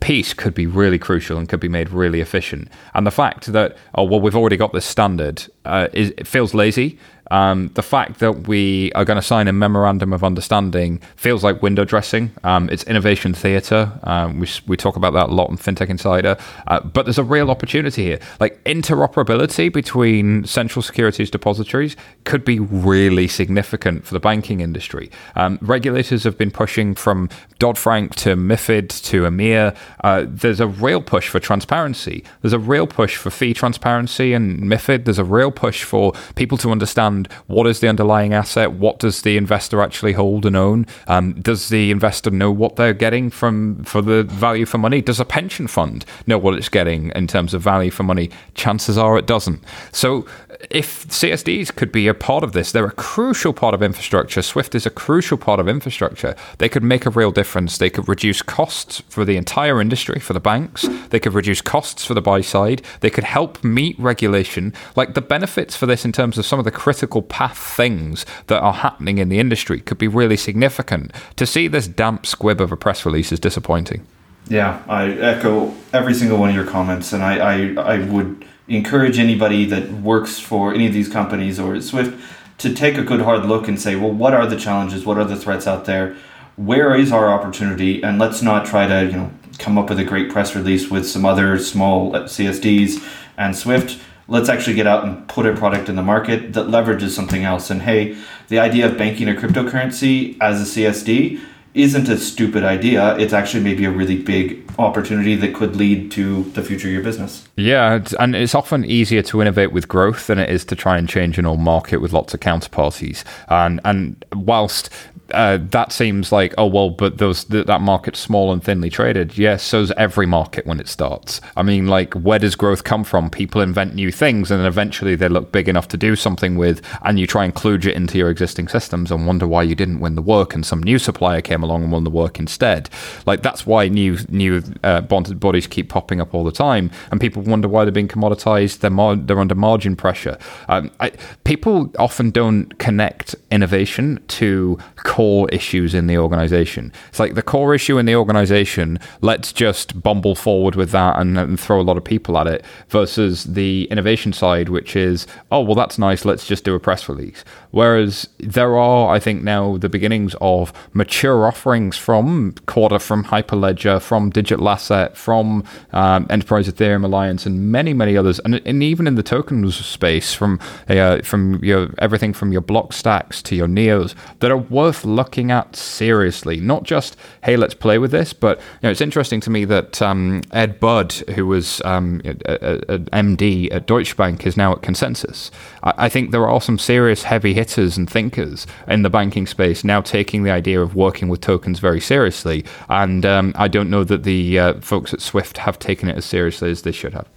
piece 0.00 0.34
could 0.34 0.54
be 0.54 0.66
really 0.66 0.98
crucial 0.98 1.38
and 1.38 1.48
could 1.48 1.60
be 1.60 1.68
made 1.68 1.90
really 1.90 2.20
efficient. 2.20 2.68
And 2.94 3.06
the 3.06 3.10
fact 3.10 3.46
that 3.46 3.76
oh 3.94 4.04
well, 4.04 4.20
we've 4.20 4.36
already 4.36 4.56
got 4.56 4.72
this 4.72 4.84
standard 4.84 5.44
uh, 5.64 5.88
is 5.92 6.12
it 6.16 6.26
feels 6.26 6.54
lazy. 6.54 6.98
Um, 7.30 7.70
the 7.74 7.82
fact 7.82 8.20
that 8.20 8.48
we 8.48 8.92
are 8.92 9.04
going 9.04 9.16
to 9.16 9.22
sign 9.22 9.48
a 9.48 9.52
memorandum 9.52 10.12
of 10.12 10.24
understanding 10.24 11.00
feels 11.16 11.44
like 11.44 11.62
window 11.62 11.84
dressing. 11.84 12.30
Um, 12.44 12.68
it's 12.70 12.84
innovation 12.84 13.34
theatre. 13.34 13.92
Um, 14.04 14.40
we, 14.40 14.48
we 14.66 14.76
talk 14.76 14.96
about 14.96 15.12
that 15.14 15.28
a 15.28 15.32
lot 15.32 15.50
on 15.50 15.56
FinTech 15.56 15.88
Insider. 15.88 16.36
Uh, 16.66 16.80
but 16.80 17.06
there's 17.06 17.18
a 17.18 17.24
real 17.24 17.50
opportunity 17.50 18.04
here. 18.04 18.18
Like 18.40 18.62
interoperability 18.64 19.72
between 19.72 20.44
central 20.44 20.82
securities 20.82 21.30
depositories 21.30 21.96
could 22.24 22.44
be 22.44 22.58
really 22.58 23.28
significant 23.28 24.04
for 24.04 24.14
the 24.14 24.20
banking 24.20 24.60
industry. 24.60 25.10
Um, 25.36 25.58
regulators 25.60 26.24
have 26.24 26.38
been 26.38 26.50
pushing 26.50 26.94
from 26.94 27.28
Dodd 27.58 27.78
Frank 27.78 28.14
to 28.16 28.36
MIFID 28.36 29.02
to 29.04 29.22
EMIR. 29.22 29.76
Uh, 30.02 30.24
there's 30.26 30.60
a 30.60 30.66
real 30.66 31.02
push 31.02 31.28
for 31.28 31.40
transparency. 31.40 32.24
There's 32.42 32.52
a 32.52 32.58
real 32.58 32.86
push 32.86 33.16
for 33.16 33.30
fee 33.30 33.54
transparency 33.54 34.32
and 34.32 34.60
MIFID. 34.60 35.04
There's 35.04 35.18
a 35.18 35.24
real 35.24 35.50
push 35.50 35.82
for 35.82 36.12
people 36.34 36.58
to 36.58 36.70
understand 36.70 37.17
understand 37.18 37.44
what 37.46 37.66
is 37.66 37.80
the 37.80 37.88
underlying 37.88 38.34
asset, 38.34 38.72
what 38.72 38.98
does 38.98 39.22
the 39.22 39.36
investor 39.36 39.80
actually 39.80 40.12
hold 40.12 40.46
and 40.46 40.56
own, 40.56 40.86
um, 41.06 41.34
does 41.40 41.68
the 41.68 41.90
investor 41.90 42.30
know 42.30 42.50
what 42.50 42.76
they're 42.76 42.94
getting 42.94 43.30
from 43.30 43.82
for 43.84 44.02
the 44.02 44.22
value 44.24 44.66
for 44.66 44.78
money? 44.78 45.00
Does 45.00 45.20
a 45.20 45.24
pension 45.24 45.68
fund 45.68 46.04
know 46.26 46.38
what 46.38 46.54
it's 46.54 46.68
getting 46.68 47.10
in 47.14 47.26
terms 47.26 47.54
of 47.54 47.62
value 47.62 47.90
for 47.90 48.04
money? 48.04 48.30
Chances 48.54 48.98
are 48.98 49.18
it 49.18 49.26
doesn't. 49.26 49.62
So 49.92 50.26
if 50.70 51.06
CSDs 51.08 51.74
could 51.74 51.92
be 51.92 52.08
a 52.08 52.14
part 52.14 52.42
of 52.42 52.52
this, 52.52 52.72
they're 52.72 52.86
a 52.86 52.92
crucial 52.92 53.52
part 53.52 53.74
of 53.74 53.82
infrastructure. 53.82 54.42
Swift 54.42 54.74
is 54.74 54.86
a 54.86 54.90
crucial 54.90 55.38
part 55.38 55.60
of 55.60 55.68
infrastructure. 55.68 56.34
They 56.58 56.68
could 56.68 56.82
make 56.82 57.06
a 57.06 57.10
real 57.10 57.30
difference. 57.30 57.78
They 57.78 57.90
could 57.90 58.08
reduce 58.08 58.42
costs 58.42 59.02
for 59.08 59.24
the 59.24 59.36
entire 59.36 59.80
industry, 59.80 60.20
for 60.20 60.32
the 60.32 60.40
banks. 60.40 60.82
They 61.10 61.20
could 61.20 61.34
reduce 61.34 61.60
costs 61.60 62.04
for 62.04 62.14
the 62.14 62.20
buy 62.20 62.40
side. 62.40 62.82
They 63.00 63.10
could 63.10 63.24
help 63.24 63.62
meet 63.62 63.98
regulation. 63.98 64.74
Like 64.96 65.14
the 65.14 65.20
benefits 65.20 65.76
for 65.76 65.86
this 65.86 66.04
in 66.04 66.12
terms 66.12 66.38
of 66.38 66.46
some 66.46 66.58
of 66.58 66.64
the 66.64 66.70
critical 66.70 67.07
path 67.22 67.58
things 67.58 68.24
that 68.46 68.60
are 68.60 68.72
happening 68.72 69.18
in 69.18 69.28
the 69.28 69.38
industry 69.38 69.80
could 69.80 69.98
be 69.98 70.08
really 70.08 70.36
significant. 70.36 71.12
To 71.36 71.46
see 71.46 71.68
this 71.68 71.88
damp 71.88 72.26
squib 72.26 72.60
of 72.60 72.72
a 72.72 72.76
press 72.76 73.04
release 73.04 73.32
is 73.32 73.40
disappointing. 73.40 74.06
Yeah, 74.48 74.82
I 74.88 75.10
echo 75.10 75.74
every 75.92 76.14
single 76.14 76.38
one 76.38 76.48
of 76.50 76.54
your 76.54 76.66
comments, 76.66 77.12
and 77.12 77.22
I, 77.22 77.36
I, 77.36 77.96
I 77.96 77.98
would 78.04 78.44
encourage 78.66 79.18
anybody 79.18 79.64
that 79.66 79.90
works 79.90 80.38
for 80.38 80.72
any 80.72 80.86
of 80.86 80.92
these 80.92 81.08
companies 81.08 81.58
or 81.58 81.80
Swift 81.80 82.18
to 82.58 82.74
take 82.74 82.96
a 82.96 83.02
good 83.02 83.20
hard 83.20 83.44
look 83.44 83.68
and 83.68 83.80
say, 83.80 83.96
well, 83.96 84.10
what 84.10 84.34
are 84.34 84.46
the 84.46 84.56
challenges? 84.56 85.04
What 85.04 85.18
are 85.18 85.24
the 85.24 85.36
threats 85.36 85.66
out 85.66 85.84
there? 85.84 86.16
Where 86.56 86.94
is 86.94 87.12
our 87.12 87.30
opportunity? 87.30 88.02
And 88.02 88.18
let's 88.18 88.42
not 88.42 88.66
try 88.66 88.86
to, 88.86 89.06
you 89.06 89.12
know, 89.12 89.30
come 89.58 89.78
up 89.78 89.88
with 89.88 89.98
a 89.98 90.04
great 90.04 90.30
press 90.30 90.54
release 90.54 90.90
with 90.90 91.06
some 91.06 91.24
other 91.24 91.58
small 91.58 92.12
CSDs 92.12 93.04
and 93.36 93.56
Swift. 93.56 94.00
Let's 94.30 94.50
actually 94.50 94.76
get 94.76 94.86
out 94.86 95.04
and 95.04 95.26
put 95.26 95.46
a 95.46 95.54
product 95.54 95.88
in 95.88 95.96
the 95.96 96.02
market 96.02 96.52
that 96.52 96.66
leverages 96.66 97.10
something 97.10 97.44
else. 97.44 97.70
And 97.70 97.82
hey, 97.82 98.16
the 98.48 98.58
idea 98.58 98.86
of 98.86 98.98
banking 98.98 99.28
a 99.28 99.32
cryptocurrency 99.32 100.36
as 100.40 100.60
a 100.60 100.80
CSD 100.80 101.40
isn't 101.74 102.08
a 102.08 102.18
stupid 102.18 102.64
idea. 102.64 103.16
It's 103.16 103.32
actually 103.32 103.62
maybe 103.62 103.84
a 103.84 103.90
really 103.90 104.20
big 104.20 104.68
opportunity 104.78 105.34
that 105.36 105.54
could 105.54 105.76
lead 105.76 106.10
to 106.12 106.44
the 106.50 106.62
future 106.62 106.88
of 106.88 106.92
your 106.92 107.02
business. 107.02 107.48
Yeah, 107.56 108.04
and 108.18 108.34
it's 108.34 108.54
often 108.54 108.84
easier 108.84 109.22
to 109.22 109.40
innovate 109.40 109.72
with 109.72 109.88
growth 109.88 110.26
than 110.26 110.38
it 110.38 110.50
is 110.50 110.64
to 110.66 110.76
try 110.76 110.98
and 110.98 111.08
change 111.08 111.38
an 111.38 111.46
old 111.46 111.60
market 111.60 111.98
with 111.98 112.12
lots 112.12 112.34
of 112.34 112.40
counterparties. 112.40 113.24
And 113.48 113.80
and 113.84 114.24
whilst 114.34 114.90
uh, 115.32 115.58
that 115.70 115.92
seems 115.92 116.32
like 116.32 116.54
oh 116.56 116.66
well, 116.66 116.90
but 116.90 117.18
those 117.18 117.44
th- 117.44 117.66
that 117.66 117.80
market's 117.80 118.18
small 118.18 118.52
and 118.52 118.62
thinly 118.62 118.90
traded. 118.90 119.36
Yes, 119.36 119.62
so's 119.62 119.92
every 119.92 120.26
market 120.26 120.66
when 120.66 120.80
it 120.80 120.88
starts. 120.88 121.40
I 121.56 121.62
mean, 121.62 121.86
like 121.86 122.14
where 122.14 122.38
does 122.38 122.54
growth 122.54 122.84
come 122.84 123.04
from? 123.04 123.30
People 123.30 123.60
invent 123.60 123.94
new 123.94 124.10
things, 124.10 124.50
and 124.50 124.60
then 124.60 124.66
eventually 124.66 125.14
they 125.14 125.28
look 125.28 125.52
big 125.52 125.68
enough 125.68 125.88
to 125.88 125.96
do 125.96 126.16
something 126.16 126.56
with, 126.56 126.80
and 127.02 127.18
you 127.18 127.26
try 127.26 127.44
and 127.44 127.54
kludge 127.54 127.86
it 127.86 127.94
into 127.94 128.18
your 128.18 128.30
existing 128.30 128.68
systems 128.68 129.10
and 129.10 129.26
wonder 129.26 129.46
why 129.46 129.62
you 129.62 129.74
didn't 129.74 130.00
win 130.00 130.14
the 130.14 130.22
work, 130.22 130.54
and 130.54 130.64
some 130.64 130.82
new 130.82 130.98
supplier 130.98 131.40
came 131.40 131.62
along 131.62 131.82
and 131.82 131.92
won 131.92 132.04
the 132.04 132.10
work 132.10 132.38
instead. 132.38 132.88
Like 133.26 133.42
that's 133.42 133.66
why 133.66 133.88
new 133.88 134.18
new 134.28 134.62
uh, 134.82 135.02
bonded 135.02 135.40
bodies 135.40 135.66
keep 135.66 135.88
popping 135.88 136.20
up 136.20 136.34
all 136.34 136.44
the 136.44 136.52
time, 136.52 136.90
and 137.10 137.20
people 137.20 137.42
wonder 137.42 137.68
why 137.68 137.84
they're 137.84 137.92
being 137.92 138.08
commoditized. 138.08 138.80
They're 138.80 138.90
mar- 138.90 139.16
they're 139.16 139.40
under 139.40 139.54
margin 139.54 139.96
pressure. 139.96 140.38
Um, 140.68 140.90
I, 141.00 141.12
people 141.44 141.92
often 141.98 142.30
don't 142.30 142.78
connect 142.78 143.34
innovation 143.50 144.22
to 144.28 144.78
core 145.18 145.48
issues 145.48 145.94
in 145.94 146.06
the 146.06 146.16
organization. 146.16 146.92
It's 147.08 147.18
like 147.18 147.34
the 147.34 147.42
core 147.42 147.74
issue 147.74 147.98
in 147.98 148.06
the 148.06 148.14
organization, 148.14 149.00
let's 149.20 149.52
just 149.52 150.00
bumble 150.00 150.36
forward 150.36 150.76
with 150.76 150.92
that 150.92 151.18
and, 151.18 151.36
and, 151.36 151.58
throw 151.58 151.80
a 151.80 151.82
lot 151.82 151.96
of 151.96 152.04
people 152.04 152.38
at 152.38 152.46
it, 152.46 152.64
versus 152.88 153.42
the 153.42 153.88
innovation 153.90 154.32
side, 154.32 154.68
which 154.68 154.94
is, 154.94 155.26
oh, 155.50 155.60
well, 155.60 155.74
that's 155.74 155.98
nice, 155.98 156.24
let's 156.24 156.46
just 156.46 156.62
do 156.62 156.76
a 156.76 156.78
press 156.78 157.08
release. 157.08 157.42
Whereas 157.72 158.28
there 158.38 158.78
are, 158.78 159.12
I 159.12 159.18
think, 159.18 159.42
now 159.42 159.76
the 159.76 159.88
beginnings 159.88 160.36
of 160.40 160.72
mature 160.92 161.46
offerings 161.48 161.96
from 161.96 162.54
Corda, 162.66 163.00
from 163.00 163.24
Hyperledger, 163.24 164.00
from 164.00 164.30
Digital 164.30 164.68
Asset, 164.68 165.16
from 165.16 165.64
um, 165.92 166.28
Enterprise 166.30 166.68
Ethereum 166.68 167.04
Alliance, 167.04 167.44
and 167.44 167.72
many, 167.72 167.92
many 167.92 168.16
others, 168.16 168.38
and, 168.44 168.54
and 168.64 168.84
even 168.84 169.08
in 169.08 169.16
the 169.16 169.24
tokens 169.24 169.74
space, 169.84 170.32
from 170.32 170.60
uh, 170.88 171.20
from 171.22 171.62
your 171.64 171.92
everything 171.98 172.32
from 172.32 172.52
your 172.52 172.62
Blockstacks 172.62 173.42
to 173.42 173.56
your 173.56 173.66
NEOs, 173.66 174.14
that 174.38 174.52
are 174.52 174.56
worth 174.56 175.07
looking 175.08 175.50
at 175.50 175.74
seriously. 175.74 176.60
Not 176.60 176.84
just 176.84 177.16
hey, 177.44 177.56
let's 177.56 177.74
play 177.74 177.98
with 177.98 178.10
this, 178.10 178.32
but 178.32 178.58
you 178.58 178.64
know, 178.84 178.90
it's 178.90 179.00
interesting 179.00 179.40
to 179.40 179.50
me 179.50 179.64
that 179.64 180.00
um, 180.02 180.42
Ed 180.52 180.78
Budd, 180.80 181.12
who 181.34 181.46
was 181.46 181.80
um, 181.84 182.20
an 182.24 183.06
MD 183.36 183.72
at 183.72 183.86
Deutsche 183.86 184.16
Bank, 184.16 184.46
is 184.46 184.56
now 184.56 184.72
at 184.72 184.82
ConsenSys. 184.82 185.50
I, 185.82 185.94
I 185.96 186.08
think 186.08 186.30
there 186.30 186.46
are 186.48 186.60
some 186.60 186.78
serious 186.78 187.24
heavy 187.24 187.54
hitters 187.54 187.96
and 187.96 188.08
thinkers 188.08 188.66
in 188.86 189.02
the 189.02 189.10
banking 189.10 189.46
space 189.46 189.84
now 189.84 190.00
taking 190.00 190.42
the 190.42 190.50
idea 190.50 190.80
of 190.80 190.94
working 190.94 191.28
with 191.28 191.40
tokens 191.40 191.78
very 191.78 192.00
seriously, 192.00 192.64
and 192.88 193.24
um, 193.24 193.52
I 193.56 193.68
don't 193.68 193.90
know 193.90 194.04
that 194.04 194.22
the 194.22 194.58
uh, 194.58 194.74
folks 194.80 195.14
at 195.14 195.20
Swift 195.20 195.58
have 195.58 195.78
taken 195.78 196.08
it 196.08 196.16
as 196.16 196.24
seriously 196.24 196.70
as 196.70 196.82
they 196.82 196.92
should 196.92 197.14
have. 197.14 197.28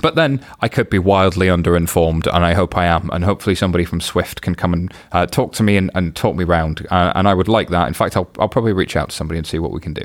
But 0.00 0.14
then 0.14 0.44
I 0.60 0.68
could 0.68 0.90
be 0.90 0.98
wildly 0.98 1.48
underinformed, 1.48 2.26
and 2.32 2.44
I 2.44 2.54
hope 2.54 2.76
I 2.76 2.86
am. 2.86 3.10
And 3.12 3.24
hopefully, 3.24 3.54
somebody 3.54 3.84
from 3.84 4.00
Swift 4.00 4.42
can 4.42 4.54
come 4.54 4.72
and 4.72 4.94
uh, 5.12 5.26
talk 5.26 5.52
to 5.54 5.62
me 5.62 5.76
and, 5.76 5.90
and 5.94 6.14
talk 6.14 6.36
me 6.36 6.44
round. 6.44 6.86
Uh, 6.90 7.12
and 7.14 7.28
I 7.28 7.34
would 7.34 7.48
like 7.48 7.68
that. 7.70 7.88
In 7.88 7.94
fact, 7.94 8.16
I'll, 8.16 8.30
I'll 8.38 8.48
probably 8.48 8.72
reach 8.72 8.96
out 8.96 9.10
to 9.10 9.16
somebody 9.16 9.38
and 9.38 9.46
see 9.46 9.58
what 9.58 9.72
we 9.72 9.80
can 9.80 9.94
do. 9.94 10.04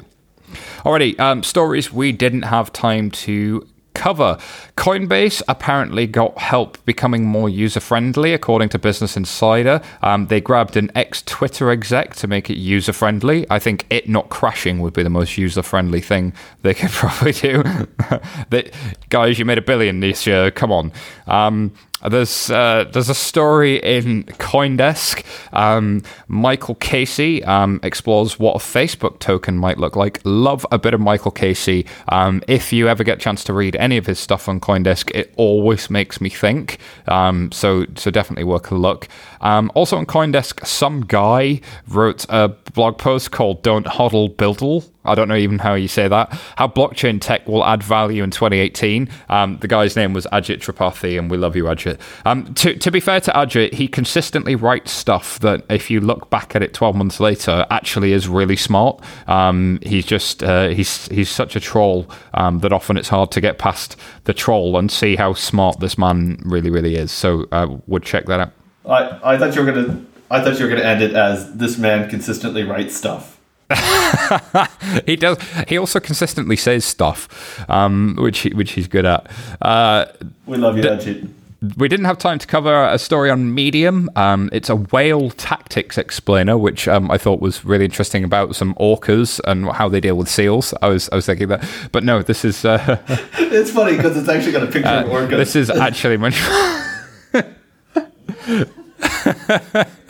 Alrighty, 0.79 1.19
um, 1.19 1.43
stories 1.43 1.91
we 1.91 2.11
didn't 2.11 2.43
have 2.43 2.71
time 2.73 3.09
to 3.11 3.67
cover. 3.93 4.37
Coinbase 4.77 5.41
apparently 5.47 6.07
got 6.07 6.37
help 6.37 6.83
becoming 6.85 7.25
more 7.25 7.49
user 7.49 7.79
friendly, 7.79 8.33
according 8.33 8.69
to 8.69 8.79
Business 8.79 9.15
Insider. 9.15 9.81
Um, 10.01 10.27
they 10.27 10.41
grabbed 10.41 10.77
an 10.77 10.91
ex 10.95 11.21
Twitter 11.21 11.71
exec 11.71 12.15
to 12.17 12.27
make 12.27 12.49
it 12.49 12.57
user 12.57 12.93
friendly. 12.93 13.45
I 13.49 13.59
think 13.59 13.85
it 13.89 14.09
not 14.09 14.29
crashing 14.29 14.79
would 14.79 14.93
be 14.93 15.03
the 15.03 15.09
most 15.09 15.37
user 15.37 15.63
friendly 15.63 16.01
thing 16.01 16.33
they 16.61 16.73
could 16.73 16.91
probably 16.91 17.31
do. 17.31 17.63
that, 18.49 18.71
guys, 19.09 19.39
you 19.39 19.45
made 19.45 19.57
a 19.57 19.61
billion 19.61 19.99
this 19.99 20.25
year. 20.27 20.51
Come 20.51 20.71
on. 20.71 20.91
Um, 21.27 21.73
there's 22.09 22.49
uh, 22.49 22.85
there's 22.91 23.09
a 23.09 23.15
story 23.15 23.77
in 23.77 24.23
CoinDesk. 24.23 25.23
Um, 25.53 26.03
Michael 26.27 26.75
Casey 26.75 27.43
um, 27.43 27.79
explores 27.83 28.39
what 28.39 28.55
a 28.55 28.59
Facebook 28.59 29.19
token 29.19 29.57
might 29.57 29.77
look 29.77 29.95
like. 29.95 30.19
Love 30.23 30.65
a 30.71 30.77
bit 30.77 30.93
of 30.93 31.01
Michael 31.01 31.31
Casey. 31.31 31.85
Um, 32.09 32.41
if 32.47 32.73
you 32.73 32.87
ever 32.87 33.03
get 33.03 33.17
a 33.17 33.21
chance 33.21 33.43
to 33.45 33.53
read 33.53 33.75
any 33.77 33.97
of 33.97 34.05
his 34.05 34.19
stuff 34.19 34.49
on 34.49 34.59
CoinDesk, 34.59 35.11
it 35.11 35.33
always 35.37 35.89
makes 35.89 36.19
me 36.21 36.29
think. 36.29 36.77
Um, 37.07 37.51
so 37.51 37.85
so 37.95 38.11
definitely 38.11 38.43
worth 38.43 38.71
a 38.71 38.75
look. 38.75 39.07
Um, 39.41 39.71
also 39.73 39.97
on 39.97 40.05
CoinDesk, 40.05 40.65
some 40.65 41.01
guy 41.01 41.61
wrote 41.87 42.25
a 42.29 42.49
blog 42.73 42.97
post 42.97 43.31
called 43.31 43.63
"Don't 43.63 43.87
Huddle 43.87 44.29
Buildle." 44.29 44.92
I 45.05 45.15
don't 45.15 45.27
know 45.27 45.35
even 45.35 45.59
how 45.59 45.73
you 45.73 45.87
say 45.87 46.07
that. 46.07 46.31
How 46.57 46.67
blockchain 46.67 47.19
tech 47.19 47.47
will 47.47 47.63
add 47.63 47.83
value 47.83 48.23
in 48.23 48.31
2018. 48.31 49.09
Um, 49.29 49.57
the 49.59 49.67
guy's 49.67 49.95
name 49.95 50.13
was 50.13 50.25
Ajit 50.27 50.59
Tripathi, 50.59 51.17
and 51.17 51.29
we 51.29 51.37
love 51.37 51.55
you, 51.55 51.65
Ajit. 51.65 51.99
Um, 52.25 52.53
to, 52.55 52.75
to 52.75 52.91
be 52.91 52.99
fair 52.99 53.19
to 53.21 53.31
Ajit, 53.31 53.73
he 53.73 53.87
consistently 53.87 54.55
writes 54.55 54.91
stuff 54.91 55.39
that, 55.39 55.65
if 55.69 55.89
you 55.89 55.99
look 55.99 56.29
back 56.29 56.55
at 56.55 56.61
it 56.61 56.73
12 56.73 56.95
months 56.95 57.19
later, 57.19 57.65
actually 57.69 58.13
is 58.13 58.27
really 58.27 58.55
smart. 58.55 59.03
Um, 59.27 59.79
he's 59.83 60.05
just 60.05 60.43
uh, 60.43 60.69
he's 60.69 61.07
he's 61.07 61.29
such 61.29 61.55
a 61.55 61.59
troll 61.59 62.09
um, 62.33 62.59
that 62.59 62.71
often 62.71 62.97
it's 62.97 63.09
hard 63.09 63.31
to 63.31 63.41
get 63.41 63.57
past 63.57 63.95
the 64.25 64.33
troll 64.33 64.77
and 64.77 64.91
see 64.91 65.15
how 65.15 65.33
smart 65.33 65.79
this 65.79 65.97
man 65.97 66.39
really 66.45 66.69
really 66.69 66.95
is. 66.95 67.11
So 67.11 67.45
uh, 67.51 67.77
would 67.87 68.03
check 68.03 68.25
that 68.25 68.39
out. 68.39 68.51
I, 68.85 69.33
I 69.33 69.37
thought 69.37 69.55
you 69.55 69.63
were 69.63 69.71
gonna 69.71 70.05
I 70.29 70.41
thought 70.41 70.59
you 70.59 70.65
were 70.65 70.71
gonna 70.71 70.87
end 70.87 71.01
it 71.01 71.13
as 71.13 71.53
this 71.55 71.77
man 71.77 72.09
consistently 72.09 72.63
writes 72.63 72.95
stuff. 72.95 73.39
he 75.05 75.15
does. 75.15 75.37
He 75.67 75.77
also 75.77 75.99
consistently 75.99 76.55
says 76.55 76.85
stuff, 76.85 77.63
um, 77.69 78.15
which 78.19 78.43
which 78.43 78.71
he's 78.71 78.87
good 78.87 79.05
at. 79.05 79.29
Uh, 79.61 80.05
we 80.45 80.57
love 80.57 80.77
you, 80.77 80.83
d- 80.83 81.27
we 81.77 81.87
didn't 81.87 82.05
have 82.05 82.17
time 82.17 82.39
to 82.39 82.47
cover 82.47 82.85
a 82.85 82.99
story 82.99 83.29
on 83.29 83.53
Medium. 83.53 84.09
Um, 84.15 84.49
it's 84.51 84.69
a 84.69 84.75
whale 84.75 85.29
tactics 85.31 85.97
explainer, 85.97 86.57
which 86.57 86.87
um, 86.89 87.09
I 87.09 87.17
thought 87.17 87.39
was 87.39 87.63
really 87.63 87.85
interesting 87.85 88.23
about 88.25 88.55
some 88.55 88.73
orcas 88.75 89.39
and 89.45 89.69
how 89.69 89.87
they 89.87 90.01
deal 90.01 90.15
with 90.15 90.27
seals. 90.27 90.73
I 90.81 90.89
was 90.89 91.09
I 91.09 91.15
was 91.15 91.25
thinking 91.25 91.47
that, 91.47 91.63
but 91.91 92.03
no, 92.03 92.21
this 92.21 92.43
is. 92.43 92.65
Uh, 92.65 92.97
it's 93.37 93.71
funny 93.71 93.95
because 93.95 94.17
it's 94.17 94.27
actually 94.27 94.51
got 94.51 94.63
a 94.63 94.67
picture 94.67 94.89
of 94.89 95.07
orcas. 95.07 95.37
this 95.37 95.55
is 95.55 95.69
actually 95.69 96.17
much. 96.17 96.37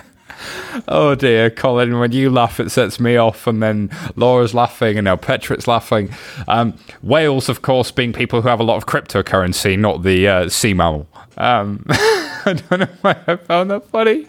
Oh 0.88 1.16
dear, 1.16 1.50
Colin, 1.50 2.00
when 2.00 2.12
you 2.12 2.30
laugh, 2.30 2.60
it 2.60 2.70
sets 2.70 3.00
me 3.00 3.16
off, 3.16 3.48
and 3.48 3.62
then 3.62 3.90
Laura's 4.16 4.54
laughing, 4.54 4.98
and 4.98 5.06
now 5.06 5.16
Petrick's 5.16 5.68
laughing. 5.68 6.10
Um, 6.48 6.78
whales, 7.02 7.50
of 7.50 7.62
course, 7.62 7.92
being 7.92 8.14
people 8.14 8.42
who 8.42 8.48
have 8.50 8.60
a 8.60 8.64
lot 8.64 8.78
of 8.78 8.86
cryptocurrency, 8.86 9.78
not 9.78 10.04
the 10.04 10.28
uh, 10.28 10.50
sea 10.50 10.74
mammal. 10.74 11.08
Um, 11.38 11.86
I 11.90 12.60
don't 12.70 12.80
know 12.82 12.88
why 13.02 13.18
I 13.28 13.36
found 13.36 13.72
that 13.72 13.88
funny. 13.90 14.28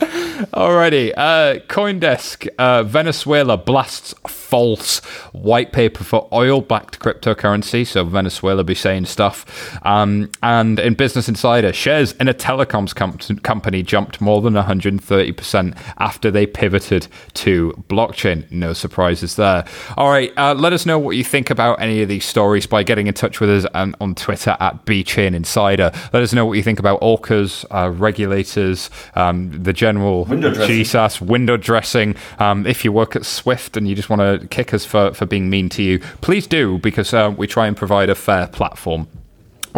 Alrighty, 0.00 1.12
uh, 1.16 1.60
CoinDesk, 1.68 2.48
uh, 2.58 2.82
Venezuela 2.82 3.56
blasts 3.56 4.14
false 4.26 4.98
white 5.32 5.72
paper 5.72 6.02
for 6.02 6.28
oil-backed 6.32 6.98
cryptocurrency. 6.98 7.86
So 7.86 8.04
Venezuela 8.04 8.64
be 8.64 8.74
saying 8.74 9.06
stuff. 9.06 9.78
Um, 9.84 10.30
and 10.42 10.78
in 10.78 10.94
Business 10.94 11.28
Insider, 11.28 11.72
shares 11.72 12.12
in 12.12 12.28
a 12.28 12.34
telecoms 12.34 12.94
com- 12.94 13.18
company 13.40 13.82
jumped 13.82 14.20
more 14.20 14.40
than 14.40 14.54
130% 14.54 15.76
after 15.98 16.30
they 16.30 16.46
pivoted 16.46 17.06
to 17.34 17.84
blockchain. 17.88 18.50
No 18.50 18.72
surprises 18.72 19.36
there. 19.36 19.64
All 19.96 20.10
right, 20.10 20.32
uh, 20.36 20.54
let 20.54 20.72
us 20.72 20.84
know 20.86 20.98
what 20.98 21.16
you 21.16 21.24
think 21.24 21.50
about 21.50 21.80
any 21.80 22.02
of 22.02 22.08
these 22.08 22.24
stories 22.24 22.66
by 22.66 22.82
getting 22.82 23.06
in 23.06 23.14
touch 23.14 23.40
with 23.40 23.50
us 23.50 23.64
on, 23.74 23.94
on 24.00 24.14
Twitter 24.14 24.56
at 24.60 24.84
BChain 24.84 25.34
Insider. 25.34 25.92
Let 26.12 26.22
us 26.22 26.32
know 26.32 26.44
what 26.44 26.54
you 26.54 26.62
think 26.62 26.78
about 26.78 27.00
orcas, 27.00 27.64
uh, 27.70 27.90
regulators, 27.90 28.90
um, 29.14 29.62
the 29.62 29.72
general 29.84 30.24
Window 30.24 30.50
dressing. 30.50 31.26
Window 31.26 31.56
dressing. 31.58 32.16
Um, 32.38 32.66
if 32.66 32.86
you 32.86 32.92
work 32.92 33.14
at 33.16 33.26
Swift 33.26 33.76
and 33.76 33.86
you 33.86 33.94
just 33.94 34.08
want 34.08 34.22
to 34.22 34.48
kick 34.48 34.72
us 34.72 34.86
for, 34.86 35.12
for 35.12 35.26
being 35.26 35.50
mean 35.50 35.68
to 35.70 35.82
you, 35.82 35.98
please 36.22 36.46
do 36.46 36.78
because 36.78 37.12
uh, 37.12 37.34
we 37.36 37.46
try 37.46 37.66
and 37.66 37.76
provide 37.76 38.08
a 38.08 38.14
fair 38.14 38.46
platform. 38.46 39.06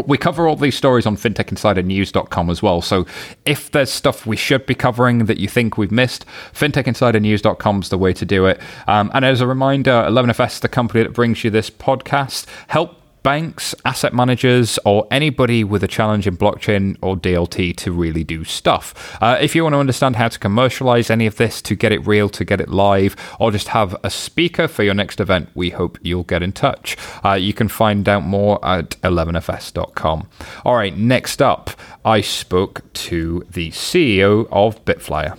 We 0.06 0.16
cover 0.16 0.46
all 0.46 0.54
these 0.54 0.76
stories 0.76 1.06
on 1.06 1.16
fintechinsidernews.com 1.16 2.50
as 2.50 2.62
well. 2.62 2.82
So 2.82 3.04
if 3.46 3.70
there's 3.72 3.90
stuff 3.90 4.26
we 4.26 4.36
should 4.36 4.64
be 4.64 4.76
covering 4.76 5.24
that 5.24 5.38
you 5.38 5.48
think 5.48 5.76
we've 5.76 5.90
missed, 5.90 6.24
fintechinsidernews.com 6.52 7.80
is 7.80 7.88
the 7.88 7.98
way 7.98 8.12
to 8.12 8.24
do 8.24 8.46
it. 8.46 8.60
Um, 8.86 9.10
and 9.12 9.24
as 9.24 9.40
a 9.40 9.46
reminder, 9.46 9.90
11FS, 9.90 10.60
the 10.60 10.68
company 10.68 11.02
that 11.02 11.14
brings 11.14 11.42
you 11.42 11.50
this 11.50 11.70
podcast, 11.70 12.46
help 12.68 13.00
banks, 13.26 13.74
asset 13.84 14.14
managers, 14.14 14.78
or 14.84 15.04
anybody 15.10 15.64
with 15.64 15.82
a 15.82 15.88
challenge 15.88 16.28
in 16.28 16.36
blockchain 16.36 16.96
or 17.02 17.16
DLT 17.16 17.74
to 17.74 17.90
really 17.90 18.22
do 18.22 18.44
stuff. 18.44 19.18
Uh, 19.20 19.36
if 19.40 19.52
you 19.52 19.64
want 19.64 19.72
to 19.72 19.80
understand 19.80 20.14
how 20.14 20.28
to 20.28 20.38
commercialize 20.38 21.10
any 21.10 21.26
of 21.26 21.34
this, 21.34 21.60
to 21.60 21.74
get 21.74 21.90
it 21.90 22.06
real, 22.06 22.28
to 22.28 22.44
get 22.44 22.60
it 22.60 22.68
live, 22.68 23.16
or 23.40 23.50
just 23.50 23.66
have 23.66 23.96
a 24.04 24.10
speaker 24.10 24.68
for 24.68 24.84
your 24.84 24.94
next 24.94 25.18
event, 25.18 25.48
we 25.56 25.70
hope 25.70 25.98
you'll 26.02 26.22
get 26.22 26.40
in 26.40 26.52
touch. 26.52 26.96
Uh, 27.24 27.32
you 27.32 27.52
can 27.52 27.66
find 27.66 28.08
out 28.08 28.22
more 28.22 28.64
at 28.64 28.90
11fs.com. 29.00 30.28
All 30.64 30.76
right, 30.76 30.96
next 30.96 31.42
up, 31.42 31.70
I 32.04 32.20
spoke 32.20 32.82
to 32.92 33.44
the 33.50 33.72
CEO 33.72 34.46
of 34.52 34.84
Bitflyer. 34.84 35.36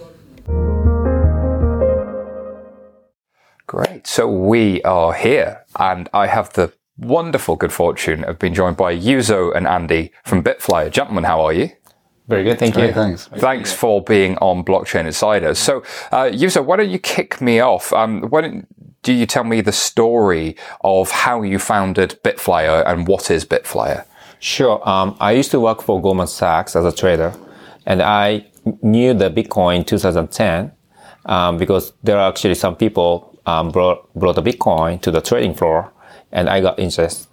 Great. 3.66 4.08
So 4.08 4.28
we 4.28 4.82
are 4.82 5.14
here, 5.14 5.64
and 5.80 6.10
I 6.12 6.28
have 6.28 6.52
the 6.52 6.74
wonderful 6.98 7.56
good 7.56 7.72
fortune 7.72 8.24
of 8.24 8.40
being 8.40 8.54
joined 8.54 8.78
by 8.78 8.96
Yuzo 8.96 9.56
and 9.56 9.68
Andy 9.68 10.12
from 10.24 10.44
Bitflyer. 10.44 10.92
Gentlemen, 10.92 11.24
how 11.24 11.42
are 11.42 11.54
you? 11.54 11.72
Very 12.28 12.44
good, 12.44 12.60
thank 12.60 12.76
you. 12.76 12.92
thanks. 12.92 13.28
Thanks 13.38 13.72
for 13.72 14.04
being 14.04 14.38
on 14.40 14.64
Blockchain 14.64 15.06
Insiders. 15.06 15.58
So, 15.58 15.84
uh, 16.12 16.26
Yuzo, 16.26 16.64
why 16.66 16.76
don't 16.76 16.90
you 16.90 17.00
kick 17.00 17.40
me 17.40 17.62
off? 17.62 17.94
Um, 17.94 18.24
why 18.24 18.42
don't 18.42 18.68
do 19.04 19.14
you 19.14 19.26
tell 19.26 19.46
me 19.46 19.62
the 19.62 19.72
story 19.72 20.58
of 20.82 21.12
how 21.12 21.42
you 21.42 21.60
founded 21.60 22.20
Bitflyer 22.24 22.86
and 22.86 23.08
what 23.08 23.32
is 23.32 23.46
Bitflyer? 23.46 24.06
Sure. 24.40 24.88
Um, 24.88 25.16
I 25.22 25.32
used 25.32 25.52
to 25.52 25.62
work 25.62 25.82
for 25.82 26.02
Goldman 26.02 26.28
Sachs 26.28 26.76
as 26.76 26.84
a 26.84 26.92
trader, 26.92 27.34
and 27.86 28.02
I 28.02 28.46
knew 28.82 29.14
the 29.14 29.30
Bitcoin 29.30 29.78
in 29.78 29.86
2010 29.86 30.74
um, 31.26 31.58
because 31.58 31.94
there 32.04 32.18
are 32.18 32.30
actually 32.30 32.56
some 32.56 32.76
people 32.76 33.40
um, 33.46 33.72
brought 33.72 34.14
brought 34.14 34.36
the 34.36 34.44
Bitcoin 34.44 35.02
to 35.02 35.12
the 35.12 35.22
trading 35.22 35.54
floor, 35.54 35.92
and 36.32 36.50
I 36.50 36.62
got 36.62 36.80
interest. 36.80 37.28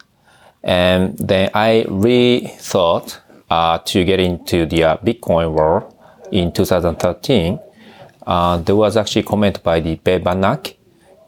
And 0.62 1.16
then 1.18 1.50
I 1.54 1.84
rethought 1.88 3.18
uh, 3.50 3.78
to 3.78 4.04
get 4.04 4.20
into 4.20 4.66
the 4.66 4.84
uh, 4.84 4.96
Bitcoin 4.98 5.52
world 5.52 5.94
in 6.32 6.52
2013. 6.52 7.58
Uh, 8.26 8.56
there 8.58 8.76
was 8.76 8.96
actually 8.96 9.20
a 9.22 9.24
comment 9.26 9.62
by 9.62 9.80
the 9.80 9.96
Ben 9.96 10.22
Bernanke. 10.24 10.76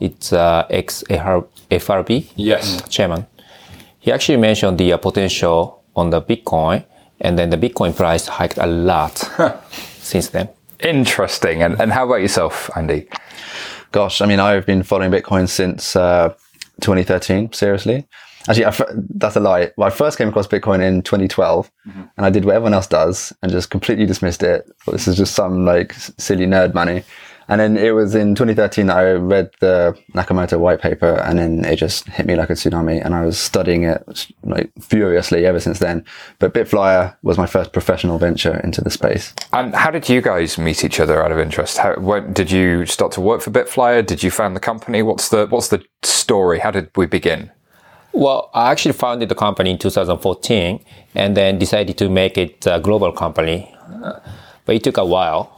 It's 0.01 0.33
uh, 0.33 0.67
ex 0.71 1.03
FRB 1.11 2.31
Yes. 2.37 2.83
chairman. 2.89 3.27
He 3.99 4.13
actually 4.13 4.39
mentioned 4.39 4.79
the 4.79 4.93
uh, 4.93 4.97
potential 4.99 5.83
on 5.95 6.11
the 6.11 6.21
Bitcoin, 6.23 6.85
and 7.21 7.39
then 7.39 7.51
the 7.51 7.57
Bitcoin 7.57 7.95
price 7.97 8.27
hiked 8.29 8.59
a 8.59 8.67
lot 8.67 9.19
since 9.99 10.29
then. 10.29 10.49
Interesting. 10.81 11.63
And, 11.63 11.81
and 11.81 11.93
how 11.93 12.05
about 12.07 12.17
yourself, 12.21 12.71
Andy? 12.77 13.09
Gosh, 13.93 14.21
I 14.21 14.27
mean, 14.27 14.41
I've 14.41 14.67
been 14.67 14.83
following 14.83 15.11
Bitcoin 15.11 15.49
since 15.49 15.97
uh, 15.97 16.35
2013. 16.81 17.53
Seriously, 17.53 18.07
actually, 18.49 18.65
I 18.65 18.69
f- 18.69 18.83
that's 19.15 19.37
a 19.37 19.41
lie. 19.41 19.73
Well, 19.77 19.89
I 19.89 19.91
first 19.91 20.19
came 20.19 20.29
across 20.29 20.47
Bitcoin 20.47 20.83
in 20.83 21.03
2012, 21.03 21.71
mm-hmm. 21.89 22.03
and 22.17 22.27
I 22.27 22.31
did 22.31 22.45
what 22.45 22.55
everyone 22.55 22.75
else 22.75 22.87
does 22.87 23.33
and 23.43 23.51
just 23.53 23.71
completely 23.71 24.07
dismissed 24.07 24.43
it. 24.43 24.71
Thought 24.85 24.93
this 24.93 25.09
is 25.09 25.17
just 25.17 25.35
some 25.35 25.65
like 25.65 25.95
silly 25.95 26.47
nerd 26.47 26.75
money. 26.75 27.05
And 27.49 27.61
then 27.61 27.77
it 27.77 27.95
was 27.95 28.15
in 28.15 28.35
2013 28.35 28.87
that 28.87 28.97
I 28.97 29.13
read 29.13 29.51
the 29.61 29.97
Nakamoto 30.15 30.59
white 30.59 30.81
paper, 30.81 31.21
and 31.25 31.39
then 31.39 31.65
it 31.65 31.77
just 31.77 32.09
hit 32.09 32.27
me 32.27 32.35
like 32.35 32.51
a 32.51 32.55
tsunami. 32.55 33.05
And 33.05 33.15
I 33.15 33.25
was 33.25 33.39
studying 33.39 33.85
it 33.85 34.27
like 34.43 34.71
furiously 34.81 35.47
ever 35.47 35.61
since 35.61 35.79
then. 35.79 36.05
But 36.39 36.55
Bitflyer 36.55 37.17
was 37.23 37.39
my 37.39 37.47
first 37.47 37.73
professional 37.73 38.19
venture 38.19 38.59
into 38.61 38.81
the 38.81 38.91
space. 38.91 39.33
And 39.53 39.75
how 39.75 39.91
did 39.91 40.09
you 40.09 40.21
guys 40.21 40.59
meet 40.59 40.85
each 40.85 40.99
other 40.99 41.23
out 41.25 41.31
of 41.31 41.39
interest? 41.39 41.79
How, 41.79 41.95
when, 42.01 42.33
did 42.33 42.51
you 42.51 42.85
start 42.87 43.13
to 43.13 43.21
work 43.21 43.43
for 43.43 43.51
Bitflyer? 43.51 44.05
Did 44.05 44.23
you 44.23 44.31
found 44.31 44.57
the 44.57 44.61
company? 44.61 45.03
What's 45.03 45.29
the 45.29 45.47
What's 45.47 45.69
the 45.69 45.85
story? 46.03 46.59
How 46.59 46.73
did 46.73 46.91
we 46.97 47.07
begin? 47.07 47.51
Well, 48.13 48.51
I 48.55 48.71
actually 48.71 48.95
founded 48.95 49.29
the 49.29 49.35
company 49.35 49.71
in 49.71 49.79
2014, 49.79 50.83
and 51.15 51.37
then 51.37 51.59
decided 51.59 51.99
to 51.99 52.09
make 52.09 52.39
it 52.39 52.67
a 52.67 52.81
global 52.81 53.13
company. 53.13 53.75
Uh, 54.67 54.73
But 54.73 54.75
it 54.77 54.83
took 54.85 54.97
a 54.99 55.05
while 55.05 55.51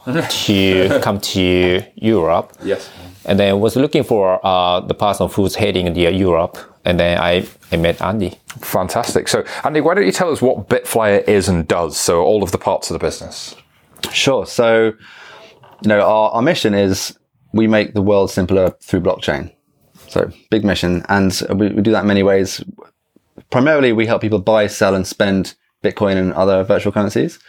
to 0.45 0.99
come 1.03 1.19
to 1.19 1.83
Europe. 1.95 2.53
Yes. 2.63 2.89
And 3.25 3.39
then 3.39 3.59
was 3.59 3.75
looking 3.75 4.03
for 4.03 4.39
uh, 4.45 4.79
the 4.87 4.93
person 4.93 5.27
who's 5.29 5.55
heading 5.55 5.93
the 5.93 6.11
Europe, 6.11 6.57
and 6.85 6.99
then 6.99 7.17
I, 7.17 7.45
I 7.71 7.77
met 7.77 8.01
Andy. 8.01 8.37
Fantastic. 8.61 9.27
So, 9.27 9.43
Andy, 9.63 9.81
why 9.81 9.93
don't 9.93 10.05
you 10.05 10.11
tell 10.11 10.31
us 10.31 10.41
what 10.41 10.69
Bitflyer 10.69 11.27
is 11.27 11.49
and 11.49 11.67
does? 11.67 11.97
So, 11.97 12.23
all 12.23 12.43
of 12.43 12.51
the 12.51 12.57
parts 12.57 12.89
of 12.89 12.93
the 12.99 13.05
business. 13.05 13.55
Sure. 14.11 14.45
So, 14.45 14.93
you 15.83 15.87
know, 15.89 16.01
our, 16.01 16.31
our 16.31 16.41
mission 16.41 16.73
is 16.73 17.17
we 17.53 17.67
make 17.67 17.93
the 17.93 18.01
world 18.01 18.31
simpler 18.31 18.71
through 18.81 19.01
blockchain. 19.01 19.51
So, 20.07 20.31
big 20.49 20.63
mission. 20.63 21.03
And 21.09 21.39
we, 21.49 21.69
we 21.69 21.81
do 21.81 21.91
that 21.91 22.01
in 22.01 22.07
many 22.07 22.23
ways. 22.23 22.63
Primarily, 23.49 23.91
we 23.93 24.05
help 24.07 24.21
people 24.21 24.39
buy, 24.39 24.67
sell, 24.67 24.95
and 24.95 25.05
spend 25.05 25.55
Bitcoin 25.83 26.15
and 26.17 26.33
other 26.33 26.63
virtual 26.63 26.91
currencies. 26.93 27.39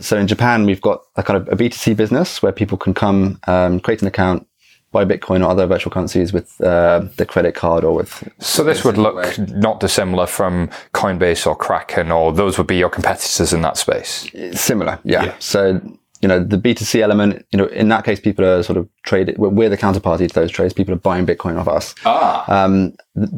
So, 0.00 0.18
in 0.18 0.26
Japan, 0.26 0.66
we've 0.66 0.80
got 0.80 1.02
a 1.16 1.22
kind 1.22 1.36
of 1.36 1.48
a 1.48 1.56
B2C 1.56 1.96
business 1.96 2.42
where 2.42 2.52
people 2.52 2.78
can 2.78 2.94
come, 2.94 3.38
um, 3.46 3.80
create 3.80 4.02
an 4.02 4.08
account, 4.08 4.46
buy 4.92 5.04
Bitcoin 5.04 5.44
or 5.44 5.50
other 5.50 5.66
virtual 5.66 5.92
currencies 5.92 6.32
with 6.32 6.60
uh, 6.60 7.06
the 7.16 7.26
credit 7.26 7.54
card 7.54 7.84
or 7.84 7.94
with. 7.94 8.28
So, 8.38 8.64
this 8.64 8.84
would 8.84 8.98
look 8.98 9.38
not 9.38 9.80
dissimilar 9.80 10.26
from 10.26 10.68
Coinbase 10.94 11.46
or 11.46 11.54
Kraken, 11.54 12.10
or 12.10 12.32
those 12.32 12.58
would 12.58 12.66
be 12.66 12.76
your 12.76 12.90
competitors 12.90 13.52
in 13.52 13.62
that 13.62 13.76
space. 13.76 14.28
Similar, 14.52 14.98
yeah. 15.04 15.34
So, 15.38 15.80
you 16.22 16.28
know, 16.28 16.42
the 16.42 16.58
B2C 16.58 17.00
element, 17.00 17.46
you 17.50 17.56
know, 17.56 17.66
in 17.66 17.88
that 17.88 18.04
case, 18.04 18.20
people 18.20 18.44
are 18.44 18.62
sort 18.62 18.76
of 18.76 18.86
traded, 19.04 19.38
we're, 19.38 19.48
we're 19.48 19.68
the 19.70 19.78
counterparty 19.78 20.28
to 20.28 20.34
those 20.34 20.50
trades. 20.50 20.74
People 20.74 20.92
are 20.92 20.98
buying 20.98 21.24
Bitcoin 21.24 21.58
off 21.58 21.66
us. 21.66 21.94
Ah. 22.04 22.44
Um, 22.46 22.94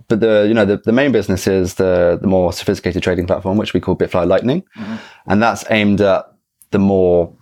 but 0.09 0.19
the, 0.19 0.47
you 0.49 0.55
know, 0.55 0.65
the, 0.65 0.79
the 0.79 0.91
main 0.91 1.13
business 1.13 1.47
is 1.47 1.75
the, 1.75 2.19
the 2.21 2.27
more 2.27 2.53
sophisticated 2.53 3.03
trading 3.03 3.27
platform, 3.27 3.57
which 3.57 3.73
we 3.73 3.79
call 3.79 3.95
Bitflyer 3.95 4.27
Lightning. 4.27 4.65
And 5.27 5.41
that's 5.41 5.65
aimed 5.71 6.01
at 6.01 6.32
the 6.73 6.79
more 6.79 7.33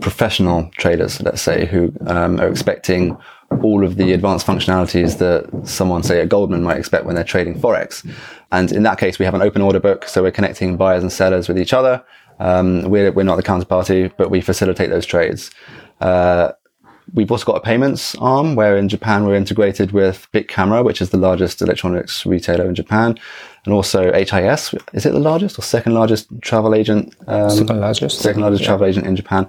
professional 0.00 0.70
traders, 0.76 1.20
let's 1.22 1.42
say, 1.42 1.66
who 1.66 1.92
um, 2.06 2.38
are 2.38 2.48
expecting 2.48 3.16
all 3.62 3.84
of 3.84 3.96
the 3.96 4.12
advanced 4.12 4.46
functionalities 4.46 5.18
that 5.18 5.66
someone, 5.66 6.02
say, 6.02 6.20
at 6.20 6.28
Goldman 6.28 6.62
might 6.62 6.76
expect 6.76 7.04
when 7.04 7.16
they're 7.16 7.24
trading 7.24 7.60
Forex. 7.60 8.08
And 8.52 8.70
in 8.70 8.84
that 8.84 8.98
case, 8.98 9.18
we 9.18 9.24
have 9.24 9.34
an 9.34 9.42
open 9.42 9.62
order 9.62 9.80
book. 9.80 10.06
So 10.06 10.22
we're 10.22 10.30
connecting 10.30 10.76
buyers 10.76 11.02
and 11.02 11.12
sellers 11.12 11.48
with 11.48 11.58
each 11.58 11.72
other. 11.72 12.04
Um, 12.38 12.82
we're, 12.82 13.10
we're 13.10 13.24
not 13.24 13.36
the 13.36 13.42
counterparty, 13.42 14.12
but 14.16 14.30
we 14.30 14.40
facilitate 14.40 14.90
those 14.90 15.06
trades. 15.06 15.50
Uh, 16.00 16.52
we've 17.14 17.30
also 17.30 17.44
got 17.44 17.56
a 17.56 17.60
payments 17.60 18.14
arm 18.16 18.54
where 18.54 18.76
in 18.76 18.88
Japan 18.88 19.26
we're 19.26 19.34
integrated 19.34 19.92
with 19.92 20.28
Bic 20.32 20.48
Camera, 20.48 20.82
which 20.82 21.00
is 21.00 21.10
the 21.10 21.16
largest 21.18 21.60
electronics 21.62 22.24
retailer 22.26 22.66
in 22.66 22.74
Japan, 22.74 23.18
and 23.64 23.74
also 23.74 24.12
HIS. 24.12 24.74
Is 24.92 25.06
it 25.06 25.12
the 25.12 25.20
largest 25.20 25.58
or 25.58 25.62
second 25.62 25.94
largest 25.94 26.28
travel 26.40 26.74
agent? 26.74 27.14
Um, 27.26 27.50
Second 27.50 27.80
largest. 27.80 28.20
second 28.20 28.42
largest 28.42 28.64
travel 28.64 28.86
agent 28.86 29.06
in 29.06 29.16
Japan. 29.16 29.48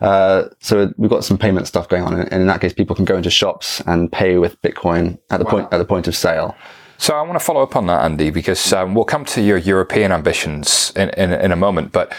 Uh, 0.00 0.48
so 0.58 0.92
we've 0.96 1.10
got 1.10 1.24
some 1.24 1.38
payment 1.38 1.68
stuff 1.68 1.88
going 1.88 2.02
on, 2.02 2.14
and 2.14 2.32
in 2.32 2.46
that 2.48 2.60
case, 2.60 2.72
people 2.72 2.96
can 2.96 3.04
go 3.04 3.16
into 3.16 3.30
shops 3.30 3.80
and 3.86 4.10
pay 4.10 4.36
with 4.36 4.60
Bitcoin 4.62 5.18
at 5.30 5.38
the 5.38 5.44
point 5.44 5.68
at 5.72 5.78
the 5.78 5.84
point 5.84 6.08
of 6.08 6.16
sale. 6.16 6.56
So 6.98 7.16
I 7.16 7.22
want 7.22 7.34
to 7.34 7.44
follow 7.44 7.62
up 7.62 7.74
on 7.74 7.86
that, 7.86 8.04
Andy, 8.04 8.30
because 8.30 8.72
um, 8.72 8.94
we'll 8.94 9.04
come 9.04 9.24
to 9.26 9.40
your 9.42 9.58
European 9.58 10.12
ambitions 10.12 10.92
in, 10.94 11.08
in, 11.10 11.32
in 11.32 11.50
a 11.50 11.56
moment. 11.56 11.90
But 11.90 12.12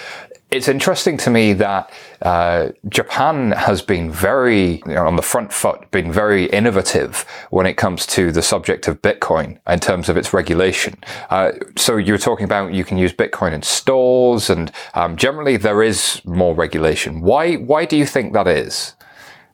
it's 0.53 0.67
interesting 0.67 1.17
to 1.17 1.31
me 1.31 1.53
that 1.53 1.91
uh, 2.21 2.69
Japan 2.87 3.51
has 3.53 3.81
been 3.81 4.11
very 4.11 4.83
you 4.85 4.93
know, 4.93 5.07
on 5.07 5.15
the 5.15 5.23
front 5.23 5.51
foot, 5.51 5.89
been 5.89 6.11
very 6.11 6.45
innovative 6.45 7.25
when 7.49 7.65
it 7.65 7.73
comes 7.73 8.05
to 8.05 8.31
the 8.31 8.43
subject 8.43 8.87
of 8.87 9.01
Bitcoin 9.01 9.57
in 9.67 9.79
terms 9.79 10.09
of 10.09 10.15
its 10.15 10.31
regulation. 10.31 10.95
Uh, 11.31 11.53
so 11.75 11.97
you 11.97 12.13
were 12.13 12.19
talking 12.19 12.43
about 12.45 12.71
you 12.71 12.83
can 12.83 12.99
use 12.99 13.11
Bitcoin 13.11 13.51
in 13.51 13.63
stores, 13.63 14.51
and 14.51 14.71
um, 14.93 15.17
generally 15.17 15.57
there 15.57 15.81
is 15.81 16.21
more 16.23 16.53
regulation. 16.53 17.21
Why? 17.21 17.55
Why 17.55 17.85
do 17.85 17.97
you 17.97 18.05
think 18.05 18.33
that 18.33 18.47
is? 18.47 18.93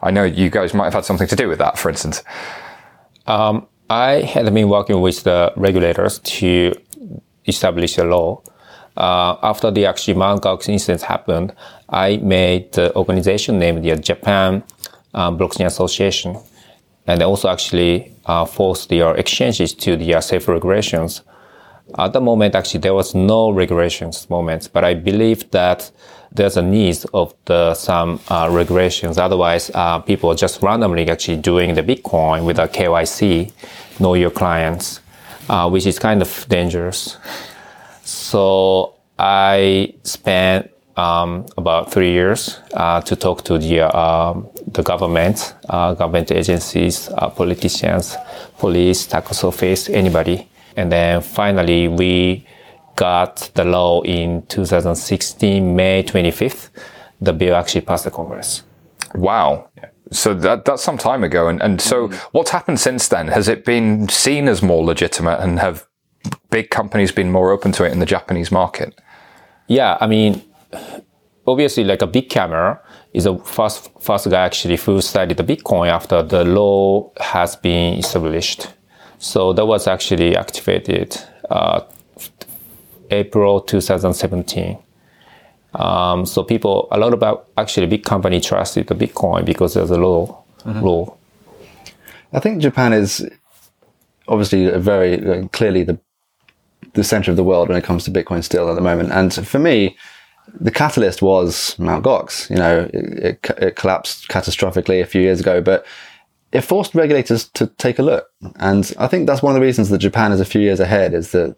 I 0.02 0.12
know 0.12 0.26
you 0.26 0.50
guys 0.50 0.74
might 0.74 0.86
have 0.86 0.94
had 0.96 1.06
something 1.06 1.28
to 1.28 1.36
do 1.36 1.48
with 1.48 1.60
that, 1.60 1.78
for 1.78 1.90
instance. 1.90 2.24
Um, 3.26 3.68
I 3.90 4.22
had 4.22 4.54
been 4.54 4.70
working 4.70 5.00
with 5.00 5.24
the 5.24 5.54
regulators 5.56 6.20
to 6.20 6.74
establish 7.48 7.98
a 7.98 8.04
law. 8.04 8.44
Uh, 9.00 9.38
after 9.44 9.72
the 9.72 9.86
actually 9.86 10.14
Mt. 10.14 10.46
Incident 10.68 11.02
happened, 11.04 11.54
I 11.88 12.18
made 12.18 12.74
the 12.74 12.94
organization 12.96 13.58
named 13.58 13.86
the 13.86 13.96
Japan 13.96 14.64
um, 15.14 15.38
Blockchain 15.38 15.66
Association, 15.66 16.38
and 17.08 17.24
also 17.24 17.48
actually 17.48 18.12
uh, 18.26 18.46
forced 18.46 18.90
their 18.90 19.16
exchanges 19.16 19.74
to 19.76 19.96
the 19.96 20.16
uh, 20.16 20.22
safe 20.22 20.50
regulations. 20.50 21.22
At 21.98 22.12
the 22.12 22.20
moment, 22.20 22.56
actually, 22.56 22.82
there 22.82 22.94
was 22.94 23.16
no 23.16 23.52
regulations 23.52 24.30
moment, 24.30 24.70
but 24.74 24.84
I 24.84 24.94
believe 24.96 25.50
that 25.52 25.90
there's 26.32 26.58
a 26.58 26.62
need 26.62 26.98
of 27.14 27.34
the 27.46 27.74
some 27.74 28.20
uh, 28.28 28.50
regulations. 28.52 29.18
Otherwise, 29.18 29.72
uh, 29.74 30.00
people 30.00 30.30
are 30.30 30.36
just 30.36 30.62
randomly 30.62 31.10
actually 31.10 31.38
doing 31.38 31.74
the 31.74 31.82
Bitcoin 31.82 32.46
with 32.46 32.60
a 32.60 32.68
KYC, 32.68 33.52
know 34.00 34.14
your 34.14 34.30
clients, 34.30 35.00
uh, 35.48 35.70
which 35.70 35.88
is 35.88 35.98
kind 35.98 36.22
of 36.22 36.46
dangerous. 36.50 37.18
So 38.10 38.96
I 39.20 39.94
spent 40.04 40.72
um, 40.98 41.46
about 41.58 41.92
three 41.92 42.12
years 42.12 42.60
uh, 42.74 43.02
to 43.02 43.16
talk 43.16 43.44
to 43.44 43.58
the 43.60 43.82
um, 43.96 44.48
the 44.68 44.82
government, 44.82 45.54
uh, 45.70 45.94
government 45.94 46.32
agencies, 46.32 47.10
uh, 47.10 47.30
politicians, 47.30 48.18
police, 48.58 49.06
tax 49.06 49.44
office, 49.44 49.90
anybody, 49.90 50.50
and 50.76 50.92
then 50.92 51.22
finally 51.22 51.88
we 51.88 52.46
got 52.96 53.52
the 53.54 53.64
law 53.64 54.02
in 54.02 54.42
2016, 54.48 55.76
May 55.76 56.04
25th. 56.04 56.70
The 57.22 57.34
bill 57.34 57.56
actually 57.56 57.82
passed 57.82 58.06
the 58.06 58.12
Congress. 58.12 58.64
Wow. 59.14 59.70
So 60.12 60.34
that 60.34 60.66
that's 60.66 60.84
some 60.84 60.98
time 60.98 61.24
ago, 61.24 61.48
and 61.48 61.62
and 61.62 61.80
so 61.80 62.08
what's 62.32 62.50
happened 62.50 62.80
since 62.80 63.08
then? 63.08 63.28
Has 63.28 63.48
it 63.48 63.64
been 63.66 64.10
seen 64.10 64.48
as 64.48 64.64
more 64.64 64.84
legitimate, 64.84 65.40
and 65.40 65.60
have 65.60 65.89
big 66.50 66.70
companies 66.70 67.12
been 67.12 67.32
more 67.32 67.52
open 67.52 67.72
to 67.74 67.84
it 67.84 67.92
in 67.92 68.00
the 68.00 68.06
Japanese 68.06 68.52
market? 68.52 69.00
Yeah, 69.68 69.98
I 70.02 70.08
mean, 70.08 70.42
obviously, 71.46 71.84
like 71.84 72.02
a 72.02 72.08
Bic 72.08 72.30
Camera 72.30 72.82
is 73.14 73.26
a 73.26 73.38
first 73.40 73.90
first 74.00 74.30
guy 74.30 74.46
actually 74.46 74.78
who 74.78 75.02
studied 75.02 75.38
the 75.38 75.44
Bitcoin 75.44 75.90
after 75.90 76.22
the 76.22 76.44
law 76.44 77.12
has 77.20 77.56
been 77.56 78.00
established. 78.00 78.68
So 79.20 79.54
that 79.54 79.66
was 79.66 79.88
actually 79.88 80.36
activated 80.36 81.18
uh, 81.50 81.82
April 83.12 83.62
2017. 83.62 84.78
Um, 85.76 86.26
so 86.26 86.44
people, 86.44 86.88
a 86.92 86.98
lot 86.98 87.14
about 87.14 87.50
actually 87.58 87.88
big 87.88 88.04
company 88.04 88.40
trusted 88.40 88.88
the 88.88 88.96
Bitcoin 88.96 89.46
because 89.46 89.74
there's 89.74 89.92
a 89.92 89.98
law. 89.98 90.44
law. 90.66 91.16
I 92.34 92.40
think 92.40 92.62
Japan 92.62 92.94
is 92.94 93.28
obviously 94.28 94.68
a 94.68 94.80
very 94.80 95.20
uh, 95.20 95.48
clearly 95.50 95.84
the 95.84 96.00
the 96.94 97.04
center 97.04 97.32
of 97.32 97.38
the 97.38 97.44
world 97.44 97.70
when 97.70 97.78
it 97.78 97.84
comes 97.84 98.04
to 98.04 98.12
Bitcoin 98.12 98.44
still 98.44 98.70
at 98.70 98.76
the 98.76 98.82
moment. 98.82 99.12
And 99.12 99.34
for 99.48 99.60
me, 99.60 99.98
the 100.60 100.72
catalyst 100.72 101.22
was 101.22 101.78
Mt. 101.80 102.04
Gox. 102.04 102.50
You 102.50 102.56
know, 102.58 102.90
it, 102.94 103.40
it, 103.46 103.50
it 103.58 103.76
collapsed 103.76 104.28
catastrophically 104.28 105.02
a 105.02 105.06
few 105.06 105.22
years 105.22 105.40
ago, 105.40 105.62
but 105.62 105.86
it 106.52 106.62
forced 106.62 106.96
regulators 106.96 107.48
to 107.50 107.68
take 107.68 108.00
a 108.00 108.04
look. 108.04 108.28
And 108.56 108.92
I 108.98 109.08
think 109.08 109.28
that's 109.28 109.44
one 109.44 109.56
of 109.56 109.60
the 109.60 109.66
reasons 109.66 109.90
that 109.90 110.00
Japan 110.00 110.32
is 110.32 110.40
a 110.40 110.46
few 110.46 110.62
years 110.62 110.80
ahead 110.80 111.14
is 111.14 111.32
that 111.32 111.56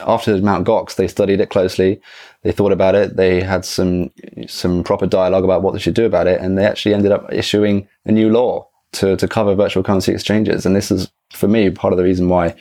after 0.00 0.36
Mt. 0.36 0.66
Gox, 0.66 0.96
they 0.96 1.08
studied 1.08 1.40
it 1.40 1.50
closely. 1.50 2.00
They 2.42 2.52
thought 2.52 2.72
about 2.72 2.94
it. 2.94 3.16
They 3.16 3.40
had 3.40 3.64
some 3.64 4.10
some 4.46 4.84
proper 4.84 5.06
dialogue 5.06 5.44
about 5.44 5.62
what 5.62 5.72
they 5.72 5.78
should 5.80 5.94
do 5.94 6.04
about 6.04 6.26
it, 6.26 6.40
and 6.40 6.58
they 6.58 6.64
actually 6.64 6.94
ended 6.94 7.12
up 7.12 7.32
issuing 7.32 7.88
a 8.04 8.12
new 8.12 8.30
law 8.30 8.68
to 8.92 9.16
to 9.16 9.28
cover 9.28 9.54
virtual 9.54 9.82
currency 9.82 10.12
exchanges. 10.12 10.66
And 10.66 10.76
this 10.76 10.90
is, 10.90 11.10
for 11.32 11.48
me, 11.48 11.70
part 11.70 11.92
of 11.92 11.96
the 11.96 12.04
reason 12.04 12.28
why 12.28 12.54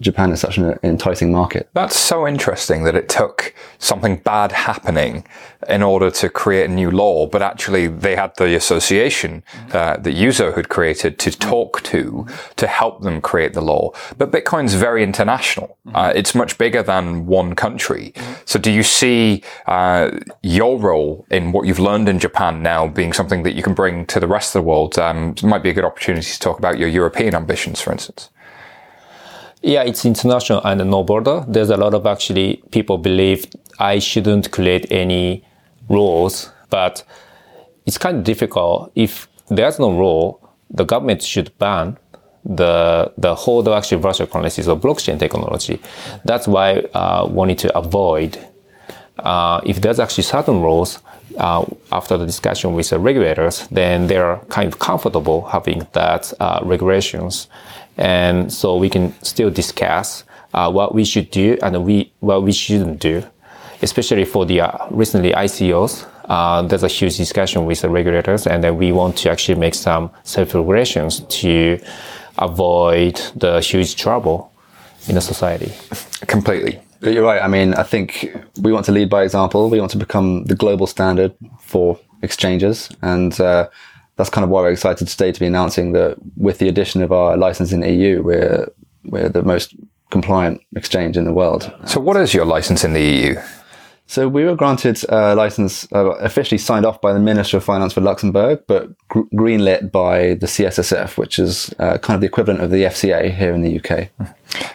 Japan 0.00 0.32
is 0.32 0.40
such 0.40 0.58
an 0.58 0.78
enticing 0.82 1.30
market. 1.30 1.68
That's 1.72 1.96
so 1.96 2.26
interesting 2.26 2.84
that 2.84 2.94
it 2.94 3.08
took 3.08 3.54
something 3.78 4.16
bad 4.16 4.52
happening 4.52 5.24
in 5.68 5.82
order 5.82 6.10
to 6.10 6.28
create 6.28 6.68
a 6.68 6.72
new 6.72 6.90
law, 6.90 7.26
but 7.26 7.42
actually 7.42 7.86
they 7.86 8.16
had 8.16 8.36
the 8.36 8.54
association 8.54 9.42
uh, 9.72 9.96
that 9.96 10.14
Yuzo 10.14 10.54
had 10.54 10.68
created 10.68 11.18
to 11.20 11.30
talk 11.30 11.82
to 11.84 12.26
to 12.56 12.66
help 12.66 13.02
them 13.02 13.20
create 13.20 13.54
the 13.54 13.60
law. 13.60 13.92
But 14.18 14.32
Bitcoin's 14.32 14.74
very 14.74 15.02
international. 15.02 15.78
Uh, 15.94 16.12
it's 16.14 16.34
much 16.34 16.58
bigger 16.58 16.82
than 16.82 17.26
one 17.26 17.54
country. 17.54 18.12
So 18.44 18.58
do 18.58 18.70
you 18.70 18.82
see 18.82 19.42
uh, 19.66 20.10
your 20.42 20.78
role 20.78 21.26
in 21.30 21.52
what 21.52 21.66
you've 21.66 21.78
learned 21.78 22.08
in 22.08 22.18
Japan 22.18 22.62
now 22.62 22.88
being 22.88 23.12
something 23.12 23.42
that 23.44 23.54
you 23.54 23.62
can 23.62 23.74
bring 23.74 24.06
to 24.06 24.20
the 24.20 24.26
rest 24.26 24.54
of 24.54 24.62
the 24.62 24.68
world? 24.68 24.98
Um, 24.98 25.30
it 25.30 25.44
might 25.44 25.62
be 25.62 25.70
a 25.70 25.72
good 25.72 25.84
opportunity 25.84 26.30
to 26.30 26.40
talk 26.40 26.58
about 26.58 26.78
your 26.78 26.88
European 26.88 27.34
ambitions, 27.34 27.80
for 27.80 27.92
instance. 27.92 28.30
Yeah, 29.66 29.82
it's 29.84 30.04
international 30.04 30.60
and 30.62 30.90
no 30.90 31.02
border. 31.02 31.42
There's 31.48 31.70
a 31.70 31.78
lot 31.78 31.94
of 31.94 32.04
actually 32.04 32.62
people 32.70 32.98
believe 32.98 33.46
I 33.78 33.98
shouldn't 33.98 34.50
create 34.50 34.86
any 34.92 35.42
rules, 35.88 36.52
but 36.68 37.02
it's 37.86 37.96
kind 37.96 38.18
of 38.18 38.24
difficult. 38.24 38.92
If 38.94 39.26
there's 39.48 39.78
no 39.78 39.90
rule, 39.96 40.38
the 40.68 40.84
government 40.84 41.22
should 41.22 41.56
ban 41.58 41.96
the 42.44 43.10
the 43.16 43.34
whole 43.34 43.66
actually 43.72 44.02
virtual 44.02 44.26
currencies 44.26 44.68
or 44.68 44.76
blockchain 44.78 45.18
technology. 45.18 45.80
That's 46.26 46.46
why 46.46 46.80
uh, 46.92 47.26
wanted 47.30 47.58
to 47.60 47.78
avoid 47.78 48.36
uh, 49.18 49.60
if 49.64 49.80
there's 49.80 49.98
actually 49.98 50.24
certain 50.24 50.60
rules 50.60 51.00
uh, 51.38 51.64
after 51.90 52.18
the 52.18 52.26
discussion 52.26 52.74
with 52.74 52.90
the 52.90 52.98
regulators, 52.98 53.66
then 53.68 54.08
they're 54.08 54.38
kind 54.48 54.68
of 54.72 54.78
comfortable 54.78 55.46
having 55.46 55.86
that 55.92 56.32
uh, 56.40 56.60
regulations, 56.62 57.48
and 57.96 58.52
so 58.52 58.76
we 58.76 58.88
can 58.88 59.14
still 59.22 59.50
discuss 59.50 60.24
uh, 60.52 60.70
what 60.70 60.94
we 60.94 61.04
should 61.04 61.30
do 61.30 61.58
and 61.62 61.84
we 61.84 62.12
what 62.20 62.42
we 62.42 62.52
shouldn't 62.52 63.00
do, 63.00 63.22
especially 63.82 64.24
for 64.24 64.46
the 64.46 64.60
uh, 64.60 64.86
recently 64.90 65.32
ICOs. 65.32 66.06
Uh, 66.28 66.62
there's 66.62 66.82
a 66.82 66.88
huge 66.88 67.16
discussion 67.16 67.66
with 67.66 67.82
the 67.82 67.88
regulators, 67.90 68.46
and 68.46 68.64
then 68.64 68.76
we 68.78 68.92
want 68.92 69.16
to 69.18 69.30
actually 69.30 69.58
make 69.58 69.74
some 69.74 70.10
self-regulations 70.22 71.20
to 71.28 71.78
avoid 72.38 73.16
the 73.36 73.60
huge 73.60 73.96
trouble 73.96 74.50
in 75.06 75.14
the 75.14 75.20
society. 75.20 75.72
Completely. 76.26 76.80
You're 77.02 77.22
right. 77.22 77.42
I 77.42 77.48
mean, 77.48 77.74
I 77.74 77.82
think 77.82 78.34
we 78.62 78.72
want 78.72 78.86
to 78.86 78.92
lead 78.92 79.10
by 79.10 79.24
example. 79.24 79.68
We 79.68 79.78
want 79.78 79.92
to 79.92 79.98
become 79.98 80.44
the 80.44 80.54
global 80.54 80.86
standard 80.86 81.34
for 81.60 81.98
exchanges. 82.22 82.88
And 83.02 83.38
uh, 83.38 83.68
that's 84.16 84.30
kind 84.30 84.44
of 84.44 84.50
why 84.50 84.60
we're 84.62 84.72
excited 84.72 85.08
today 85.08 85.32
to 85.32 85.40
be 85.40 85.46
announcing 85.46 85.92
that 85.92 86.16
with 86.36 86.58
the 86.58 86.68
addition 86.68 87.02
of 87.02 87.12
our 87.12 87.36
license 87.36 87.72
in 87.72 87.82
EU, 87.82 88.22
we're, 88.22 88.68
we're 89.04 89.28
the 89.28 89.42
most 89.42 89.74
compliant 90.10 90.60
exchange 90.76 91.16
in 91.16 91.24
the 91.24 91.32
world. 91.32 91.72
So 91.86 92.00
what 92.00 92.16
is 92.16 92.32
your 92.32 92.44
license 92.44 92.84
in 92.84 92.92
the 92.92 93.02
EU? 93.02 93.36
So 94.06 94.28
we 94.28 94.44
were 94.44 94.54
granted 94.54 95.02
a 95.08 95.34
license, 95.34 95.88
uh, 95.92 96.10
officially 96.16 96.58
signed 96.58 96.84
off 96.84 97.00
by 97.00 97.12
the 97.12 97.18
Minister 97.18 97.56
of 97.56 97.64
Finance 97.64 97.94
for 97.94 98.02
Luxembourg, 98.02 98.62
but 98.66 98.90
gr- 99.08 99.22
greenlit 99.32 99.90
by 99.90 100.34
the 100.34 100.46
CSSF, 100.46 101.16
which 101.16 101.38
is 101.38 101.74
uh, 101.78 101.96
kind 101.98 102.14
of 102.14 102.20
the 102.20 102.26
equivalent 102.26 102.60
of 102.60 102.70
the 102.70 102.84
FCA 102.84 103.34
here 103.34 103.54
in 103.54 103.62
the 103.62 103.80
UK. 103.80 104.10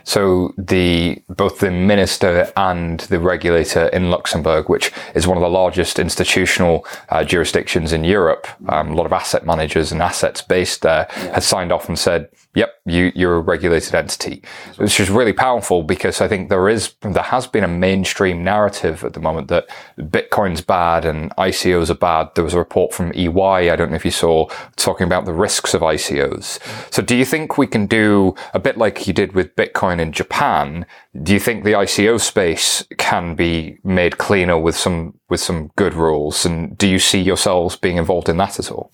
So 0.03 0.53
the 0.57 1.21
both 1.30 1.59
the 1.59 1.71
minister 1.71 2.51
and 2.57 2.99
the 3.01 3.19
regulator 3.19 3.88
in 3.88 4.09
Luxembourg, 4.09 4.69
which 4.69 4.91
is 5.15 5.27
one 5.27 5.38
of 5.38 5.41
the 5.41 5.49
largest 5.49 5.99
institutional 5.99 6.86
uh, 7.09 7.23
jurisdictions 7.23 7.93
in 7.93 8.03
Europe, 8.03 8.47
um, 8.69 8.91
a 8.91 8.95
lot 8.95 9.05
of 9.05 9.13
asset 9.13 9.45
managers 9.45 9.91
and 9.91 10.01
assets 10.01 10.41
based 10.41 10.82
there, 10.82 11.05
has 11.34 11.45
signed 11.45 11.71
off 11.71 11.88
and 11.88 11.97
said, 11.97 12.30
Yep, 12.60 12.82
you, 12.88 13.12
you're 13.16 13.38
a 13.38 13.39
regulated 13.39 13.95
entity, 13.95 14.43
which 14.76 14.99
is 14.99 15.10
really 15.10 15.32
powerful 15.32 15.82
because 15.82 16.20
I 16.20 16.28
think 16.28 16.49
there 16.49 16.68
is 16.68 16.93
there 16.99 17.24
has 17.24 17.47
been 17.47 17.64
a 17.64 17.70
mainstream 17.70 18.43
narrative 18.43 19.05
at 19.05 19.14
the 19.14 19.22
moment 19.22 19.47
that 19.47 19.70
Bitcoin's 19.97 20.60
bad 20.60 21.05
and 21.05 21.34
ICOs 21.38 21.89
are 21.89 21.93
bad. 21.93 22.36
There 22.36 22.43
was 22.43 22.53
a 22.53 22.57
report 22.57 22.93
from 22.93 23.14
EY, 23.16 23.70
I 23.70 23.78
don't 23.78 23.91
know 23.91 23.95
if 23.95 24.03
you 24.03 24.12
saw, 24.12 24.49
talking 24.76 25.07
about 25.07 25.24
the 25.24 25.32
risks 25.32 25.74
of 25.74 25.80
ICOs. 25.80 26.60
So, 26.93 27.01
do 27.01 27.16
you 27.16 27.24
think 27.24 27.57
we 27.57 27.66
can 27.66 27.88
do 27.88 28.36
a 28.53 28.60
bit 28.60 28.78
like 28.78 29.07
you 29.07 29.14
did 29.14 29.32
with 29.32 29.55
Bitcoin 29.55 30.01
in 30.01 30.12
Japan? 30.12 30.86
Do 31.24 31.32
you 31.32 31.39
think 31.39 31.64
the 31.64 31.72
ICO 31.72 32.20
space 32.20 32.86
can 32.97 33.36
be 33.36 33.78
made 33.86 34.18
cleaner 34.18 34.60
with 34.60 34.76
some 34.76 35.18
with 35.30 35.39
some 35.39 35.72
good 35.78 35.93
rules? 35.93 36.45
And 36.45 36.78
do 36.78 36.89
you 36.89 36.99
see 36.99 37.22
yourselves 37.22 37.78
being 37.78 37.95
involved 37.95 38.28
in 38.28 38.36
that 38.36 38.60
at 38.60 38.70
all? 38.70 38.91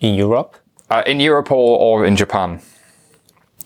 In 0.00 0.14
Europe? 0.14 0.59
Uh, 0.90 1.02
in 1.06 1.20
Europe 1.20 1.50
or, 1.52 1.78
or 1.78 2.04
in 2.04 2.16
Japan? 2.16 2.60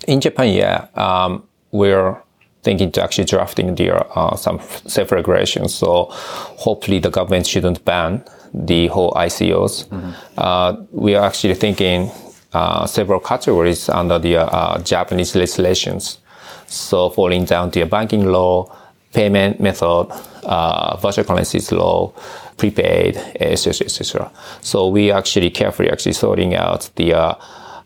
In 0.06 0.20
Japan, 0.20 0.52
yeah. 0.52 0.86
Um, 0.94 1.44
we're 1.72 2.16
thinking 2.62 2.90
to 2.92 3.02
actually 3.02 3.24
drafting 3.24 3.74
the, 3.74 3.94
uh, 3.94 4.36
some 4.36 4.60
self-regulations. 4.86 5.74
So 5.74 6.08
hopefully 6.10 6.98
the 6.98 7.10
government 7.10 7.46
shouldn't 7.46 7.84
ban 7.84 8.24
the 8.52 8.88
whole 8.88 9.12
ICOs. 9.12 9.86
Mm-hmm. 9.88 10.10
Uh, 10.36 10.76
we 10.92 11.14
are 11.14 11.24
actually 11.24 11.54
thinking 11.54 12.10
uh, 12.52 12.86
several 12.86 13.20
categories 13.20 13.88
under 13.88 14.18
the 14.18 14.36
uh, 14.36 14.78
Japanese 14.82 15.34
legislations. 15.34 16.18
So 16.66 17.10
falling 17.10 17.44
down 17.44 17.70
to 17.72 17.80
a 17.80 17.86
banking 17.86 18.26
law, 18.26 18.74
payment 19.12 19.60
method, 19.60 20.08
uh, 20.44 20.96
virtual 20.96 21.24
currencies 21.24 21.72
law, 21.72 22.12
prepaid, 22.56 23.16
etc., 23.40 23.86
etc. 23.86 24.30
So 24.60 24.88
we 24.88 25.10
actually 25.10 25.50
carefully 25.50 25.90
actually 25.90 26.14
sorting 26.14 26.54
out 26.54 26.90
the 26.96 27.14
uh, 27.14 27.34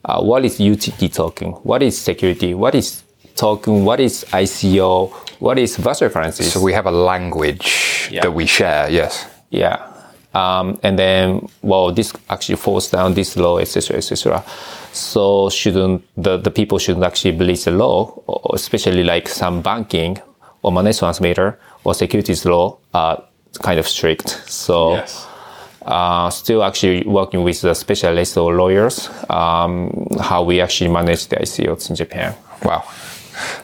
uh, 0.05 0.23
what 0.23 0.45
is 0.45 0.61
utility 0.61 1.09
token, 1.09 1.53
what 1.53 1.83
is 1.83 1.99
security, 1.99 2.55
what 2.55 2.75
is 2.75 3.03
token, 3.35 3.85
what 3.85 4.01
is 4.01 4.25
ICO, 4.31 5.13
what 5.41 5.59
is 5.59 5.77
virtual 5.77 6.11
currency. 6.11 6.45
So 6.45 6.61
we 6.61 6.73
have 6.73 6.87
a 6.87 6.91
language 6.91 8.09
yeah. 8.11 8.23
that 8.23 8.33
we 8.33 8.47
share. 8.47 8.91
Yes. 8.91 9.27
Yeah. 9.51 9.85
Um, 10.35 10.79
and 10.83 10.99
then, 10.99 11.49
well, 11.63 11.93
this 11.93 12.13
actually 12.29 12.57
falls 12.57 12.91
down 12.91 13.15
this 13.15 13.37
law, 13.37 13.59
etc., 13.59 13.97
etc. 13.97 14.45
So 14.93 15.49
shouldn't 15.51 16.05
the, 16.17 16.37
the 16.37 16.51
people 16.51 16.79
shouldn't 16.79 17.05
actually 17.05 17.33
believe 17.33 17.65
the 17.65 17.71
law, 17.71 18.23
especially 18.53 19.05
like 19.05 19.29
some 19.29 19.63
banking 19.63 20.19
or 20.63 20.73
money 20.73 20.93
transmitter 20.93 21.59
or 21.85 21.95
securities 21.95 22.45
law 22.45 22.79
are 22.93 23.23
kind 23.63 23.79
of 23.79 23.87
strict. 23.87 24.29
So 24.51 24.95
yes. 24.95 25.27
uh, 25.83 26.31
still 26.31 26.63
actually 26.63 27.05
working 27.07 27.43
with 27.43 27.61
the 27.61 27.75
specialists 27.75 28.37
or 28.37 28.55
lawyers, 28.55 29.09
um, 29.31 30.07
how 30.21 30.43
we 30.43 30.61
actually 30.61 30.91
manage 30.91 31.27
the 31.29 31.37
ICOs 31.37 31.91
in 31.91 31.97
Japan. 31.97 32.35
Wow. 32.65 32.85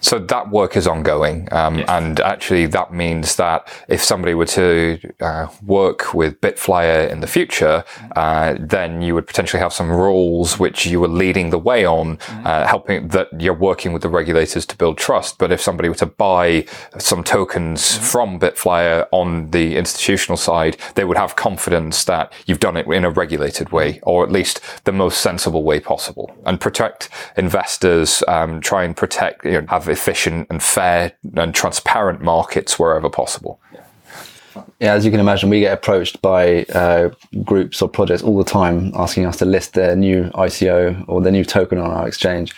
So 0.01 0.19
that 0.19 0.51
work 0.51 0.77
is 0.77 0.87
ongoing, 0.87 1.49
um, 1.53 1.79
yes. 1.79 1.89
and 1.89 2.21
actually 2.21 2.67
that 2.67 2.93
means 2.93 3.37
that 3.37 3.69
if 3.89 4.03
somebody 4.03 4.35
were 4.35 4.47
to 4.47 4.99
uh, 5.21 5.49
work 5.63 6.15
with 6.15 6.41
Bitflyer 6.41 7.11
in 7.11 7.21
the 7.21 7.27
future, 7.27 7.85
uh, 8.17 8.57
then 8.59 9.03
you 9.03 9.15
would 9.15 9.27
potentially 9.27 9.61
have 9.61 9.73
some 9.73 9.91
rules 9.91 10.59
which 10.59 10.87
you 10.87 11.01
were 11.01 11.09
leading 11.09 11.51
the 11.51 11.59
way 11.59 11.85
on, 11.85 12.17
mm-hmm. 12.17 12.47
uh, 12.47 12.67
helping 12.67 13.09
that 13.09 13.29
you're 13.41 13.55
working 13.55 13.93
with 13.93 14.03
the 14.03 14.09
regulators 14.09 14.67
to 14.67 14.77
build 14.77 14.99
trust. 14.99 15.39
But 15.39 15.53
if 15.53 15.61
somebody 15.61 15.89
were 15.89 15.95
to 15.97 16.07
buy 16.07 16.67
some 16.99 17.23
tokens 17.25 17.81
mm-hmm. 17.83 18.05
from 18.05 18.41
Bitflyer 18.41 19.07
on 19.11 19.51
the 19.51 19.77
institutional 19.77 20.37
side, 20.37 20.77
they 20.95 21.05
would 21.05 21.17
have 21.17 21.37
confidence 21.37 22.05
that 22.05 22.33
you've 22.47 22.61
done 22.61 22.77
it 22.77 22.87
in 22.87 23.05
a 23.05 23.11
regulated 23.11 23.71
way, 23.71 24.01
or 24.03 24.25
at 24.25 24.31
least 24.31 24.61
the 24.85 24.93
most 24.93 25.21
sensible 25.21 25.63
way 25.63 25.81
possible, 25.81 26.35
and 26.47 26.61
protect 26.61 27.09
investors. 27.37 28.23
Um, 28.29 28.61
try 28.61 28.85
and 28.85 28.97
protect. 28.97 29.45
You 29.45 29.53
know, 29.53 29.64
have 29.69 29.89
efficient 29.89 30.47
and 30.51 30.63
fair 30.63 31.13
and 31.37 31.55
transparent 31.55 32.21
markets 32.21 32.79
wherever 32.79 33.09
possible. 33.09 33.61
Yeah, 34.81 34.93
as 34.93 35.05
you 35.05 35.11
can 35.11 35.21
imagine, 35.21 35.51
we 35.51 35.61
get 35.61 35.73
approached 35.73 36.23
by 36.23 36.65
uh, 36.65 37.11
groups 37.43 37.83
or 37.83 37.89
projects 37.89 38.23
all 38.23 38.39
the 38.39 38.45
time 38.45 38.93
asking 38.95 39.27
us 39.27 39.37
to 39.39 39.45
list 39.45 39.75
their 39.75 39.97
new 39.97 40.25
ICO 40.31 41.05
or 41.09 41.21
their 41.21 41.33
new 41.33 41.45
token 41.45 41.79
on 41.79 41.91
our 41.91 42.07
exchange. 42.07 42.55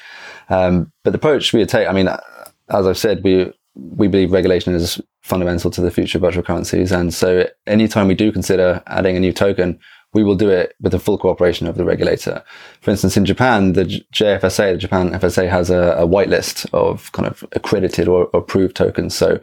Um, 0.48 0.92
but 1.04 1.11
the 1.11 1.18
approach 1.18 1.52
we 1.52 1.64
take, 1.64 1.88
I 1.88 1.92
mean, 1.92 2.09
as 2.09 2.86
I've 2.86 2.98
said, 2.98 3.22
we 3.24 3.52
we 3.74 4.09
believe 4.09 4.32
regulation 4.32 4.74
is 4.74 4.98
fundamental 5.22 5.70
to 5.70 5.82
the 5.82 5.90
future 5.90 6.16
of 6.16 6.22
virtual 6.22 6.42
currencies, 6.42 6.92
and 6.92 7.12
so 7.12 7.48
anytime 7.66 8.09
we 8.09 8.14
do 8.14 8.32
consider 8.32 8.82
adding 8.86 9.16
a 9.16 9.20
new 9.20 9.32
token, 9.32 9.78
we 10.16 10.24
will 10.24 10.34
do 10.34 10.48
it 10.48 10.74
with 10.80 10.92
the 10.92 10.98
full 10.98 11.18
cooperation 11.18 11.66
of 11.66 11.76
the 11.76 11.84
regulator. 11.84 12.42
For 12.80 12.90
instance, 12.90 13.18
in 13.18 13.26
Japan, 13.26 13.74
the 13.74 13.84
JFSA, 13.84 14.72
the 14.72 14.78
Japan 14.78 15.10
FSA, 15.10 15.46
has 15.50 15.68
a, 15.68 15.92
a 15.98 16.08
whitelist 16.08 16.66
of 16.72 17.12
kind 17.12 17.28
of 17.28 17.44
accredited 17.52 18.08
or, 18.08 18.30
approved 18.32 18.74
tokens. 18.74 19.14
So, 19.14 19.38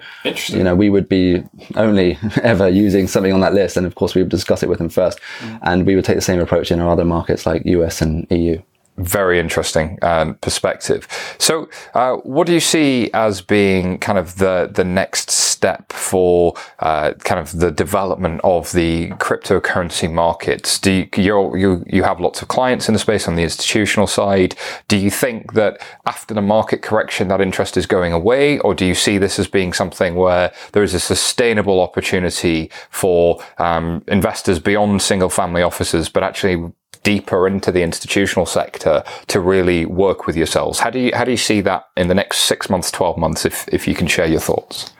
you 0.47 0.63
know, 0.63 0.75
we 0.75 0.89
would 0.89 1.07
be 1.07 1.43
only 1.75 2.17
ever 2.41 2.67
using 2.67 3.07
something 3.07 3.31
on 3.31 3.41
that 3.41 3.53
list, 3.53 3.77
and 3.77 3.85
of 3.85 3.93
course, 3.93 4.15
we 4.15 4.23
would 4.23 4.31
discuss 4.31 4.63
it 4.63 4.69
with 4.69 4.79
them 4.79 4.89
1st 4.89 5.19
mm. 5.41 5.59
and 5.61 5.85
we 5.85 5.95
would 5.95 6.05
take 6.05 6.15
the 6.15 6.21
same 6.21 6.39
approach 6.39 6.71
in 6.71 6.79
our 6.79 6.89
other 6.89 7.05
markets 7.05 7.45
like 7.45 7.61
US 7.65 8.01
and 8.01 8.25
EU 8.31 8.59
very 8.97 9.39
interesting 9.39 9.97
um, 10.01 10.35
perspective. 10.35 11.07
So, 11.39 11.69
uh, 11.93 12.15
what 12.17 12.47
do 12.47 12.53
you 12.53 12.59
see 12.59 13.09
as 13.13 13.41
being 13.41 13.97
kind 13.99 14.19
of 14.19 14.37
the 14.37 14.69
the 14.73 14.83
next 14.83 15.31
step 15.31 15.91
for 15.91 16.53
uh, 16.79 17.13
kind 17.23 17.39
of 17.39 17.59
the 17.59 17.71
development 17.71 18.41
of 18.43 18.71
the 18.71 19.09
cryptocurrency 19.11 20.11
markets? 20.11 20.79
Do 20.79 21.07
you 21.15 21.55
you 21.57 21.83
you 21.87 22.03
have 22.03 22.19
lots 22.19 22.41
of 22.41 22.47
clients 22.47 22.87
in 22.87 22.93
the 22.93 22.99
space 22.99 23.27
on 23.27 23.35
the 23.35 23.43
institutional 23.43 24.07
side? 24.07 24.55
Do 24.87 24.97
you 24.97 25.09
think 25.09 25.53
that 25.53 25.81
after 26.05 26.33
the 26.33 26.41
market 26.41 26.81
correction, 26.81 27.27
that 27.29 27.41
interest 27.41 27.77
is 27.77 27.85
going 27.85 28.13
away, 28.13 28.59
or 28.59 28.75
do 28.75 28.85
you 28.85 28.95
see 28.95 29.17
this 29.17 29.39
as 29.39 29.47
being 29.47 29.73
something 29.73 30.15
where 30.15 30.53
there 30.73 30.83
is 30.83 30.93
a 30.93 30.99
sustainable 30.99 31.81
opportunity 31.81 32.69
for 32.89 33.41
um, 33.57 34.03
investors 34.07 34.59
beyond 34.59 35.01
single 35.01 35.29
family 35.29 35.63
offices, 35.63 36.09
but 36.09 36.23
actually 36.23 36.71
deeper 37.03 37.47
into 37.47 37.71
the 37.71 37.81
institutional 37.81 38.45
sector 38.45 39.03
to 39.27 39.39
really 39.39 39.85
work 39.85 40.25
with 40.27 40.35
yourselves. 40.35 40.79
How 40.79 40.89
do 40.89 40.99
you 40.99 41.11
how 41.13 41.25
do 41.25 41.31
you 41.31 41.37
see 41.37 41.61
that 41.61 41.89
in 41.97 42.07
the 42.07 42.15
next 42.15 42.37
six 42.39 42.69
months, 42.69 42.91
twelve 42.91 43.17
months? 43.17 43.45
If 43.45 43.67
if 43.67 43.87
you 43.87 43.95
can 43.95 44.07
share 44.07 44.27
your 44.27 44.41
thoughts. 44.41 44.93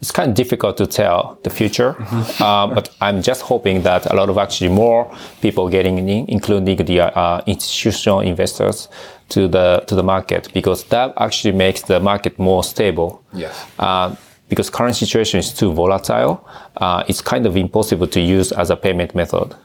It's 0.00 0.12
kind 0.12 0.28
of 0.28 0.34
difficult 0.34 0.76
to 0.76 0.86
tell 0.86 1.38
the 1.44 1.50
future, 1.50 1.94
mm-hmm. 1.94 2.42
uh, 2.42 2.66
but 2.74 2.90
I'm 3.00 3.22
just 3.22 3.40
hoping 3.40 3.84
that 3.84 4.04
a 4.12 4.14
lot 4.14 4.28
of 4.28 4.36
actually 4.36 4.68
more 4.68 5.10
people 5.40 5.70
getting 5.70 5.96
in, 5.98 6.26
including 6.28 6.76
the 6.76 7.00
uh, 7.00 7.40
institutional 7.46 8.20
investors, 8.20 8.88
to 9.28 9.48
the 9.48 9.82
to 9.86 9.94
the 9.94 10.02
market 10.02 10.48
because 10.52 10.84
that 10.84 11.12
actually 11.16 11.52
makes 11.52 11.82
the 11.82 12.00
market 12.00 12.38
more 12.38 12.62
stable. 12.62 13.22
Yes. 13.32 13.66
Uh, 13.78 14.14
because 14.48 14.68
current 14.70 14.94
situation 14.94 15.40
is 15.40 15.52
too 15.52 15.72
volatile, 15.72 16.46
uh, 16.76 17.02
it's 17.08 17.22
kind 17.22 17.46
of 17.46 17.56
impossible 17.56 18.06
to 18.06 18.20
use 18.20 18.52
as 18.52 18.70
a 18.70 18.76
payment 18.76 19.14
method. 19.14 19.56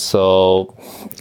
So 0.00 0.76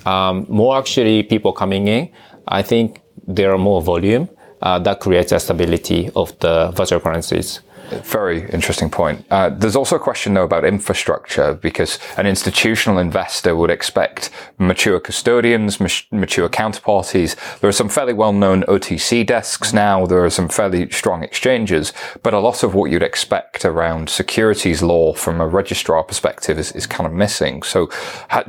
um, 0.06 0.46
more 0.50 0.78
actually 0.78 1.24
people 1.24 1.54
coming 1.54 1.88
in, 1.88 2.10
I 2.48 2.62
think 2.62 3.02
there 3.28 3.52
are 3.52 3.58
more 3.58 3.82
volume 3.82 4.30
uh, 4.62 4.80
that 4.80 5.00
creates 5.00 5.32
a 5.32 5.40
stability 5.40 6.10
of 6.16 6.38
the 6.40 6.72
virtual 6.72 7.00
currencies. 7.00 7.62
Very 7.90 8.50
interesting 8.52 8.90
point. 8.90 9.26
Uh, 9.32 9.50
there's 9.50 9.76
also 9.76 9.96
a 9.96 10.00
question 10.00 10.34
though 10.34 10.44
about 10.44 10.64
infrastructure 10.64 11.54
because 11.56 11.98
an 12.18 12.28
institutional 12.28 13.00
investor 13.00 13.56
would 13.56 13.70
expect 13.70 14.30
mature 14.58 15.00
custodians, 15.00 15.80
mature 15.80 16.50
counterparties. 16.50 17.36
There 17.60 17.70
are 17.70 17.74
some 17.74 17.90
fairly 17.90 18.14
well-known 18.14 18.64
OTC 18.64 19.26
desks 19.26 19.74
now. 19.74 20.06
There 20.06 20.24
are 20.24 20.30
some 20.30 20.50
fairly 20.50 20.90
strong 20.92 21.24
exchanges, 21.24 21.94
but 22.22 22.34
a 22.34 22.40
lot 22.40 22.64
of 22.64 22.76
what 22.76 22.92
you'd 22.92 23.04
expect 23.04 23.66
around 23.66 24.10
securities 24.10 24.82
law 24.84 25.14
from 25.14 25.42
a 25.42 25.48
registrar 25.48 26.04
perspective 26.04 26.60
is, 26.60 26.72
is 26.74 26.86
kind 26.86 27.08
of 27.08 27.14
missing. 27.14 27.64
So, 27.64 27.90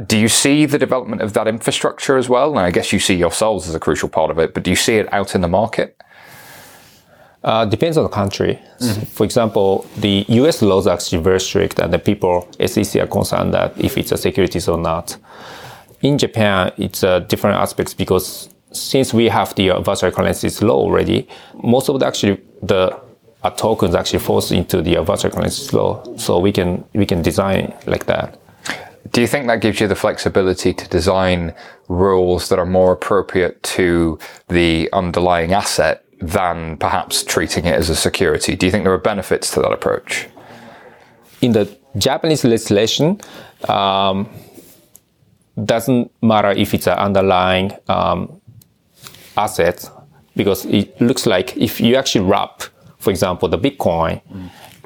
do 0.07 0.19
you 0.19 0.29
see 0.29 0.67
the 0.67 0.79
development 0.79 1.23
of 1.23 1.33
that 1.33 1.49
infrastructure 1.49 2.17
as 2.17 2.29
well? 2.29 2.51
And 2.51 2.61
I 2.61 2.71
guess 2.71 2.93
you 2.93 2.99
see 2.99 3.15
yourselves 3.15 3.69
as 3.69 3.75
a 3.75 3.81
crucial 3.81 4.09
part 4.09 4.31
of 4.31 4.39
it, 4.39 4.55
but 4.55 4.63
do 4.63 4.71
you 4.71 4.77
see 4.77 4.97
it 4.97 5.13
out 5.13 5.35
in 5.35 5.41
the 5.41 5.49
market? 5.49 5.97
Uh, 7.43 7.65
depends 7.65 7.97
on 7.97 8.03
the 8.03 8.11
country. 8.11 8.59
Mm-hmm. 8.81 9.03
For 9.03 9.25
example, 9.25 9.87
the 9.97 10.27
U.S. 10.29 10.61
laws 10.61 10.87
are 10.87 10.95
actually 10.95 11.23
very 11.23 11.41
strict, 11.41 11.79
and 11.79 11.91
the 11.93 11.99
people 11.99 12.47
SEC 12.67 13.03
are 13.03 13.07
concerned 13.07 13.55
that 13.55 13.73
if 13.81 13.97
it's 13.97 14.13
a 14.13 14.19
securities 14.19 14.69
or 14.69 14.77
not. 14.77 15.17
In 16.03 16.19
Japan, 16.19 16.73
it's 16.77 17.03
uh, 17.03 17.21
different 17.21 17.57
aspects 17.59 17.95
because 17.95 18.51
since 18.73 19.15
we 19.15 19.29
have 19.29 19.55
the 19.55 19.71
uh, 19.71 19.81
virtual 19.81 20.11
currencies 20.11 20.63
law 20.63 20.77
already, 20.77 21.29
most 21.63 21.89
of 21.89 21.99
the 21.99 22.07
actually 22.07 22.41
the 22.63 22.99
uh, 23.43 23.51
tokens 23.51 23.95
actually 23.95 24.19
falls 24.19 24.53
into 24.53 24.83
the 24.83 24.99
uh, 24.99 25.03
virtual 25.03 25.31
currencies 25.31 25.73
law, 25.73 26.03
so 26.17 26.39
we 26.39 26.53
can 26.53 26.85
we 26.93 27.07
can 27.07 27.23
design 27.23 27.73
like 27.87 28.05
that. 28.05 28.39
Do 29.13 29.23
you 29.23 29.27
think 29.27 29.47
that 29.47 29.63
gives 29.63 29.81
you 29.81 29.89
the 29.89 29.97
flexibility 29.97 30.75
to 30.75 30.89
design 30.89 31.55
rules 31.89 32.51
that 32.51 32.59
are 32.59 32.67
more 32.67 32.93
appropriate 32.93 33.63
to 33.63 34.19
the 34.49 34.91
underlying 34.93 35.55
asset 35.55 36.05
than 36.21 36.77
perhaps 36.77 37.25
treating 37.25 37.65
it 37.67 37.75
as 37.75 37.91
a 37.91 37.97
security? 37.97 38.57
Do 38.57 38.67
you 38.67 38.73
think 38.73 38.85
there 38.85 38.93
are 38.93 38.99
benefits 38.99 39.51
to 39.53 39.61
that 39.61 39.73
approach? 39.73 40.29
In 41.41 41.53
the 41.53 41.77
Japanese 41.97 42.45
legislation, 42.45 43.21
um, 43.69 44.29
doesn't 45.65 46.11
matter 46.23 46.51
if 46.51 46.75
it's 46.75 46.87
an 46.87 46.99
underlying 46.99 47.73
um, 47.89 48.41
asset 49.37 49.89
because 50.37 50.65
it 50.67 51.01
looks 51.01 51.27
like 51.27 51.57
if 51.57 51.81
you 51.81 51.97
actually 51.97 52.25
wrap, 52.25 52.63
for 52.99 53.11
example, 53.11 53.49
the 53.49 53.59
Bitcoin 53.59 54.21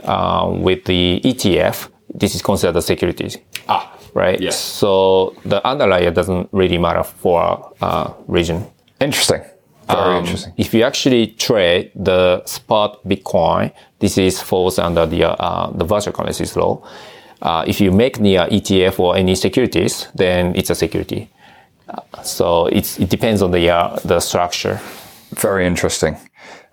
uh, 0.04 0.48
with 0.50 0.84
the 0.84 1.20
ETF, 1.24 1.90
this 2.14 2.34
is 2.34 2.42
considered 2.42 2.76
a 2.76 2.82
security. 2.82 3.28
Ah, 3.68 3.94
Right. 4.14 4.40
Yes. 4.40 4.56
So 4.58 5.34
the 5.44 5.60
underlayer 5.62 6.14
doesn't 6.14 6.48
really 6.52 6.78
matter 6.78 7.02
for 7.02 7.72
uh, 7.82 8.12
region. 8.28 8.64
interesting. 9.00 9.42
Very 9.86 10.00
Um, 10.00 10.24
interesting. 10.24 10.52
If 10.56 10.74
you 10.74 10.82
actually 10.84 11.26
trade 11.38 11.90
the 11.94 12.42
spot 12.46 12.98
Bitcoin, 13.06 13.70
this 13.98 14.18
is 14.18 14.40
falls 14.40 14.78
under 14.78 15.06
the 15.06 15.24
uh, 15.24 15.70
the 15.78 15.84
virtual 15.84 16.12
currencies 16.12 16.56
law. 16.56 16.80
Uh, 17.42 17.64
if 17.66 17.80
you 17.80 17.92
make 17.92 18.18
the 18.18 18.38
uh, 18.38 18.48
ETF 18.48 18.98
or 18.98 19.16
any 19.16 19.34
securities, 19.34 20.08
then 20.14 20.54
it's 20.56 20.70
a 20.70 20.74
security. 20.74 21.28
Uh, 21.88 22.22
so 22.22 22.66
it's, 22.66 22.98
it 22.98 23.10
depends 23.10 23.42
on 23.42 23.50
the 23.50 23.68
uh, 23.70 23.98
the 24.04 24.20
structure. 24.20 24.80
Very 25.34 25.66
interesting. 25.66 26.16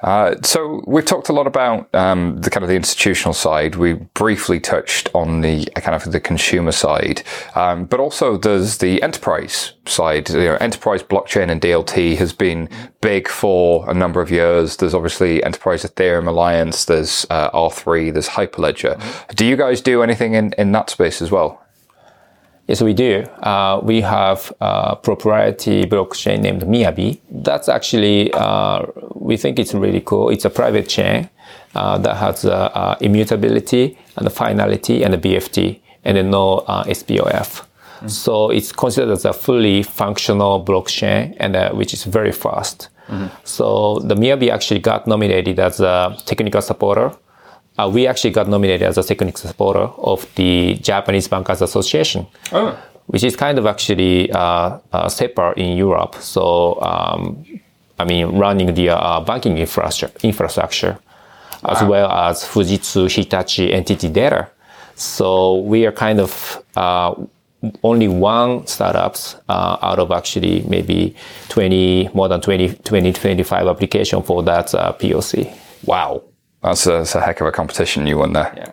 Uh, 0.02 0.36
so 0.42 0.84
we've 0.88 1.06
talked 1.06 1.30
a 1.30 1.34
lot 1.34 1.48
about 1.48 1.94
um, 1.94 2.40
the 2.42 2.50
kind 2.50 2.64
of 2.64 2.70
the 2.70 2.76
institutional 2.76 3.34
side. 3.34 3.76
We 3.76 3.94
briefly 3.94 4.60
touched 4.60 5.10
on 5.14 5.42
the 5.42 5.68
uh, 5.76 5.82
kind 5.82 5.96
of 5.96 6.12
the 6.12 6.20
consumer 6.20 6.72
side, 6.72 7.24
um, 7.56 7.86
but 7.86 8.00
also 8.00 8.38
there's 8.38 8.80
the 8.80 9.02
enterprise 9.02 9.74
side. 9.86 10.30
You 10.30 10.40
know, 10.40 10.56
enterprise 10.56 11.04
blockchain 11.04 11.50
and 11.50 11.62
DLT 11.62 12.18
has 12.18 12.34
been 12.34 12.70
big 13.02 13.28
for 13.28 13.90
a 13.90 13.94
number 13.94 14.22
of 14.22 14.32
years. 14.32 14.78
There's 14.78 14.94
obviously 14.94 15.44
Enterprise 15.44 15.84
Ethereum 15.84 16.28
Alliance. 16.28 16.86
There's 16.86 17.26
uh, 17.30 17.52
R3. 17.52 18.14
There's 18.14 18.30
Hyperledger. 18.30 19.36
Do 19.36 19.46
you 19.46 19.56
guys 19.56 19.82
do 19.82 20.04
anything 20.04 20.34
in, 20.34 20.54
in 20.58 20.72
that 20.72 20.90
space 20.90 21.22
as 21.22 21.32
well? 21.32 21.61
Yes, 22.68 22.82
we 22.82 22.94
do. 22.94 23.24
Uh, 23.44 23.82
we 23.84 24.02
have 24.02 24.54
a 24.62 24.96
proprietary 24.96 25.86
blockchain 25.86 26.40
named 26.42 26.62
Miyabi. 26.64 27.20
That's 27.30 27.68
actually, 27.68 28.32
uh, 28.34 28.86
we 29.16 29.36
think 29.36 29.60
it's 29.60 29.74
really 29.74 30.02
cool. 30.02 30.30
It's 30.30 30.46
a 30.46 30.50
private 30.50 30.88
chain 30.88 31.30
uh, 31.76 31.98
that 31.98 32.16
has 32.18 32.46
uh, 32.46 32.70
uh, 32.74 32.96
immutability 33.02 33.98
and 34.16 34.26
the 34.26 34.30
finality 34.30 35.04
and 35.04 35.14
the 35.14 35.18
BFT 35.18 35.80
and 36.04 36.18
then 36.18 36.30
no 36.32 36.60
uh, 36.60 36.84
SPOF. 36.86 37.66
So 38.08 38.50
it's 38.50 38.72
considered 38.72 39.12
as 39.12 39.26
a 39.26 39.34
fully 39.34 39.84
functional 39.84 40.64
blockchain 40.64 41.36
and 41.40 41.56
uh, 41.56 41.72
which 41.72 41.94
is 41.94 42.04
very 42.04 42.32
fast. 42.32 42.90
So 43.44 44.00
the 44.00 44.16
Miyabi 44.16 44.50
actually 44.50 44.80
got 44.80 45.06
nominated 45.06 45.60
as 45.60 45.82
a 45.82 46.18
technical 46.26 46.62
supporter 46.62 47.12
uh, 47.78 47.90
we 47.92 48.08
actually 48.08 48.32
got 48.32 48.48
nominated 48.48 48.88
as 48.88 48.98
a 48.98 49.04
technical 49.04 49.40
supporter 49.40 49.88
of 49.98 50.28
the 50.36 50.76
Japanese 50.76 51.28
Bankers 51.28 51.62
Association, 51.62 52.28
which 53.08 53.24
is 53.24 53.36
kind 53.36 53.58
of 53.58 53.66
actually 53.66 54.32
uh, 54.32 54.80
uh, 54.92 55.10
separate 55.10 55.58
in 55.58 55.78
Europe. 55.78 56.16
So, 56.16 56.82
um, 56.82 57.46
I 57.98 58.06
mean, 58.06 58.38
running 58.38 58.74
the 58.74 58.90
uh, 58.90 59.22
banking 59.22 59.58
infrastructure, 59.58 60.12
infrastructure 60.24 60.98
as 61.64 61.84
well 61.84 62.10
as 62.10 62.44
Fujitsu 62.44 63.14
Hitachi 63.14 63.70
NTT 63.70 64.12
Data. 64.12 64.50
So 64.96 65.60
we 65.60 65.86
are 65.86 65.92
kind 65.92 66.20
of 66.20 66.64
uh, 66.76 67.14
only 67.84 68.08
one 68.08 68.66
startups 68.66 69.36
uh, 69.48 69.78
out 69.82 70.00
of 70.00 70.12
actually 70.12 70.64
maybe 70.64 71.16
20, 71.50 72.10
more 72.14 72.28
than 72.28 72.42
20, 72.42 72.76
20 72.84 73.14
25 73.14 73.68
application 73.68 74.24
for 74.24 74.42
that 74.44 74.74
uh, 74.74 74.94
POC. 74.94 75.56
Wow, 75.86 76.24
that's 76.64 76.86
a, 76.86 76.92
that's 76.92 77.16
a 77.16 77.22
heck 77.22 77.42
of 77.42 77.48
a 77.48 77.52
competition 77.52 78.08
you 78.08 78.18
won 78.18 78.34
there. 78.34 78.54
Yeah. 78.56 78.72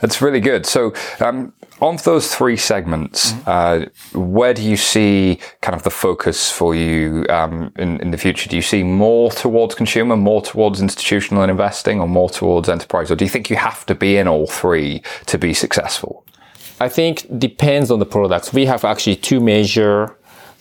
That's 0.00 0.20
really 0.20 0.40
good. 0.40 0.66
So, 0.66 0.92
um, 1.20 1.54
on 1.80 1.96
those 2.04 2.34
three 2.34 2.56
segments, 2.56 3.32
uh, 3.46 3.86
where 4.12 4.54
do 4.54 4.62
you 4.62 4.76
see 4.76 5.38
kind 5.60 5.74
of 5.74 5.82
the 5.82 5.90
focus 5.90 6.50
for 6.50 6.74
you 6.74 7.26
um, 7.28 7.72
in, 7.76 8.00
in 8.00 8.10
the 8.10 8.18
future? 8.18 8.48
Do 8.48 8.56
you 8.56 8.62
see 8.62 8.82
more 8.82 9.30
towards 9.30 9.74
consumer, 9.74 10.16
more 10.16 10.42
towards 10.42 10.80
institutional 10.80 11.42
and 11.42 11.50
investing, 11.50 12.00
or 12.00 12.08
more 12.08 12.30
towards 12.30 12.68
enterprise? 12.68 13.10
Or 13.10 13.16
do 13.16 13.24
you 13.24 13.30
think 13.30 13.50
you 13.50 13.56
have 13.56 13.86
to 13.86 13.94
be 13.94 14.16
in 14.16 14.28
all 14.28 14.46
three 14.46 15.02
to 15.26 15.38
be 15.38 15.52
successful? 15.54 16.24
I 16.80 16.88
think 16.88 17.26
depends 17.38 17.90
on 17.90 17.98
the 17.98 18.06
products. 18.06 18.52
We 18.52 18.66
have 18.66 18.84
actually 18.84 19.16
two 19.16 19.40
major 19.40 20.16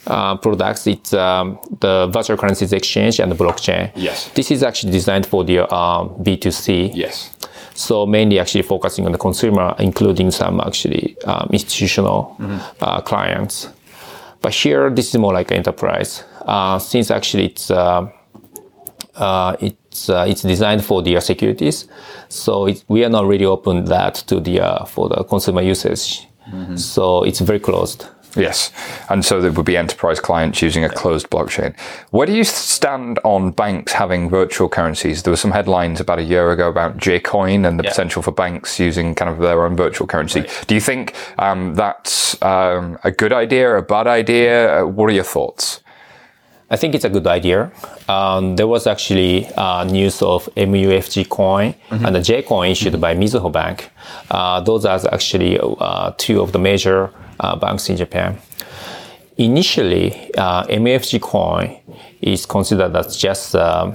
uh, 0.07 0.37
products. 0.37 0.87
It's 0.87 1.13
um, 1.13 1.59
the 1.79 2.09
virtual 2.11 2.37
currencies 2.37 2.73
exchange 2.73 3.19
and 3.19 3.31
the 3.31 3.35
blockchain. 3.35 3.91
Yes. 3.95 4.29
This 4.29 4.51
is 4.51 4.63
actually 4.63 4.91
designed 4.91 5.25
for 5.25 5.43
the 5.43 5.59
um, 5.73 6.09
B2C. 6.23 6.91
Yes. 6.93 7.29
So 7.75 8.05
mainly 8.05 8.39
actually 8.39 8.61
focusing 8.63 9.05
on 9.05 9.11
the 9.11 9.17
consumer, 9.17 9.75
including 9.79 10.31
some 10.31 10.61
actually 10.61 11.17
um, 11.25 11.49
institutional 11.51 12.37
uh, 12.81 13.01
clients. 13.01 13.69
But 14.41 14.53
here, 14.53 14.89
this 14.89 15.07
is 15.09 15.17
more 15.17 15.33
like 15.33 15.51
enterprise. 15.51 16.23
Uh, 16.45 16.77
since 16.77 17.09
actually 17.09 17.45
it's 17.45 17.71
uh, 17.71 18.09
uh, 19.15 19.55
it's 19.59 20.09
uh, 20.09 20.25
it's 20.27 20.41
designed 20.41 20.83
for 20.83 21.01
the 21.01 21.19
securities, 21.21 21.87
so 22.27 22.65
it, 22.67 22.83
we 22.89 23.05
are 23.05 23.09
not 23.09 23.25
really 23.25 23.45
open 23.45 23.85
that 23.85 24.15
to 24.15 24.39
the 24.39 24.59
uh, 24.59 24.85
for 24.85 25.07
the 25.07 25.23
consumer 25.23 25.61
usage. 25.61 26.27
So 26.77 27.23
it's 27.23 27.39
very 27.39 27.59
closed. 27.59 28.05
Yes. 28.36 28.71
And 29.09 29.23
so 29.23 29.41
there 29.41 29.51
would 29.51 29.65
be 29.65 29.77
enterprise 29.77 30.19
clients 30.19 30.61
using 30.61 30.84
a 30.84 30.89
closed 30.89 31.29
blockchain. 31.29 31.75
Where 32.09 32.25
do 32.25 32.34
you 32.34 32.43
stand 32.43 33.19
on 33.23 33.51
banks 33.51 33.93
having 33.93 34.29
virtual 34.29 34.69
currencies? 34.69 35.23
There 35.23 35.31
were 35.31 35.38
some 35.38 35.51
headlines 35.51 35.99
about 35.99 36.19
a 36.19 36.23
year 36.23 36.51
ago 36.51 36.67
about 36.69 36.97
Jcoin 36.97 37.67
and 37.67 37.79
the 37.79 37.84
potential 37.84 38.21
for 38.21 38.31
banks 38.31 38.79
using 38.79 39.13
kind 39.15 39.29
of 39.29 39.38
their 39.39 39.63
own 39.65 39.75
virtual 39.75 40.07
currency. 40.07 40.45
Do 40.67 40.73
you 40.75 40.81
think 40.81 41.13
um, 41.38 41.75
that's 41.75 42.41
um, 42.41 42.97
a 43.03 43.11
good 43.11 43.34
idea, 43.34 43.77
a 43.77 43.81
bad 43.81 44.07
idea? 44.07 44.81
Uh, 44.81 44.88
What 44.88 45.09
are 45.09 45.13
your 45.13 45.23
thoughts? 45.23 45.81
I 46.71 46.75
think 46.75 46.95
it's 46.95 47.05
a 47.05 47.09
good 47.09 47.27
idea. 47.27 47.71
Um, 48.09 48.55
there 48.55 48.65
was 48.67 48.88
actually 48.88 49.45
uh, 49.57 49.84
news 49.84 50.23
of 50.23 50.49
MUFG 50.55 51.29
coin 51.29 51.75
and 51.91 52.15
the 52.15 52.21
J 52.21 52.41
coin 52.41 52.71
issued 52.71 52.99
by 52.99 53.13
Mizuho 53.13 53.51
Bank. 53.51 53.91
Uh, 54.31 54.59
those 54.59 54.84
are 54.84 54.99
actually 55.13 55.59
uh, 55.61 56.13
two 56.17 56.41
of 56.41 56.51
the 56.51 56.57
major 56.57 57.11
banks 57.59 57.89
in 57.89 57.97
Japan. 57.97 58.38
Initially, 59.38 60.31
uh, 60.38 60.63
MUFG 60.67 61.19
coin 61.19 61.77
is 62.21 62.45
considered 62.45 62.95
as 62.95 63.17
just 63.17 63.55
uh, 63.55 63.91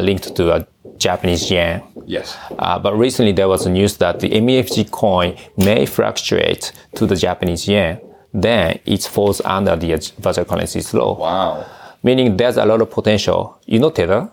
linked 0.00 0.34
to 0.36 0.52
a 0.54 0.66
Japanese 0.96 1.50
yen. 1.50 1.82
Yes. 2.06 2.36
Uh, 2.58 2.78
but 2.78 2.94
recently 2.96 3.32
there 3.32 3.48
was 3.48 3.66
a 3.66 3.70
news 3.70 3.96
that 3.96 4.20
the 4.20 4.30
MUFG 4.30 4.90
coin 4.90 5.36
may 5.56 5.86
fluctuate 5.86 6.72
to 6.94 7.06
the 7.06 7.16
Japanese 7.16 7.66
yen. 7.66 8.00
Then 8.32 8.78
it 8.86 9.02
falls 9.02 9.40
under 9.44 9.74
the 9.76 9.96
virtual 10.18 10.44
currencies 10.44 10.92
law 10.94 11.18
Wow. 11.18 11.64
meaning 12.02 12.36
there's 12.36 12.56
a 12.56 12.64
lot 12.64 12.80
of 12.80 12.90
potential. 12.90 13.58
You 13.66 13.80
know 13.80 13.90
Tether? 13.90 14.28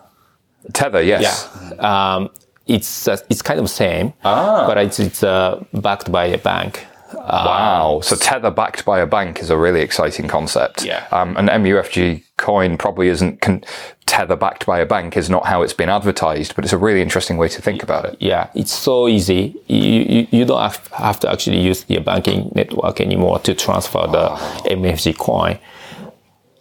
Tether, 0.72 1.02
yes. 1.02 1.50
Um, 1.80 2.30
it's 2.68 3.08
uh, 3.08 3.18
it's 3.30 3.42
kind 3.42 3.60
of 3.60 3.70
same, 3.70 4.14
ah. 4.24 4.66
but 4.68 4.78
it's 4.78 5.00
it's 5.00 5.24
uh, 5.24 5.62
backed 5.74 6.10
by 6.12 6.26
a 6.26 6.38
bank. 6.38 6.86
Wow. 7.14 8.00
So 8.04 8.16
Tether 8.16 8.52
backed 8.52 8.86
by 8.86 9.00
a 9.00 9.08
bank 9.08 9.40
is 9.40 9.50
a 9.50 9.58
really 9.58 9.82
exciting 9.82 10.28
concept. 10.28 10.84
Yeah. 10.84 11.08
Um, 11.12 11.36
and 11.38 11.50
MUFG 11.50 12.24
coin 12.38 12.78
probably 12.78 13.08
isn't 13.08 13.42
con- 13.42 13.64
Tether 14.06 14.36
backed 14.36 14.66
by 14.66 14.80
a 14.80 14.86
bank 14.86 15.18
is 15.18 15.30
not 15.30 15.46
how 15.46 15.62
it's 15.62 15.74
been 15.74 15.90
advertised, 15.90 16.56
but 16.56 16.64
it's 16.64 16.74
a 16.74 16.78
really 16.78 17.02
interesting 17.02 17.38
way 17.38 17.48
to 17.50 17.62
think 17.62 17.84
about 17.84 18.06
it. 18.06 18.18
Yeah, 18.20 18.50
it's 18.54 18.74
so 18.74 19.08
easy. 19.08 19.56
You, 19.68 19.78
you, 19.78 20.28
you 20.32 20.46
don't 20.46 20.62
have, 20.62 20.88
have 20.88 21.20
to 21.22 21.32
actually 21.32 21.60
use 21.60 21.84
the 21.86 22.00
banking 22.00 22.52
network 22.54 23.02
anymore 23.02 23.40
to 23.40 23.56
transfer 23.56 24.06
the 24.08 24.30
MFG 24.70 25.18
coin. 25.18 25.60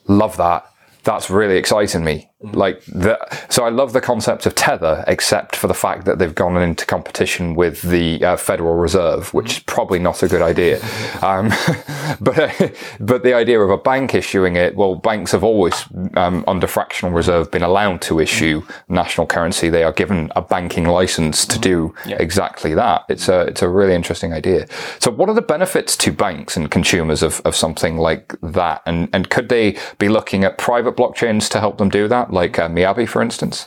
Love 0.07 0.37
that. 0.37 0.67
That's 1.05 1.31
really 1.31 1.57
exciting 1.57 2.05
me. 2.05 2.29
Like 2.43 2.85
the, 2.87 3.19
so 3.49 3.65
I 3.65 3.71
love 3.71 3.93
the 3.93 4.01
concept 4.01 4.47
of 4.47 4.55
tether, 4.55 5.05
except 5.07 5.57
for 5.57 5.69
the 5.69 5.75
fact 5.75 6.05
that 6.07 6.19
they've 6.19 6.35
gone 6.35 6.57
into 6.57 6.85
competition 6.85 7.55
with 7.55 7.83
the 7.83 8.25
uh, 8.25 8.37
Federal 8.37 8.75
Reserve, 8.75 9.33
which 9.33 9.53
is 9.53 9.59
probably 9.61 9.99
not 9.99 10.23
a 10.23 10.29
good 10.29 10.43
idea. 10.43 10.81
Um, 11.23 11.51
but 12.21 12.75
but 13.01 13.23
the 13.23 13.35
idea 13.35 13.61
of 13.61 13.71
a 13.71 13.77
bank 13.77 14.15
issuing 14.15 14.57
it, 14.57 14.75
well, 14.75 14.95
banks 14.95 15.33
have 15.33 15.45
always 15.45 15.85
um, 16.15 16.45
under 16.47 16.67
fractional 16.67 17.15
reserve 17.15 17.51
been 17.51 17.63
allowed 17.63 18.01
to 18.03 18.19
issue 18.19 18.63
national 18.89 19.27
currency. 19.27 19.69
They 19.69 19.85
are 19.85 19.93
given 19.93 20.33
a 20.35 20.43
banking 20.43 20.85
license 20.85 21.47
to 21.47 21.59
do 21.59 21.95
exactly 22.07 22.75
that. 22.75 23.05
It's 23.09 23.29
a 23.29 23.43
it's 23.43 23.63
a 23.63 23.69
really 23.69 23.95
interesting 23.95 24.33
idea. 24.33 24.67
So, 24.99 25.11
what 25.11 25.29
are 25.29 25.35
the 25.35 25.43
benefits 25.43 25.97
to 25.99 26.13
banks 26.13 26.57
and 26.57 26.71
consumers 26.71 27.23
of, 27.23 27.41
of 27.45 27.55
something 27.55 27.99
like 27.99 28.35
that? 28.43 28.83
And 28.87 29.09
and 29.13 29.31
could 29.31 29.49
they 29.49 29.77
be 29.99 30.09
looking 30.09 30.45
at 30.45 30.59
private 30.59 30.97
blockchains 30.97 31.49
to 31.51 31.61
help 31.61 31.79
them 31.79 31.89
do 31.89 32.09
that? 32.09 32.32
Like 32.33 32.59
uh, 32.59 32.69
Miyabi, 32.69 33.09
for 33.09 33.23
instance? 33.23 33.67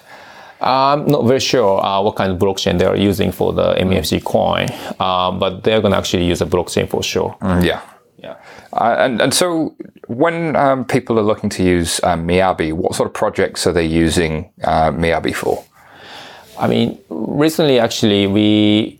I'm 0.61 1.05
not 1.05 1.25
very 1.25 1.39
sure 1.39 1.83
uh, 1.85 2.01
what 2.01 2.15
kind 2.15 2.31
of 2.31 2.39
blockchain 2.39 2.79
they're 2.79 2.95
using 2.95 3.31
for 3.31 3.53
the 3.53 3.73
MFG 3.75 4.23
coin, 4.23 4.67
uh, 4.99 5.31
but 5.31 5.63
they're 5.63 5.81
going 5.81 5.91
to 5.91 5.97
actually 5.97 6.25
use 6.25 6.41
a 6.41 6.45
blockchain 6.45 6.89
for 6.89 7.03
sure. 7.03 7.35
Yeah. 7.41 7.81
Yeah. 8.17 8.37
Uh, 8.73 8.95
and 8.99 9.21
and 9.21 9.33
so 9.33 9.75
when 10.07 10.55
um, 10.55 10.85
people 10.85 11.19
are 11.19 11.23
looking 11.23 11.49
to 11.49 11.63
use 11.63 12.01
um, 12.03 12.27
Miyabi, 12.27 12.73
what 12.73 12.95
sort 12.95 13.07
of 13.07 13.13
projects 13.13 13.67
are 13.67 13.73
they 13.73 13.85
using 13.85 14.49
uh, 14.63 14.89
Miyabi 14.91 15.35
for? 15.35 15.63
I 16.57 16.67
mean, 16.67 16.97
recently 17.09 17.79
actually 17.79 18.25
we 18.27 18.99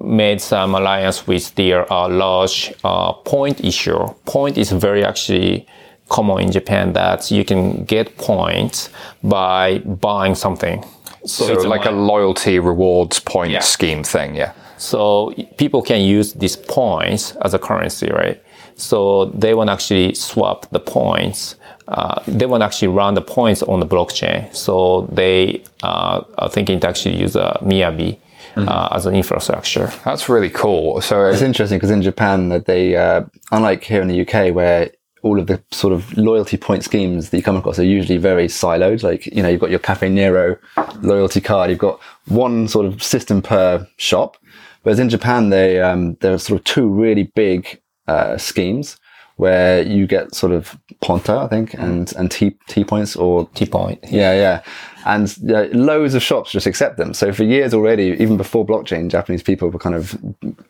made 0.00 0.40
some 0.40 0.74
alliance 0.74 1.26
with 1.26 1.54
their 1.54 1.90
uh, 1.92 2.08
large 2.08 2.72
uh, 2.82 3.12
point 3.12 3.62
issuer. 3.64 4.08
Point 4.24 4.58
is 4.58 4.72
very 4.72 5.04
actually 5.04 5.66
common 6.08 6.40
in 6.44 6.52
Japan 6.52 6.92
that 6.92 7.30
you 7.30 7.44
can 7.44 7.84
get 7.84 8.16
points 8.16 8.90
by 9.22 9.78
buying 9.78 10.34
something. 10.34 10.84
So, 11.24 11.50
it's 11.52 11.64
like 11.64 11.86
a 11.86 11.90
loyalty 11.90 12.58
rewards 12.58 13.18
point 13.20 13.52
Yeah. 13.52 13.60
scheme 13.60 14.04
thing, 14.04 14.34
yeah. 14.36 14.52
So 14.76 15.32
people 15.56 15.80
can 15.82 16.00
use 16.02 16.34
these 16.34 16.56
points 16.56 17.32
as 17.42 17.54
a 17.54 17.58
currency, 17.58 18.10
right? 18.10 18.42
So 18.76 19.26
they 19.26 19.54
want 19.54 19.68
to 19.68 19.72
actually 19.72 20.14
swap 20.14 20.66
the 20.70 20.80
points. 20.80 21.56
Uh, 21.88 22.20
they 22.26 22.44
want 22.46 22.60
to 22.60 22.66
actually 22.66 22.88
run 22.88 23.14
the 23.14 23.22
points 23.22 23.62
on 23.62 23.80
the 23.80 23.86
blockchain. 23.86 24.54
So 24.54 25.08
they 25.12 25.62
uh, 25.82 26.22
are 26.38 26.48
thinking 26.50 26.80
to 26.80 26.88
actually 26.88 27.16
use 27.16 27.36
a 27.36 27.58
Miyabi 27.62 28.18
uh, 28.56 28.88
as 28.92 29.06
an 29.06 29.14
infrastructure. 29.14 29.90
That's 30.04 30.28
really 30.28 30.50
cool. 30.50 31.00
So 31.00 31.24
It's 31.26 31.42
interesting 31.42 31.78
because 31.78 31.90
in 31.90 32.02
Japan, 32.02 32.48
that 32.50 32.66
they, 32.66 32.96
uh, 32.96 33.22
unlike 33.52 33.84
here 33.84 34.02
in 34.02 34.08
the 34.08 34.20
UK, 34.22 34.54
where 34.54 34.90
all 35.24 35.40
of 35.40 35.46
the 35.46 35.60
sort 35.70 35.94
of 35.94 36.16
loyalty 36.18 36.58
point 36.58 36.84
schemes 36.84 37.30
that 37.30 37.36
you 37.38 37.42
come 37.42 37.56
across 37.56 37.78
are 37.78 37.84
usually 37.84 38.18
very 38.18 38.46
siloed. 38.46 39.02
Like, 39.02 39.24
you 39.26 39.42
know, 39.42 39.48
you've 39.48 39.60
got 39.60 39.70
your 39.70 39.78
Caffè 39.78 40.12
Nero 40.12 40.58
loyalty 41.00 41.40
card, 41.40 41.70
you've 41.70 41.78
got 41.78 41.98
one 42.26 42.68
sort 42.68 42.84
of 42.84 43.02
system 43.02 43.40
per 43.40 43.88
shop. 43.96 44.36
Whereas 44.82 44.98
in 44.98 45.08
Japan, 45.08 45.48
they, 45.48 45.80
um, 45.80 46.16
there 46.20 46.34
are 46.34 46.38
sort 46.38 46.60
of 46.60 46.64
two 46.64 46.86
really 46.86 47.24
big 47.34 47.80
uh, 48.06 48.36
schemes 48.36 48.98
where 49.36 49.82
you 49.82 50.06
get 50.06 50.34
sort 50.34 50.52
of 50.52 50.78
Ponta, 51.00 51.32
I 51.32 51.48
think, 51.48 51.72
and, 51.74 52.12
and 52.16 52.30
T, 52.30 52.56
T 52.68 52.84
points 52.84 53.16
or 53.16 53.48
T 53.54 53.64
point. 53.64 54.00
yeah, 54.04 54.34
yeah. 54.34 54.62
And 55.04 55.36
yeah, 55.38 55.66
loads 55.72 56.14
of 56.14 56.22
shops 56.22 56.52
just 56.52 56.66
accept 56.66 56.96
them. 56.96 57.14
So 57.14 57.32
for 57.32 57.44
years 57.44 57.74
already, 57.74 58.16
even 58.18 58.36
before 58.36 58.66
blockchain, 58.66 59.10
Japanese 59.10 59.42
people 59.42 59.68
were 59.68 59.78
kind 59.78 59.94
of 59.94 60.18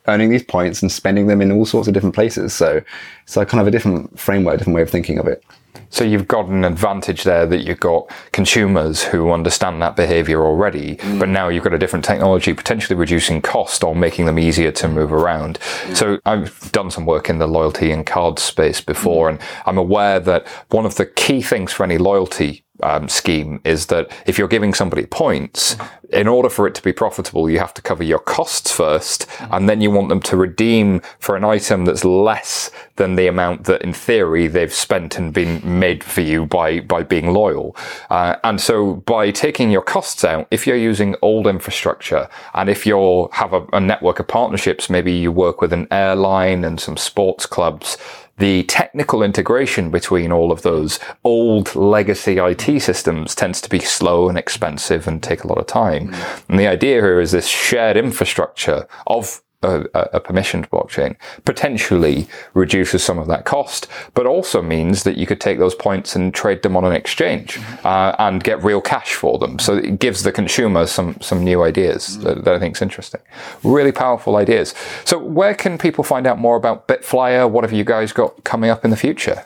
earning 0.06 0.30
these 0.30 0.42
points 0.42 0.82
and 0.82 0.90
spending 0.90 1.26
them 1.26 1.40
in 1.40 1.52
all 1.52 1.66
sorts 1.66 1.88
of 1.88 1.94
different 1.94 2.14
places. 2.14 2.52
So 2.52 2.80
it's 3.22 3.36
like 3.36 3.48
kind 3.48 3.60
of 3.60 3.66
a 3.66 3.70
different 3.70 4.18
framework, 4.18 4.58
different 4.58 4.76
way 4.76 4.82
of 4.82 4.90
thinking 4.90 5.18
of 5.18 5.26
it. 5.26 5.44
So 5.90 6.02
you've 6.02 6.26
got 6.26 6.46
an 6.46 6.64
advantage 6.64 7.22
there 7.22 7.46
that 7.46 7.58
you've 7.58 7.78
got 7.78 8.10
consumers 8.32 9.04
who 9.04 9.30
understand 9.30 9.80
that 9.82 9.94
behavior 9.94 10.44
already, 10.44 10.96
mm. 10.96 11.20
but 11.20 11.28
now 11.28 11.48
you've 11.48 11.62
got 11.62 11.72
a 11.72 11.78
different 11.78 12.04
technology 12.04 12.52
potentially 12.52 12.96
reducing 12.96 13.40
cost 13.40 13.84
or 13.84 13.94
making 13.94 14.26
them 14.26 14.38
easier 14.38 14.72
to 14.72 14.88
move 14.88 15.12
around. 15.12 15.60
Mm. 15.60 15.96
So 15.96 16.18
I've 16.26 16.72
done 16.72 16.90
some 16.90 17.06
work 17.06 17.30
in 17.30 17.38
the 17.38 17.46
loyalty 17.46 17.92
and 17.92 18.04
card 18.04 18.40
space 18.40 18.80
before, 18.80 19.28
mm. 19.28 19.34
and 19.34 19.42
I'm 19.66 19.78
aware 19.78 20.18
that 20.18 20.48
one 20.70 20.84
of 20.84 20.96
the 20.96 21.06
key 21.06 21.42
things 21.42 21.72
for 21.72 21.84
any 21.84 21.98
loyalty 21.98 22.63
um, 22.82 23.08
scheme 23.08 23.60
is 23.64 23.86
that 23.86 24.10
if 24.26 24.38
you're 24.38 24.48
giving 24.48 24.74
somebody 24.74 25.06
points, 25.06 25.76
in 26.10 26.28
order 26.28 26.48
for 26.48 26.66
it 26.66 26.74
to 26.74 26.82
be 26.82 26.92
profitable, 26.92 27.48
you 27.48 27.58
have 27.58 27.74
to 27.74 27.82
cover 27.82 28.02
your 28.02 28.18
costs 28.18 28.70
first, 28.70 29.26
and 29.50 29.68
then 29.68 29.80
you 29.80 29.90
want 29.90 30.08
them 30.08 30.20
to 30.20 30.36
redeem 30.36 31.00
for 31.18 31.36
an 31.36 31.44
item 31.44 31.84
that's 31.84 32.04
less 32.04 32.70
than 32.96 33.16
the 33.16 33.26
amount 33.26 33.64
that, 33.64 33.82
in 33.82 33.92
theory, 33.92 34.46
they've 34.46 34.72
spent 34.72 35.18
and 35.18 35.32
been 35.32 35.60
made 35.78 36.04
for 36.04 36.20
you 36.20 36.46
by 36.46 36.80
by 36.80 37.02
being 37.02 37.32
loyal. 37.32 37.76
Uh, 38.10 38.36
and 38.44 38.60
so, 38.60 38.94
by 38.94 39.30
taking 39.30 39.70
your 39.70 39.82
costs 39.82 40.24
out, 40.24 40.46
if 40.50 40.66
you're 40.66 40.76
using 40.76 41.16
old 41.22 41.46
infrastructure, 41.46 42.28
and 42.54 42.68
if 42.68 42.86
you 42.86 43.28
have 43.32 43.52
a, 43.52 43.66
a 43.72 43.80
network 43.80 44.20
of 44.20 44.28
partnerships, 44.28 44.90
maybe 44.90 45.12
you 45.12 45.32
work 45.32 45.60
with 45.60 45.72
an 45.72 45.88
airline 45.90 46.64
and 46.64 46.80
some 46.80 46.96
sports 46.96 47.46
clubs 47.46 47.96
the 48.38 48.64
technical 48.64 49.22
integration 49.22 49.90
between 49.90 50.32
all 50.32 50.50
of 50.50 50.62
those 50.62 50.98
old 51.22 51.74
legacy 51.76 52.38
IT 52.38 52.80
systems 52.80 53.34
tends 53.34 53.60
to 53.60 53.70
be 53.70 53.78
slow 53.78 54.28
and 54.28 54.36
expensive 54.36 55.06
and 55.06 55.22
take 55.22 55.44
a 55.44 55.46
lot 55.46 55.58
of 55.58 55.66
time. 55.66 56.08
Mm. 56.08 56.42
And 56.48 56.58
the 56.58 56.66
idea 56.66 57.00
here 57.00 57.20
is 57.20 57.32
this 57.32 57.46
shared 57.46 57.96
infrastructure 57.96 58.88
of 59.06 59.40
a, 59.64 60.00
a 60.12 60.20
permissioned 60.20 60.68
blockchain 60.68 61.16
potentially 61.44 62.26
reduces 62.54 63.02
some 63.02 63.18
of 63.18 63.26
that 63.28 63.44
cost, 63.44 63.88
but 64.14 64.26
also 64.26 64.62
means 64.62 65.02
that 65.04 65.16
you 65.16 65.26
could 65.26 65.40
take 65.40 65.58
those 65.58 65.74
points 65.74 66.14
and 66.14 66.34
trade 66.34 66.62
them 66.62 66.76
on 66.76 66.84
an 66.84 66.92
exchange 66.92 67.58
uh, 67.84 68.14
and 68.18 68.44
get 68.44 68.62
real 68.62 68.80
cash 68.80 69.14
for 69.14 69.38
them. 69.38 69.58
So 69.58 69.76
it 69.76 69.98
gives 69.98 70.22
the 70.22 70.32
consumer 70.32 70.86
some 70.86 71.16
some 71.20 71.42
new 71.42 71.62
ideas 71.62 72.18
that, 72.20 72.44
that 72.44 72.54
I 72.54 72.58
think 72.58 72.76
is 72.76 72.82
interesting. 72.82 73.20
Really 73.62 73.92
powerful 73.92 74.36
ideas. 74.36 74.74
So 75.04 75.18
where 75.18 75.54
can 75.54 75.78
people 75.78 76.04
find 76.04 76.26
out 76.26 76.38
more 76.38 76.56
about 76.56 76.88
Bitflyer? 76.88 77.50
What 77.50 77.64
have 77.64 77.72
you 77.72 77.84
guys 77.84 78.12
got 78.12 78.44
coming 78.44 78.70
up 78.70 78.84
in 78.84 78.90
the 78.90 78.96
future? 78.96 79.44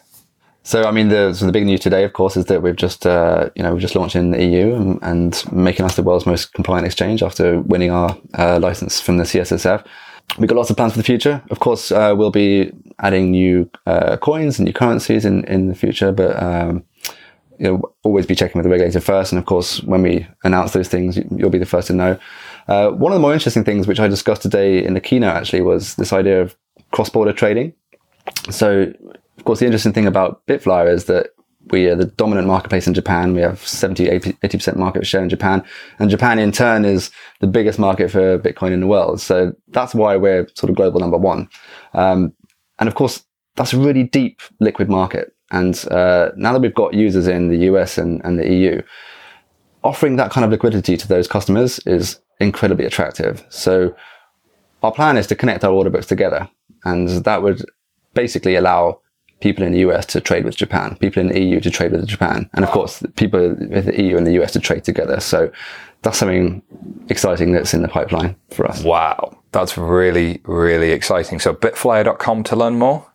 So, 0.68 0.84
I 0.84 0.90
mean, 0.90 1.08
the, 1.08 1.32
so 1.32 1.46
the 1.46 1.52
big 1.52 1.64
news 1.64 1.80
today, 1.80 2.04
of 2.04 2.12
course, 2.12 2.36
is 2.36 2.44
that 2.44 2.60
we've 2.60 2.76
just, 2.76 3.06
uh, 3.06 3.48
you 3.54 3.62
know, 3.62 3.72
we've 3.72 3.80
just 3.80 3.96
launched 3.96 4.16
in 4.16 4.32
the 4.32 4.44
EU 4.44 4.74
and, 4.74 4.98
and 5.00 5.42
making 5.50 5.86
us 5.86 5.96
the 5.96 6.02
world's 6.02 6.26
most 6.26 6.52
compliant 6.52 6.84
exchange 6.84 7.22
after 7.22 7.60
winning 7.60 7.90
our 7.90 8.14
uh, 8.34 8.58
license 8.58 9.00
from 9.00 9.16
the 9.16 9.24
CSSF. 9.24 9.82
We've 10.36 10.48
got 10.48 10.56
lots 10.56 10.70
of 10.70 10.76
plans 10.76 10.92
for 10.92 10.98
the 10.98 11.04
future. 11.04 11.42
Of 11.50 11.60
course, 11.60 11.90
uh, 11.90 12.14
we'll 12.16 12.30
be 12.30 12.72
adding 13.00 13.30
new 13.30 13.70
uh, 13.86 14.16
coins 14.18 14.58
and 14.58 14.66
new 14.66 14.72
currencies 14.72 15.24
in, 15.24 15.44
in 15.44 15.68
the 15.68 15.74
future, 15.74 16.12
but 16.12 16.40
um, 16.42 16.84
you 17.58 17.66
know, 17.66 17.82
always 18.04 18.26
be 18.26 18.34
checking 18.34 18.58
with 18.58 18.64
the 18.64 18.70
regulator 18.70 19.00
first. 19.00 19.32
And 19.32 19.38
of 19.38 19.46
course, 19.46 19.82
when 19.82 20.02
we 20.02 20.26
announce 20.44 20.72
those 20.72 20.88
things, 20.88 21.18
you'll 21.36 21.50
be 21.50 21.58
the 21.58 21.66
first 21.66 21.88
to 21.88 21.92
know. 21.92 22.18
Uh, 22.68 22.90
one 22.90 23.12
of 23.12 23.16
the 23.16 23.20
more 23.20 23.32
interesting 23.32 23.64
things, 23.64 23.86
which 23.86 23.98
I 23.98 24.06
discussed 24.06 24.42
today 24.42 24.84
in 24.84 24.94
the 24.94 25.00
keynote, 25.00 25.34
actually, 25.34 25.62
was 25.62 25.96
this 25.96 26.12
idea 26.12 26.40
of 26.40 26.56
cross-border 26.92 27.32
trading. 27.32 27.72
So, 28.50 28.92
of 29.38 29.44
course, 29.44 29.58
the 29.58 29.66
interesting 29.66 29.92
thing 29.92 30.06
about 30.06 30.46
Bitflyer 30.46 30.92
is 30.92 31.06
that 31.06 31.30
we 31.70 31.86
are 31.86 31.94
the 31.94 32.06
dominant 32.06 32.46
marketplace 32.46 32.86
in 32.86 32.94
Japan. 32.94 33.34
We 33.34 33.40
have 33.40 33.66
70, 33.66 34.06
80% 34.06 34.76
market 34.76 35.06
share 35.06 35.22
in 35.22 35.28
Japan. 35.28 35.64
And 35.98 36.10
Japan 36.10 36.38
in 36.38 36.52
turn 36.52 36.84
is 36.84 37.10
the 37.40 37.46
biggest 37.46 37.78
market 37.78 38.10
for 38.10 38.38
Bitcoin 38.38 38.72
in 38.72 38.80
the 38.80 38.86
world. 38.86 39.20
So 39.20 39.52
that's 39.68 39.94
why 39.94 40.16
we're 40.16 40.48
sort 40.54 40.70
of 40.70 40.76
global 40.76 41.00
number 41.00 41.18
one. 41.18 41.48
Um, 41.94 42.32
and 42.78 42.88
of 42.88 42.94
course, 42.94 43.24
that's 43.56 43.72
a 43.72 43.78
really 43.78 44.04
deep 44.04 44.40
liquid 44.60 44.88
market. 44.88 45.34
And 45.50 45.84
uh, 45.90 46.30
now 46.36 46.52
that 46.52 46.60
we've 46.60 46.74
got 46.74 46.94
users 46.94 47.26
in 47.26 47.48
the 47.48 47.58
US 47.72 47.98
and, 47.98 48.20
and 48.24 48.38
the 48.38 48.48
EU, 48.48 48.82
offering 49.84 50.16
that 50.16 50.30
kind 50.30 50.44
of 50.44 50.50
liquidity 50.50 50.96
to 50.96 51.08
those 51.08 51.26
customers 51.26 51.78
is 51.80 52.20
incredibly 52.40 52.84
attractive. 52.84 53.44
So 53.48 53.94
our 54.82 54.92
plan 54.92 55.16
is 55.16 55.26
to 55.28 55.36
connect 55.36 55.64
our 55.64 55.72
order 55.72 55.90
books 55.90 56.06
together. 56.06 56.48
And 56.84 57.08
that 57.24 57.42
would 57.42 57.64
basically 58.14 58.54
allow 58.54 59.00
people 59.40 59.64
in 59.64 59.72
the 59.72 59.80
US 59.80 60.06
to 60.06 60.20
trade 60.20 60.44
with 60.44 60.56
Japan, 60.56 60.96
people 60.96 61.20
in 61.20 61.28
the 61.28 61.40
EU 61.40 61.60
to 61.60 61.70
trade 61.70 61.92
with 61.92 62.06
Japan, 62.06 62.48
and 62.54 62.64
of 62.64 62.70
course, 62.70 63.02
people 63.16 63.56
with 63.70 63.86
the 63.86 64.02
EU 64.02 64.16
and 64.16 64.26
the 64.26 64.42
US 64.42 64.52
to 64.52 64.60
trade 64.60 64.84
together. 64.84 65.20
So 65.20 65.50
that's 66.02 66.18
something 66.18 66.62
exciting 67.08 67.52
that's 67.52 67.74
in 67.74 67.82
the 67.82 67.88
pipeline 67.88 68.36
for 68.50 68.66
us. 68.66 68.82
Wow, 68.82 69.36
that's 69.52 69.76
really, 69.76 70.40
really 70.44 70.90
exciting. 70.90 71.38
So 71.38 71.54
bitflyer.com 71.54 72.44
to 72.44 72.56
learn 72.56 72.78
more. 72.78 73.06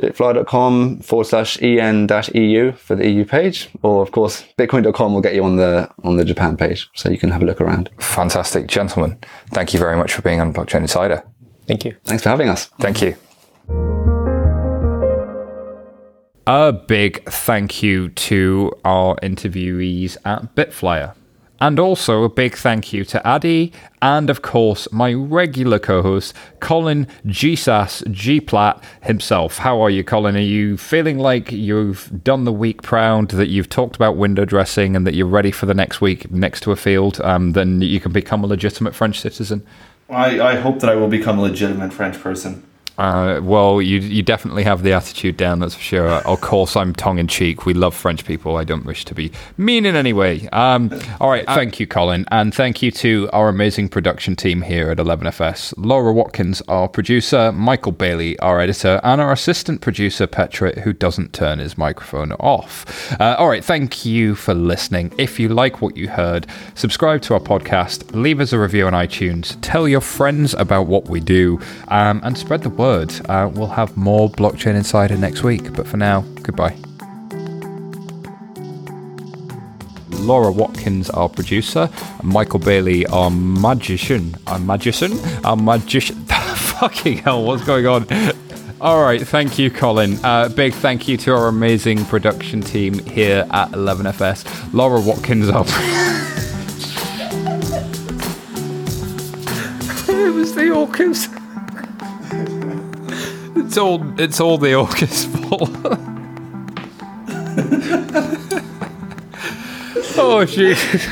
Bitfly.com 0.00 1.00
forward 1.00 1.24
slash 1.24 1.60
en 1.60 2.06
dash 2.06 2.32
EU 2.32 2.70
for 2.70 2.94
the 2.94 3.10
EU 3.10 3.24
page, 3.24 3.68
or 3.82 4.00
of 4.00 4.12
course, 4.12 4.44
bitcoin.com 4.56 5.12
will 5.12 5.20
get 5.20 5.34
you 5.34 5.42
on 5.42 5.56
the 5.56 5.90
on 6.04 6.16
the 6.16 6.24
Japan 6.24 6.56
page, 6.56 6.88
so 6.94 7.10
you 7.10 7.18
can 7.18 7.32
have 7.32 7.42
a 7.42 7.44
look 7.44 7.60
around. 7.60 7.90
Fantastic, 7.98 8.68
gentlemen. 8.68 9.18
Thank 9.50 9.74
you 9.74 9.80
very 9.80 9.96
much 9.96 10.12
for 10.12 10.22
being 10.22 10.40
on 10.40 10.54
Blockchain 10.54 10.82
Insider. 10.82 11.24
Thank 11.66 11.84
you. 11.84 11.96
Thanks 12.04 12.22
for 12.22 12.28
having 12.28 12.48
us. 12.48 12.66
Thank 12.78 13.02
you. 13.02 14.07
A 16.50 16.72
big 16.72 17.28
thank 17.28 17.82
you 17.82 18.08
to 18.08 18.72
our 18.82 19.16
interviewees 19.16 20.16
at 20.24 20.54
Bitflyer. 20.54 21.14
And 21.60 21.78
also 21.78 22.24
a 22.24 22.30
big 22.30 22.56
thank 22.56 22.90
you 22.90 23.04
to 23.04 23.22
Adi 23.28 23.70
and, 24.00 24.30
of 24.30 24.40
course, 24.40 24.90
my 24.90 25.12
regular 25.12 25.78
co 25.78 26.00
host, 26.00 26.32
Colin 26.60 27.06
GSAS 27.26 28.02
Gplat 28.04 28.82
himself. 29.02 29.58
How 29.58 29.78
are 29.82 29.90
you, 29.90 30.02
Colin? 30.02 30.36
Are 30.36 30.40
you 30.40 30.78
feeling 30.78 31.18
like 31.18 31.52
you've 31.52 32.10
done 32.24 32.44
the 32.44 32.52
week 32.52 32.80
proud, 32.80 33.28
that 33.32 33.48
you've 33.48 33.68
talked 33.68 33.96
about 33.96 34.16
window 34.16 34.46
dressing, 34.46 34.96
and 34.96 35.06
that 35.06 35.12
you're 35.12 35.26
ready 35.26 35.50
for 35.50 35.66
the 35.66 35.74
next 35.74 36.00
week 36.00 36.30
next 36.30 36.62
to 36.62 36.72
a 36.72 36.76
field? 36.76 37.20
Um, 37.20 37.52
then 37.52 37.82
you 37.82 38.00
can 38.00 38.12
become 38.12 38.42
a 38.42 38.46
legitimate 38.46 38.94
French 38.94 39.20
citizen? 39.20 39.66
I, 40.08 40.40
I 40.40 40.54
hope 40.54 40.80
that 40.80 40.88
I 40.88 40.94
will 40.94 41.08
become 41.08 41.38
a 41.38 41.42
legitimate 41.42 41.92
French 41.92 42.18
person. 42.18 42.64
Uh, 42.98 43.40
well, 43.42 43.80
you 43.80 44.00
you 44.00 44.22
definitely 44.24 44.64
have 44.64 44.82
the 44.82 44.92
attitude 44.92 45.36
down, 45.36 45.60
that's 45.60 45.76
for 45.76 45.80
sure. 45.80 46.08
Of 46.08 46.40
course, 46.40 46.76
I'm 46.76 46.92
tongue 46.92 47.18
in 47.18 47.28
cheek. 47.28 47.64
We 47.64 47.72
love 47.72 47.94
French 47.94 48.24
people. 48.24 48.56
I 48.56 48.64
don't 48.64 48.84
wish 48.84 49.04
to 49.04 49.14
be 49.14 49.30
mean 49.56 49.86
in 49.86 49.94
any 49.94 50.12
way. 50.12 50.48
Um, 50.48 50.90
all 51.20 51.30
right, 51.30 51.46
thank 51.46 51.78
you, 51.78 51.86
Colin, 51.86 52.26
and 52.32 52.52
thank 52.52 52.82
you 52.82 52.90
to 52.90 53.30
our 53.32 53.48
amazing 53.48 53.88
production 53.88 54.34
team 54.34 54.62
here 54.62 54.90
at 54.90 54.98
11FS. 54.98 55.74
Laura 55.76 56.12
Watkins, 56.12 56.60
our 56.66 56.88
producer, 56.88 57.52
Michael 57.52 57.92
Bailey, 57.92 58.36
our 58.40 58.60
editor, 58.60 59.00
and 59.04 59.20
our 59.20 59.30
assistant 59.30 59.80
producer, 59.80 60.26
Petra, 60.26 60.80
who 60.80 60.92
doesn't 60.92 61.32
turn 61.32 61.60
his 61.60 61.78
microphone 61.78 62.32
off. 62.32 63.12
Uh, 63.20 63.36
all 63.38 63.48
right, 63.48 63.64
thank 63.64 64.04
you 64.04 64.34
for 64.34 64.54
listening. 64.54 65.12
If 65.18 65.38
you 65.38 65.48
like 65.48 65.80
what 65.80 65.96
you 65.96 66.08
heard, 66.08 66.48
subscribe 66.74 67.22
to 67.22 67.34
our 67.34 67.40
podcast, 67.40 68.12
leave 68.12 68.40
us 68.40 68.52
a 68.52 68.58
review 68.58 68.88
on 68.88 68.92
iTunes, 68.92 69.56
tell 69.60 69.86
your 69.86 70.00
friends 70.00 70.52
about 70.54 70.88
what 70.88 71.08
we 71.08 71.20
do, 71.20 71.60
um, 71.86 72.20
and 72.24 72.36
spread 72.36 72.62
the 72.62 72.70
word. 72.70 72.87
Uh, 72.88 73.50
we'll 73.52 73.66
have 73.66 73.94
more 73.98 74.30
Blockchain 74.30 74.74
Insider 74.74 75.18
next 75.18 75.42
week, 75.42 75.74
but 75.74 75.86
for 75.86 75.98
now, 75.98 76.22
goodbye. 76.42 76.74
Laura 80.08 80.50
Watkins, 80.50 81.10
our 81.10 81.28
producer, 81.28 81.90
Michael 82.22 82.60
Bailey, 82.60 83.04
our 83.06 83.30
magician, 83.30 84.34
our 84.46 84.58
magician, 84.58 85.18
our 85.44 85.54
magician. 85.56 86.16
Fucking 86.26 87.18
hell, 87.18 87.44
what's 87.44 87.62
going 87.64 87.86
on? 87.86 88.06
All 88.80 89.02
right, 89.02 89.20
thank 89.20 89.58
you, 89.58 89.70
Colin. 89.70 90.18
Uh, 90.24 90.48
big 90.48 90.72
thank 90.72 91.06
you 91.08 91.18
to 91.18 91.34
our 91.34 91.48
amazing 91.48 92.06
production 92.06 92.62
team 92.62 92.98
here 93.00 93.46
at 93.50 93.70
11FS. 93.72 94.72
Laura 94.72 94.98
Watkins 95.00 95.50
up. 95.50 95.66
it 100.08 100.32
was 100.32 100.54
the 100.54 100.62
orcas. 100.62 101.37
It's 103.68 103.76
all 103.76 104.18
it's 104.18 104.40
all 104.40 104.56
the 104.56 104.68
orcas' 104.68 105.26
fault. 105.26 105.68
oh 110.16 110.46
Jesus. 110.46 111.06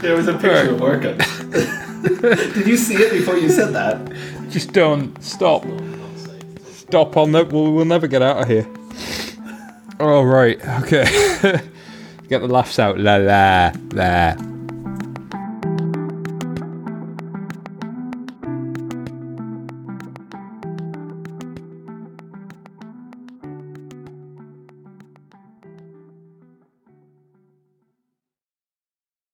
There 0.00 0.16
was 0.16 0.26
a 0.26 0.32
picture 0.32 0.70
of 0.70 0.80
Orca. 0.80 1.12
Did 2.54 2.66
you 2.66 2.78
see 2.78 2.94
it 2.94 3.12
before 3.12 3.36
you 3.36 3.50
said 3.50 3.74
that? 3.74 4.00
Just 4.48 4.72
don't 4.72 5.22
stop. 5.22 5.62
Stop 6.70 7.18
on 7.18 7.32
that. 7.32 7.52
We'll, 7.52 7.70
we'll 7.70 7.84
never 7.84 8.06
get 8.06 8.22
out 8.22 8.40
of 8.40 8.48
here. 8.48 8.66
All 10.00 10.24
right. 10.24 10.58
Okay. 10.82 11.04
get 12.30 12.38
the 12.38 12.48
laughs 12.48 12.78
out. 12.78 12.98
La 12.98 13.16
la 13.16 13.72
la. 13.92 14.49